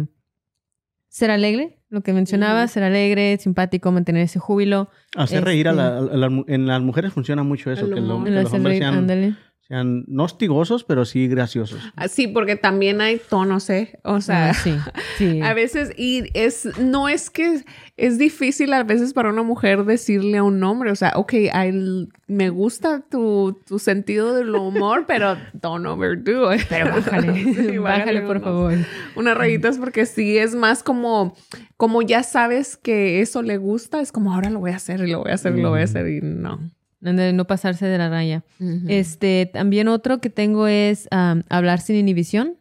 [1.07, 4.89] ser alegre, lo que mencionaba, ser alegre, simpático, mantener ese júbilo.
[5.15, 8.23] Hacer reír a, Este- la, a la- en las mujeres funciona mucho eso, que, lo-
[8.23, 9.35] que El los hombres reír, sean, ándale.
[9.67, 11.79] Sean no hostigosos, pero sí graciosos.
[11.95, 13.97] Ah, Sí, porque también hay tonos, ¿eh?
[14.03, 14.75] O sea, Ah, sí,
[15.17, 15.41] sí.
[15.43, 17.63] a veces, y es, no es que
[17.95, 22.09] es difícil a veces para una mujer decirle a un hombre, o sea, ok, I-
[22.27, 26.61] me gusta tu, tu sentido del humor, pero don't overdo it.
[26.67, 28.73] Pero bájale, Sí, bájale, por unos- favor.
[29.15, 31.35] Unas rayitas porque sí es más como,
[31.77, 35.11] como ya sabes que eso le gusta, es como ahora lo voy a hacer y
[35.11, 36.59] lo voy a hacer y lo voy a hacer y no.
[37.03, 38.43] No, de no pasarse de la raya.
[38.89, 41.07] Este, también otro que tengo es
[41.49, 42.55] hablar sin inhibición,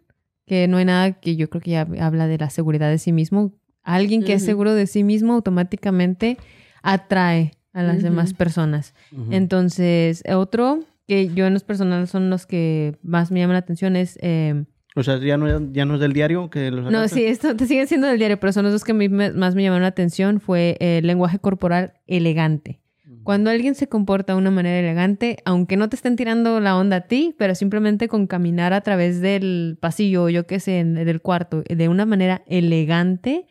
[0.47, 3.13] que no hay nada que yo creo que ya habla de la seguridad de sí
[3.13, 3.53] mismo.
[3.85, 6.37] Alguien que es seguro de sí mismo automáticamente
[6.83, 8.95] atrae a las demás personas.
[9.33, 13.97] Entonces, otro que yo en los personales son los que más me llaman la atención
[13.97, 14.19] es...
[14.23, 17.25] em, O sea, ya no, es- ya no es del diario que los no, sí,
[17.25, 19.55] esto te siguen siendo del diario, pero son los dos que a mí me- más
[19.55, 20.39] me llamaron la atención.
[20.41, 22.81] Fue el lenguaje corporal elegante.
[23.25, 26.97] Cuando alguien se comporta de una manera elegante, aunque no te estén tirando la onda
[26.97, 31.21] a ti, pero simplemente con caminar a través del pasillo, o yo qué sé, del
[31.21, 33.47] cuarto, de una manera elegante,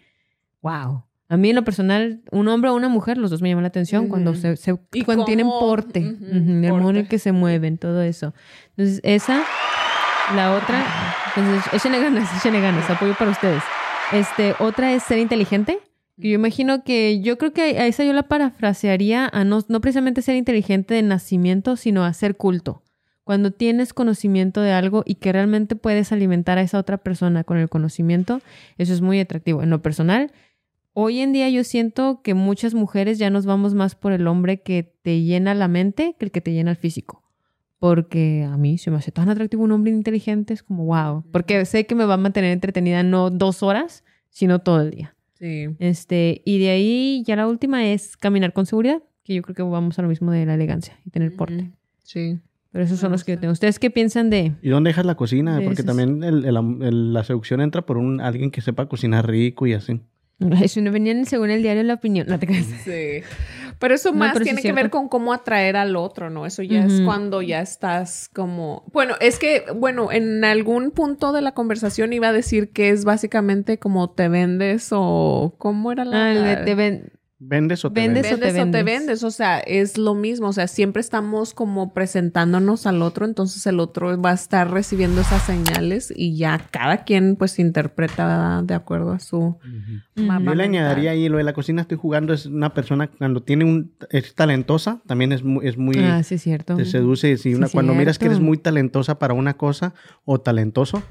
[0.61, 1.03] wow.
[1.29, 3.69] A mí en lo personal, un hombre o una mujer, los dos me llaman la
[3.69, 7.77] atención cuando se, se- Y cuando tienen porte, el modo en el que se mueven,
[7.77, 8.33] todo eso.
[8.75, 9.41] Entonces, esa,
[10.35, 10.83] la otra,
[11.35, 13.63] entonces, échenle ganas, échenle ganas, apoyo para ustedes.
[14.11, 15.79] Este, otra es ser inteligente.
[16.21, 20.21] Yo imagino que yo creo que a esa yo la parafrasearía a no, no precisamente
[20.21, 22.83] ser inteligente de nacimiento, sino a ser culto.
[23.23, 27.57] Cuando tienes conocimiento de algo y que realmente puedes alimentar a esa otra persona con
[27.57, 28.41] el conocimiento,
[28.77, 29.63] eso es muy atractivo.
[29.63, 30.31] En lo personal,
[30.93, 34.61] hoy en día yo siento que muchas mujeres ya nos vamos más por el hombre
[34.61, 37.23] que te llena la mente que el que te llena el físico.
[37.79, 41.23] Porque a mí se me hace tan atractivo un hombre inteligente, es como wow.
[41.31, 45.15] Porque sé que me va a mantener entretenida no dos horas, sino todo el día.
[45.41, 45.67] Sí.
[45.79, 49.63] Este, y de ahí ya la última es caminar con seguridad, que yo creo que
[49.63, 51.71] vamos a lo mismo de la elegancia y tener porte.
[52.03, 52.37] Sí.
[52.71, 53.51] Pero esos son los que yo tengo.
[53.51, 54.53] ¿Ustedes qué piensan de?
[54.61, 55.57] ¿Y dónde dejas la cocina?
[55.57, 55.85] De Porque esos.
[55.87, 59.73] también el- el- el- la seducción entra por un alguien que sepa cocinar rico y
[59.73, 59.99] así.
[60.61, 62.27] Eso no venían según el diario La Opinión.
[62.29, 62.65] No te creas.
[62.85, 63.21] Sí.
[63.81, 66.45] Pero eso No, más pero tiene que ver con cómo atraer al otro, ¿no?
[66.45, 68.83] Eso ya es cuando ya estás como...
[68.93, 73.03] Bueno, es que, bueno, en algún punto de la conversación iba a decir que es
[73.05, 75.55] básicamente como te vendes o...
[75.57, 76.29] ¿Cómo era la...?
[76.53, 77.11] Ah, te ven-
[77.43, 78.33] ¿Vendes o te Vendes vendes?
[78.33, 79.23] o te vendes o te vendes.
[79.23, 83.79] o sea, es lo mismo, o sea, siempre estamos como presentándonos al otro, entonces el
[83.79, 89.11] otro va a estar recibiendo esas señales y ya cada quien pues interpreta de acuerdo
[89.11, 89.57] a su
[90.15, 91.81] mapa Yo le añadiría ahí lo de la cocina.
[91.81, 92.33] Estoy jugando.
[92.33, 93.91] Es una persona cuando tiene un.
[94.11, 95.01] Es talentosa.
[95.07, 95.67] También es muy.
[95.67, 96.75] Es muy Ah, sí, cierto.
[96.75, 97.37] te seduce.
[97.37, 99.93] Si Sí, una- cuando miras que eres muy talentosa para una cosa
[100.25, 101.01] o talentoso,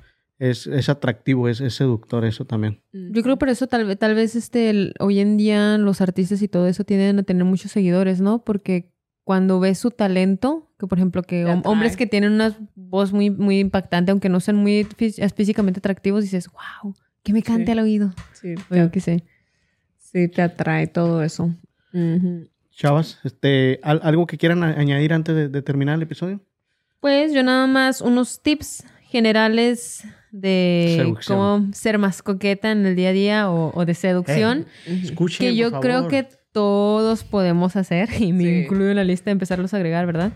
[0.40, 2.80] es, es atractivo, es, es seductor eso también.
[2.92, 6.42] Yo creo por eso tal vez, tal vez este, el- hoy en día los artistas
[6.42, 8.42] y todo eso tienden a tener muchos seguidores, ¿no?
[8.42, 8.90] Porque
[9.22, 13.30] cuando ves su talento, que por ejemplo que hom- hombres que tienen una voz muy,
[13.30, 17.72] muy impactante, aunque no sean muy fí- físicamente atractivos, dices, wow, que me cante Sí.
[17.72, 18.12] al oído.
[18.32, 19.22] Sí, O yo qué sé.
[19.98, 21.54] sí, te atrae todo eso.
[22.72, 26.40] Chavas, este, ¿al- ¿algo que quieran añadir antes de, de terminar el episodio?
[27.00, 30.02] Pues yo nada más unos tips generales
[30.32, 31.38] de Seducción.
[31.38, 34.66] cómo ser más coqueta en el día a día o, o de seducción.
[34.86, 36.10] Escuchen, que yo por creo favor.
[36.10, 38.50] que todos podemos hacer, y me Sí.
[38.64, 40.32] incluyo en la lista de empezarlos a agregar, ¿verdad?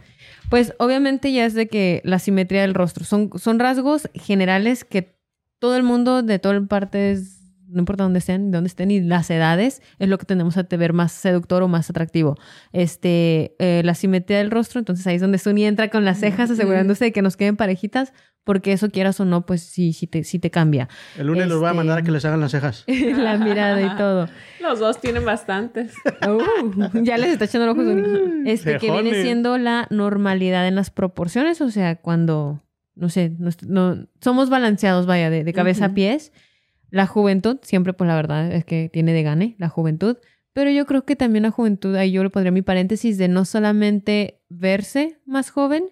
[0.50, 5.16] Pues obviamente ya es de que la simetría del rostro son, son rasgos generales que
[5.58, 9.80] todo el mundo de todas partes, no importa dónde estén, dónde estén y las edades,
[9.98, 12.36] es lo que tenemos a te ver más seductor o más atractivo.
[12.72, 16.50] Este, eh, la simetría del rostro, entonces ahí es donde Suni entra con las cejas,
[16.50, 18.12] asegurándose de que nos queden parejitas,
[18.44, 20.88] porque eso quieras o no, pues sí, sí te, sí te cambia.
[21.18, 22.84] El lunes los voy a este- mandar a que les hagan las cejas.
[22.86, 24.28] la mirada y todo.
[24.60, 25.94] Los dos tienen bastantes.
[26.26, 28.42] Uh, ya les está echando el ojo a Sony.
[28.46, 32.62] Este que viene siendo la normalidad en las proporciones, o sea, cuando,
[32.94, 35.94] no sé, no, no- somos balanceados, vaya, de, de cabeza a Ujú.
[35.96, 36.32] pies.
[36.90, 40.16] La juventud, siempre, pues la verdad es que tiene de gane la juventud.
[40.52, 43.44] Pero yo creo que también la juventud, ahí yo le pondría mi paréntesis de no
[43.44, 45.86] solamente verse más joven,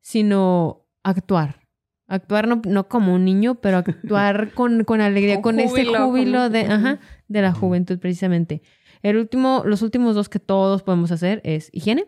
[0.00, 1.60] sino actuar.
[2.08, 6.48] Actuar no, no como un niño, pero actuar con, con alegría, Con con, ese júbilo,
[6.48, 6.98] de, ajá,
[7.28, 8.62] de la juventud precisamente.
[9.02, 12.06] El último, los últimos dos que todos podemos hacer es higiene.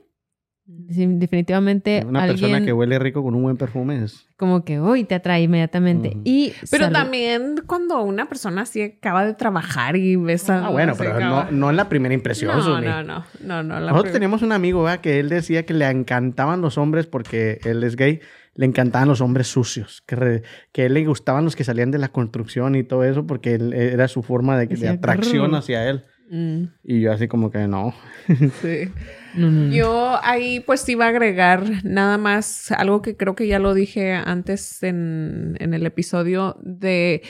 [0.90, 4.28] Sí, definitivamente Una alguien persona que huele rico con un buen perfume es...
[4.36, 6.16] como que hoy te atrae inmediatamente.
[6.22, 6.96] Y Pero salud.
[6.96, 10.66] también cuando una persona así acaba de trabajar y ves a...
[10.66, 12.56] Ah, bueno, pero no, no en la primera impresión.
[12.56, 12.86] No, Zuni.
[12.86, 13.80] no, no, no, no.
[13.80, 15.00] la Nosotros teníamos un amigo ¿verdad?
[15.00, 18.20] que él decía que le encantaban los hombres porque él es gay,
[18.60, 21.90] le encantaban los hombres sucios, que, re- que a él le gustaban los que salían
[21.90, 25.88] de la construcción y todo eso porque él- era su forma de, de atracción hacia
[25.88, 26.02] él.
[26.30, 27.94] Mm, Y yo así como que no.
[28.60, 28.90] sí.
[29.34, 29.72] No, no, no.
[29.72, 34.12] Yo ahí pues iba a agregar nada más algo que creo que ya lo dije
[34.12, 37.22] antes en, en el episodio de...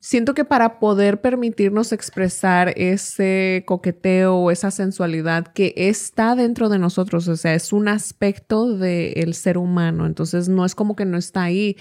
[0.00, 6.78] Siento que para poder permitirnos expresar ese coqueteo o esa sensualidad que está dentro de
[6.78, 11.18] nosotros, o sea, es un aspecto del ser humano, entonces no es como que no
[11.18, 11.76] está ahí.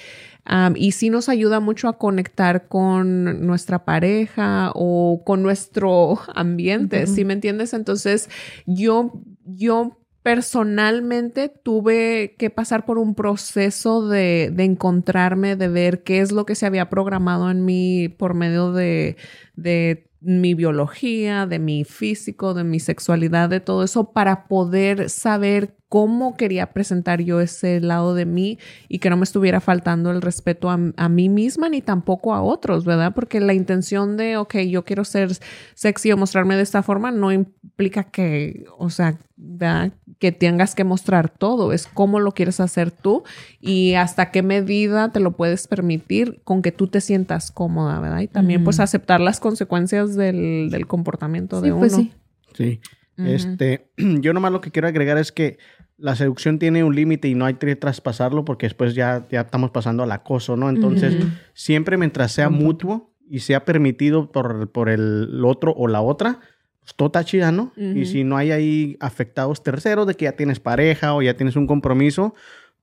[0.76, 7.16] Y sí nos ayuda mucho a conectar con nuestra pareja o con nuestro ambiente, Ujú.
[7.16, 7.74] ¿sí me entiendes?
[7.74, 8.30] Entonces,
[8.66, 16.20] yo, yo personalmente tuve que pasar por un proceso de, de encontrarme, de ver qué
[16.22, 19.18] es lo que se había programado en mí por medio de,
[19.56, 25.76] de mi biología, de mi físico, de mi sexualidad, de todo eso, para poder saber
[25.92, 30.22] cómo quería presentar yo ese lado de mí y que no me estuviera faltando el
[30.22, 33.12] respeto a, a mí misma ni tampoco a otros, ¿verdad?
[33.14, 35.32] Porque la intención de, ok, yo quiero ser
[35.74, 39.92] sexy o mostrarme de esta forma no implica que, o sea, ¿verdad?
[40.18, 43.24] que tengas que mostrar todo, es cómo lo quieres hacer tú
[43.60, 48.22] y hasta qué medida te lo puedes permitir con que tú te sientas cómoda, ¿verdad?
[48.22, 51.80] Y también pues aceptar las consecuencias del, del comportamiento Sí, de uno.
[51.82, 52.14] pues sí.
[52.54, 52.80] Sí.
[53.18, 53.28] Ujú.
[53.30, 55.58] Este, yo nomás lo que quiero agregar es que
[56.02, 59.70] la seducción tiene un límite y no hay que traspasarlo porque después ya, ya estamos
[59.70, 60.70] pasando al acoso, ¿no?
[60.70, 61.16] Entonces,
[61.54, 66.40] siempre mientras sea mutuo y sea permitido por, por el otro o la otra,
[66.80, 67.72] pues todo está chida, ¿no?
[67.78, 71.56] Y si no hay ahí afectados terceros de que ya tienes pareja o ya tienes
[71.56, 72.34] un compromiso,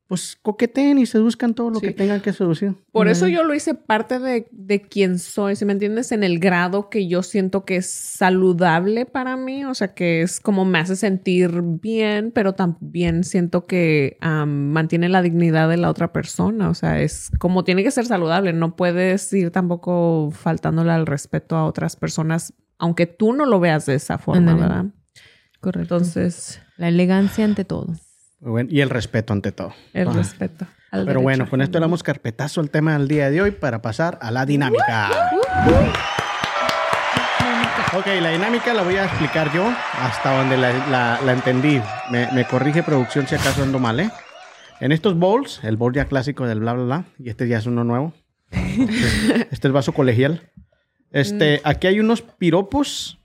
[0.09, 1.86] pues coqueteen y seduzcan todo lo Sí.
[1.88, 2.74] que tengan que seducir.
[2.92, 6.38] Por eso yo lo hice parte de, de quién soy, si me entiendes, en el
[6.38, 10.78] grado que yo siento que es saludable para mí, o sea, que es como me
[10.78, 16.70] hace sentir bien, pero también siento que am, mantiene la dignidad de la otra persona,
[16.70, 21.54] o sea, es como tiene que ser saludable, no puedes ir tampoco faltándole al respeto
[21.54, 24.54] a otras personas, aunque tú no lo veas de esa forma.
[24.54, 24.86] ¿verdad?
[25.61, 25.96] Correcto.
[25.96, 27.92] Entonces, la elegancia ante todo.
[28.41, 29.74] Muy bueno, Y el respeto ante todo.
[29.93, 30.12] el Ah.
[30.12, 30.66] respeto.
[30.91, 33.51] al Pero derecho bueno, con esto le damos carpetazo al tema del día de hoy
[33.51, 35.11] para pasar a la dinámica.
[37.95, 39.70] Ok, la dinámica la voy a explicar yo
[40.01, 41.80] hasta donde la, la- la entendí.
[42.11, 44.11] Me, me corrige producción si acaso ando mal, ¿eh?
[44.80, 47.66] En estos bowls, el bowl ya clásico del bla, bla, bla, y este ya es
[47.66, 48.12] uno nuevo.
[48.51, 50.51] Este es el vaso colegial.
[51.11, 53.18] Este, aquí hay unos piropos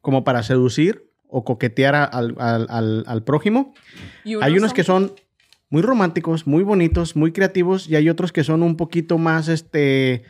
[0.00, 3.74] como para seducir o coquetear a- al, al- al- prójimo.
[4.24, 5.12] Y Hay unos que son
[5.70, 10.24] muy románticos, muy bonitos, muy creativos, y hay otros que son un poquito más, este,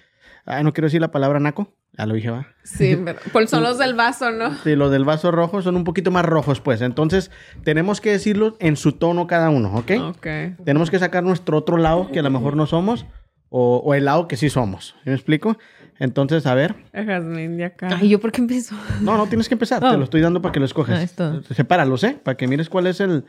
[0.44, 2.47] ay, no quiero decir la palabra naco, ya lo dije, va.
[2.64, 4.55] Sí, pero pues son los del vaso, ¿no?
[4.64, 6.80] Sí, los del vaso rojo son un poquito más rojos, pues.
[6.82, 7.30] Entonces,
[7.64, 9.92] tenemos que decirlo en su tono cada uno, ¿ok?
[10.16, 10.26] Ok.
[10.64, 13.07] Tenemos que sacar nuestro otro lado, que a lo mejor no somos,
[13.49, 14.94] o, o el lado que sí somos.
[15.05, 15.57] ¿Sí me explico?
[15.99, 16.74] Entonces, a ver.
[16.92, 17.88] Jazmín, de acá.
[18.01, 18.74] Ay, ¿yo por qué empiezo?
[19.01, 19.82] No, no tienes que empezar.
[19.84, 19.90] Oh.
[19.90, 21.11] Te lo estoy dando para que lo escoges.
[21.12, 21.42] Ah, todo.
[21.55, 22.18] Sepáralos, ¿eh?
[22.22, 23.24] Para que mires cuál es el,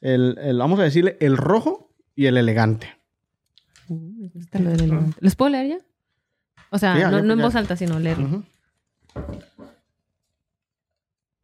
[0.00, 2.96] el, el- vamos a decirle, el rojo y el elegante.
[4.38, 5.16] Está lo del elegante.
[5.20, 5.78] ¿Los puedo leer ya?
[6.70, 7.44] O sea, Sí, ya, no, ya, no en ya.
[7.44, 8.24] voz alta, sino leerlo.
[8.26, 8.44] Ujú.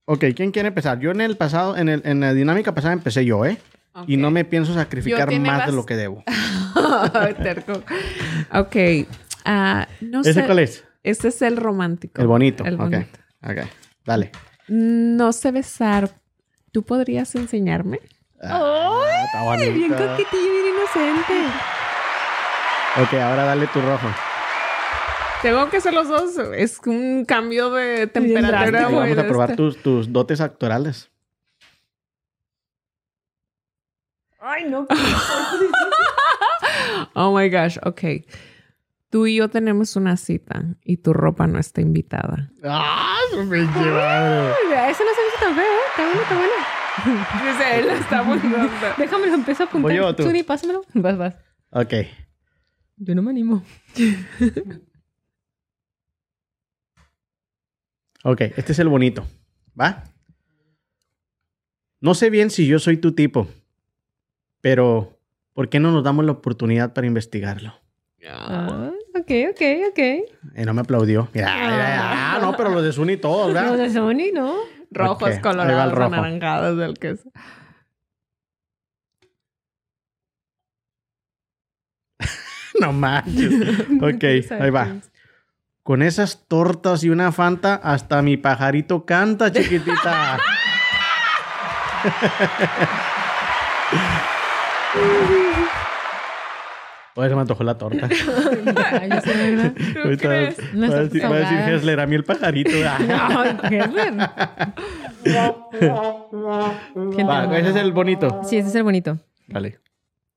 [0.07, 0.99] Ok, ¿quién quiere empezar?
[1.01, 3.59] Yo en el pasado, en, el, en la dinámica pasada empecé yo, ¿eh?
[4.07, 6.23] Y no me pienso sacrificar más de lo que debo.
[7.43, 7.83] Terco.
[8.55, 8.77] Ok.
[9.49, 10.45] Ah, no ¿Ese sé.
[10.45, 10.85] cuál es?
[11.03, 12.21] Este es el romántico.
[12.21, 12.65] El bonito.
[12.65, 13.19] El ok, bonito.
[13.43, 13.59] ok.
[14.05, 14.31] Dale.
[14.69, 16.21] No sé besar.
[16.71, 18.01] ¿Tú podrías enseñarme?
[18.43, 21.35] Ah, está Bien coquetillo, bien inocente.
[23.03, 24.07] Ok, ahora dale tu rojo.
[25.43, 26.37] Tengo que hacer los dos.
[26.55, 28.83] Es un cambio de temperatura.
[28.83, 31.11] vamos a probar tus, tus dotes actorales.
[34.41, 34.87] Ay, no.
[37.15, 37.79] Oh my gosh.
[37.85, 38.03] Ok.
[39.11, 42.51] Tú y yo tenemos una cita y tu ropa no está invitada.
[42.63, 43.17] ¡Ah!
[43.31, 44.53] su pinche madre!
[44.91, 45.79] Eso no se me hizo tan feo, ¿eh?
[45.89, 46.53] Está bueno, está bueno.
[47.45, 48.39] Dice, él está muy
[48.99, 49.91] Déjame lo empiezo a apuntar.
[49.91, 50.25] ¿Voy yo o tú?
[50.25, 50.83] Suni, pásamelo.
[50.95, 51.35] Vas, vas.
[51.71, 51.95] Ok.
[52.97, 53.63] Yo no me animo.
[58.25, 59.25] Ok, este es el bonito.
[59.81, 60.05] ¿Va?
[62.01, 63.49] No sé bien si yo soy tu tipo,
[64.61, 65.19] pero
[65.53, 67.75] ¿por qué no nos damos la oportunidad para investigarlo?
[68.29, 68.88] Ah,
[69.29, 69.99] ok, ok, ok.
[70.57, 71.29] Y no me aplaudió.
[71.35, 72.35] Mira, mira, mira.
[72.35, 73.77] Ah, no, pero los de Suni todos, No, ¿verdad?
[73.77, 74.55] de Sony, ¿no?
[74.91, 76.15] Rojos, Ok, ahí va el colorados, rojo.
[76.15, 77.31] anaranjados del queso.
[82.81, 83.53] No manches.
[84.01, 84.25] Ok,
[84.61, 84.97] ahí va.
[85.83, 90.39] Con esas tortas y una fanta, hasta mi pajarito canta, chiquitita.
[97.19, 98.09] Oye, se me antojó la torta.
[98.93, 99.73] Ay, yo sé, ¿verdad?
[99.93, 100.57] ¿Tú Ahorita crees?
[100.57, 101.69] va a decir, va a decir ahogadas.
[101.69, 102.71] Hessler, a mí el pajarito.
[102.87, 103.57] Ah.
[106.95, 108.43] Gente Va, ese es el bonito.
[108.45, 109.19] Sí, ese es el bonito.
[109.49, 109.81] Vale.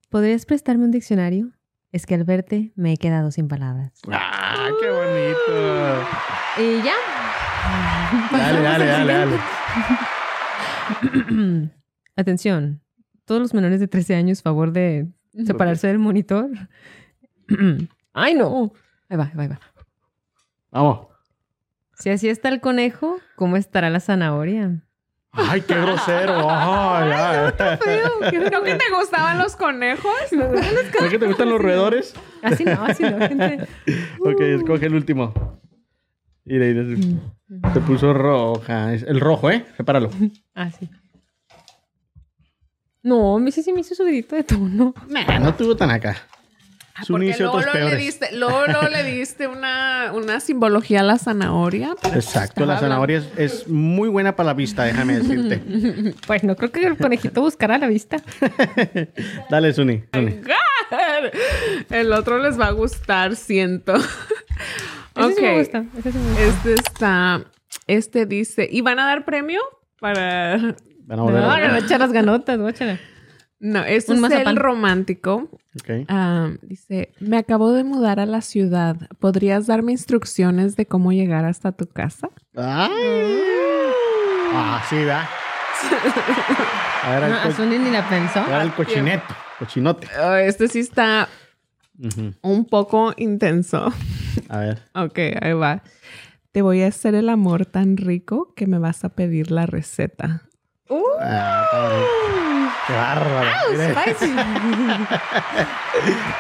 [0.10, 1.52] ¿Podrías prestarme un diccionario?
[1.91, 3.91] Es que al verte me he quedado sin palabras.
[4.12, 6.08] ¡Ah, qué bonito!
[6.58, 6.95] Y ya.
[8.32, 9.38] Dale, dale, dale, dale.
[12.16, 12.82] Atención.
[13.26, 15.06] Todos los menores de 13 años, favor de
[15.45, 16.49] separarse del monitor.
[18.14, 18.74] Ay, no.
[19.10, 19.60] Ahí va, ahí va, ahí va.
[20.72, 21.08] Vamos.
[21.95, 24.84] Si así está el conejo, ¿cómo estará la zanahoria?
[25.34, 26.34] ¡Ay, qué grosero!
[26.49, 27.70] Ay, ay.
[28.52, 30.12] ¿No que te gustaban los conejos?
[30.99, 32.14] ¿Por qué te gustan los roedores?
[32.41, 33.68] Así no, así no, gente.
[34.20, 35.34] Ok, escoge el último.
[36.44, 37.24] Mira, mira.
[37.74, 38.94] Se puso roja.
[38.94, 39.66] Es el rojo, ¿eh?
[39.78, 40.10] Sepáralo.
[40.53, 40.90] Así.
[43.03, 44.94] No, me hizo, sí me hizo subidito de tono.
[45.07, 46.18] Nah, no estuvo tan acá.
[47.02, 51.18] Un Porque inicio, luego, le diste, luego, luego le diste una, una simbología a la
[51.18, 51.95] zanahoria.
[52.14, 56.14] Exacto, la zanahoria es, es muy buena para la vista, déjame decirte.
[56.28, 58.18] Pues no creo que el conejito buscara la vista.
[59.49, 60.03] Dale, Suni.
[60.14, 60.41] Suni.
[61.90, 63.95] El otro les va a gustar, siento.
[65.15, 65.86] Ese sí me gusta.
[65.98, 66.44] Ese sí me gusta.
[66.44, 67.44] Este está.
[67.88, 68.68] Este dice.
[68.69, 69.61] ¿Y van a dar premio?
[69.99, 70.76] Para.
[71.06, 72.99] Van a No, volver no, a- a echar las ganotas, a echarle.
[73.60, 74.48] No, este Un es mazapán.
[74.48, 75.49] el romántico.
[76.07, 78.98] Ah, dice: Me acabo de mudar a la ciudad.
[79.19, 82.30] ¿Podrías darme instrucciones de cómo llegar hasta tu casa?
[82.56, 82.91] Ay.
[84.53, 85.26] Ah, sí, ¿verdad?
[87.03, 88.40] Ahora No, el, co- ni la pensó.
[88.40, 89.34] ahora el cochineto.
[89.60, 90.07] Cochinote.
[90.19, 91.28] Ah, este sí está
[92.41, 93.94] un poco intenso.
[94.49, 94.82] A ver.
[94.95, 95.84] Ok, ahí va.
[96.52, 100.44] Te voy a hacer el amor tan rico que me vas a pedir la receta.
[101.20, 102.08] Ah, está bonito.
[102.88, 103.50] Qué bárbaro.
[104.14, 104.36] Spicy.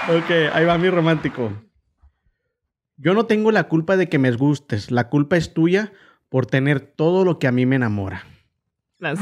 [0.09, 1.51] Ok, ahí va mi romántico.
[2.97, 4.91] Yo no tengo la culpa de que me gustes.
[4.91, 5.91] La culpa es tuya
[6.29, 8.25] por tener todo lo que a mí me enamora.
[8.99, 9.15] La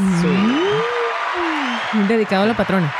[2.07, 2.93] Dedicado a la patrona.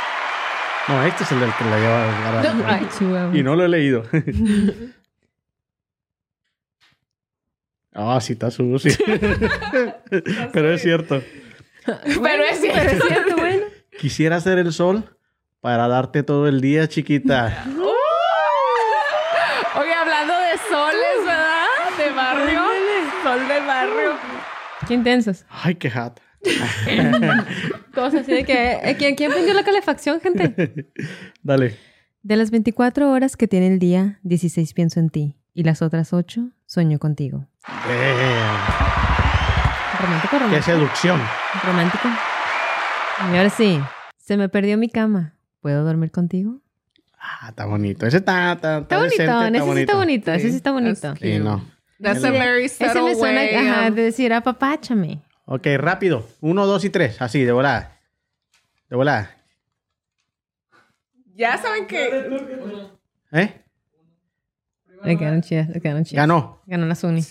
[0.88, 3.36] No, este es el del que la lleva a.
[3.36, 4.04] Y no lo he leído.
[7.92, 8.92] Ah, sí, está sucio.
[10.52, 11.20] Pero es cierto.
[12.22, 12.78] Pero es cierto.
[12.80, 13.66] Pero es cierto, bueno.
[13.98, 15.16] Quisiera ser el sol
[15.60, 17.64] para darte todo el día, chiquita.
[19.78, 21.66] Oye, hablando de soles, ¿verdad?
[21.98, 22.62] De barrio.
[23.22, 24.12] Sol de barrio.
[24.88, 25.44] Qué intensos.
[25.48, 26.18] Ay, qué hat.
[27.94, 28.72] Todos así de que...
[28.82, 30.90] eh, ¿Quién, quién prendió la calefacción, gente?
[31.42, 31.76] Dale.
[32.22, 35.36] De las 24 horas que tiene el día, 16 pienso en ti.
[35.52, 37.46] Y las otras 8 sueño contigo.
[37.66, 38.99] Damn.
[40.00, 40.64] Romántico, Qué romántico.
[40.64, 41.20] seducción.
[41.64, 42.08] Romántico.
[43.32, 43.80] Y ahora sí.
[44.18, 45.34] Se me perdió mi cama.
[45.60, 46.60] ¿Puedo dormir contigo?
[47.18, 48.06] Ah, está bonito.
[48.06, 49.16] Ese está, está, Está bonito.
[49.22, 50.32] decente, ese sí está bonito.
[50.32, 51.14] Ese sí está bonito.
[51.16, 51.64] Sí, no.
[52.00, 55.20] That's a very Ese subtle me suena way ajá, of- de decir, apapáchame.
[55.44, 56.26] Ok, rápido.
[56.40, 57.20] Uno, dos y tres.
[57.20, 57.98] Así, de volada.
[58.88, 59.36] De volada.
[61.34, 62.30] Ya saben que...
[63.32, 63.64] ¿Eh?
[65.02, 66.22] Le quedaron chidas, le quedaron chidas.
[66.22, 66.62] Ganó.
[66.66, 67.22] Ganó la Suni.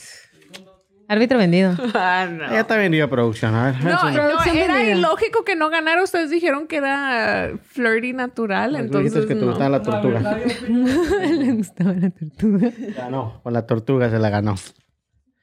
[1.10, 1.76] Árbitro vendido.
[1.96, 2.50] Ah, no.
[2.52, 3.54] Ya está vendido producción.
[3.56, 3.84] A ver.
[3.84, 4.96] No, no, Producción era vendida.
[4.98, 6.02] ilógico que no ganara.
[6.04, 9.48] Ustedes dijeron que era flirty natural, Tú entonces que te no.
[9.48, 10.20] gustaba la tortuga.
[10.70, 12.72] le gustaba la tortuga.
[12.96, 13.42] Ganó.
[13.44, 14.56] Con la tortuga se la ganó.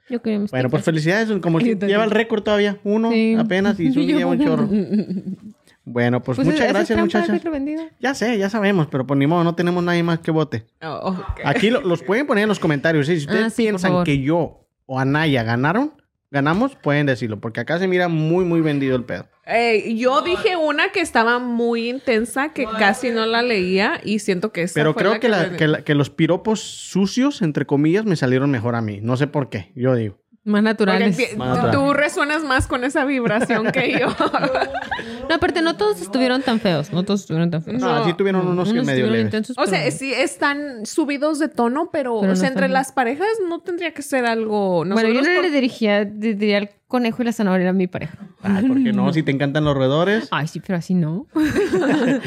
[0.09, 1.29] Yo quería mis Bueno, pues felicidades.
[1.41, 1.89] Como que también.
[1.91, 2.79] lleva el récord todavía.
[2.85, 3.35] Uno Sí.
[3.39, 4.69] apenas y Yo- lleva un chorro.
[5.85, 7.29] Bueno, pues, Pues muchas gracias, muchachas.
[7.31, 7.83] árbitro vendido.
[8.01, 10.67] Ya sé, ya sabemos, pero por ni modo, no tenemos nadie más que vote.
[10.83, 11.41] Oh, ok.
[11.45, 13.07] Aquí lo- los pueden poner en los comentarios.
[13.07, 13.19] ¿sí?
[13.21, 15.93] Si ustedes Ah, sí, piensan que yo o Anaya ganaron,
[16.31, 19.29] ganamos, pueden decirlo, porque acá se mira muy, muy vendido el pedo.
[19.97, 24.63] Yo dije una que estaba muy intensa, que casi no la leía y siento que
[24.63, 27.65] esa Pero fue creo la que, la- me- que la- que los piropos sucios, entre
[27.65, 28.99] comillas, me salieron mejor a mí.
[29.01, 30.19] No sé por qué, yo digo.
[30.47, 31.37] Más naturales.
[31.37, 34.07] Más tú resuenas más con esa vibración que yo.
[35.29, 36.93] No, aparte, no todos estuvieron tan feos.
[36.93, 37.81] No todos estuvieron tan feos.
[37.81, 38.03] No, No.
[38.05, 39.25] así tuvieron unos, que medio estuvieron leves.
[39.27, 42.69] intensos, o sea, pero- sí están subidos de tono, pero, Pero o no sea, entre
[42.69, 44.85] las parejas no tendría que ser algo.
[44.85, 47.89] Bueno, yo nosotros no por- le diría, diría al conejo y la zanahoria era mi
[47.89, 48.17] pareja.
[48.43, 49.13] Ay, ¿por qué no?
[49.13, 50.29] Si te encantan los roedores.
[50.31, 51.27] Ay, sí, pero así no.
[51.35, 52.21] Pero,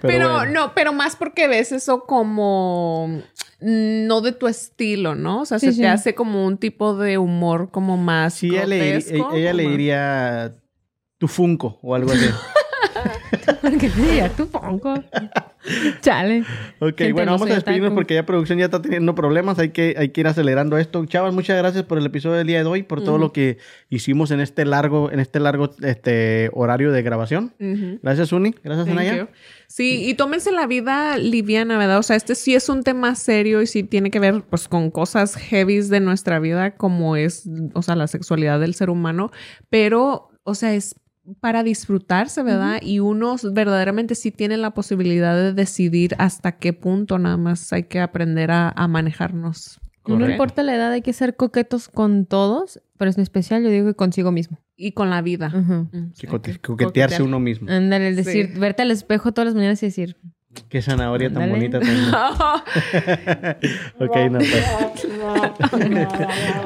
[0.00, 0.52] Pero, bueno.
[0.52, 3.20] no, pero más porque ves eso como
[3.60, 5.40] no de tu estilo, ¿no?
[5.42, 5.80] O sea, Sí, se sí.
[5.80, 9.68] te hace como un tipo de humor como más Sí, ella le, grotesco, ella le
[9.68, 10.56] diría
[11.18, 12.26] tu Funko o algo así.
[13.62, 14.94] Porque sí, ya tú pongo.
[16.00, 16.44] Chale.
[16.78, 19.58] Ok, Gente, bueno, no vamos a despedirnos porque ya producción ya está teniendo problemas.
[19.58, 21.04] Hay que, hay que ir acelerando esto.
[21.06, 23.58] Chavas, muchas gracias por el episodio del día de hoy, por todo lo que
[23.90, 27.54] hicimos en este largo, en este largo este, horario de grabación.
[28.02, 28.54] Gracias, Uni.
[28.62, 29.28] Gracias, Anaya.
[29.68, 31.98] Sí, y tómense la vida liviana, ¿verdad?
[31.98, 34.90] O sea, este sí es un tema serio y sí tiene que ver pues con
[34.90, 39.32] cosas heavies de nuestra vida como es, o sea, la sexualidad del ser humano,
[39.68, 40.94] pero, o sea, es
[41.40, 42.78] para disfrutarse, ¿verdad?
[42.82, 47.84] Y uno verdaderamente sí tiene la posibilidad de decidir hasta qué punto nada más hay
[47.84, 49.80] que aprender a, a manejarnos.
[50.06, 50.32] No Correcto.
[50.32, 53.94] importa la edad, hay que ser coquetos con todos, pero en especial yo digo que
[53.94, 54.58] consigo mismo.
[54.76, 55.50] Y con la vida.
[56.14, 57.22] Sí, coquetearse coquetear.
[57.22, 57.68] uno mismo.
[57.70, 58.60] Ándale, el decir, Sí.
[58.60, 60.16] verte al espejo todas las mañanas y decir,
[60.68, 62.10] Qué zanahoria tan bonita tengo.
[63.98, 65.08] ok, no, pues.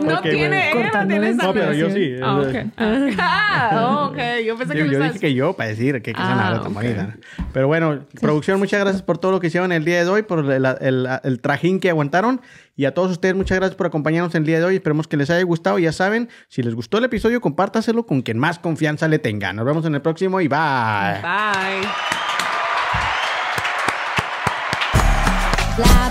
[0.03, 0.89] No Ok, tiene, bueno.
[0.89, 2.15] ella no tiene esa No, pero yo sí.
[2.23, 2.57] Ah, ok.
[3.19, 4.19] Ah, ok.
[4.47, 6.69] Yo pensé Yo, que yo dije que yo para decir que qué Ah, zanahoria tan
[6.73, 6.75] ok.
[6.75, 7.17] bonita.
[7.53, 10.51] Pero bueno, producción, muchas gracias por todo lo que hicieron el día de hoy, por
[10.51, 12.41] el, el- el trajín que aguantaron.
[12.77, 14.77] Y a todos ustedes, muchas gracias por acompañarnos el día de hoy.
[14.77, 15.79] Esperemos que les haya gustado.
[15.79, 19.53] Ya saben, si les gustó el episodio, compártaselo con quien más confianza le tenga.
[19.53, 20.59] Nos vemos en el próximo y bye.
[21.23, 22.20] Bye.
[25.81, 26.10] Bla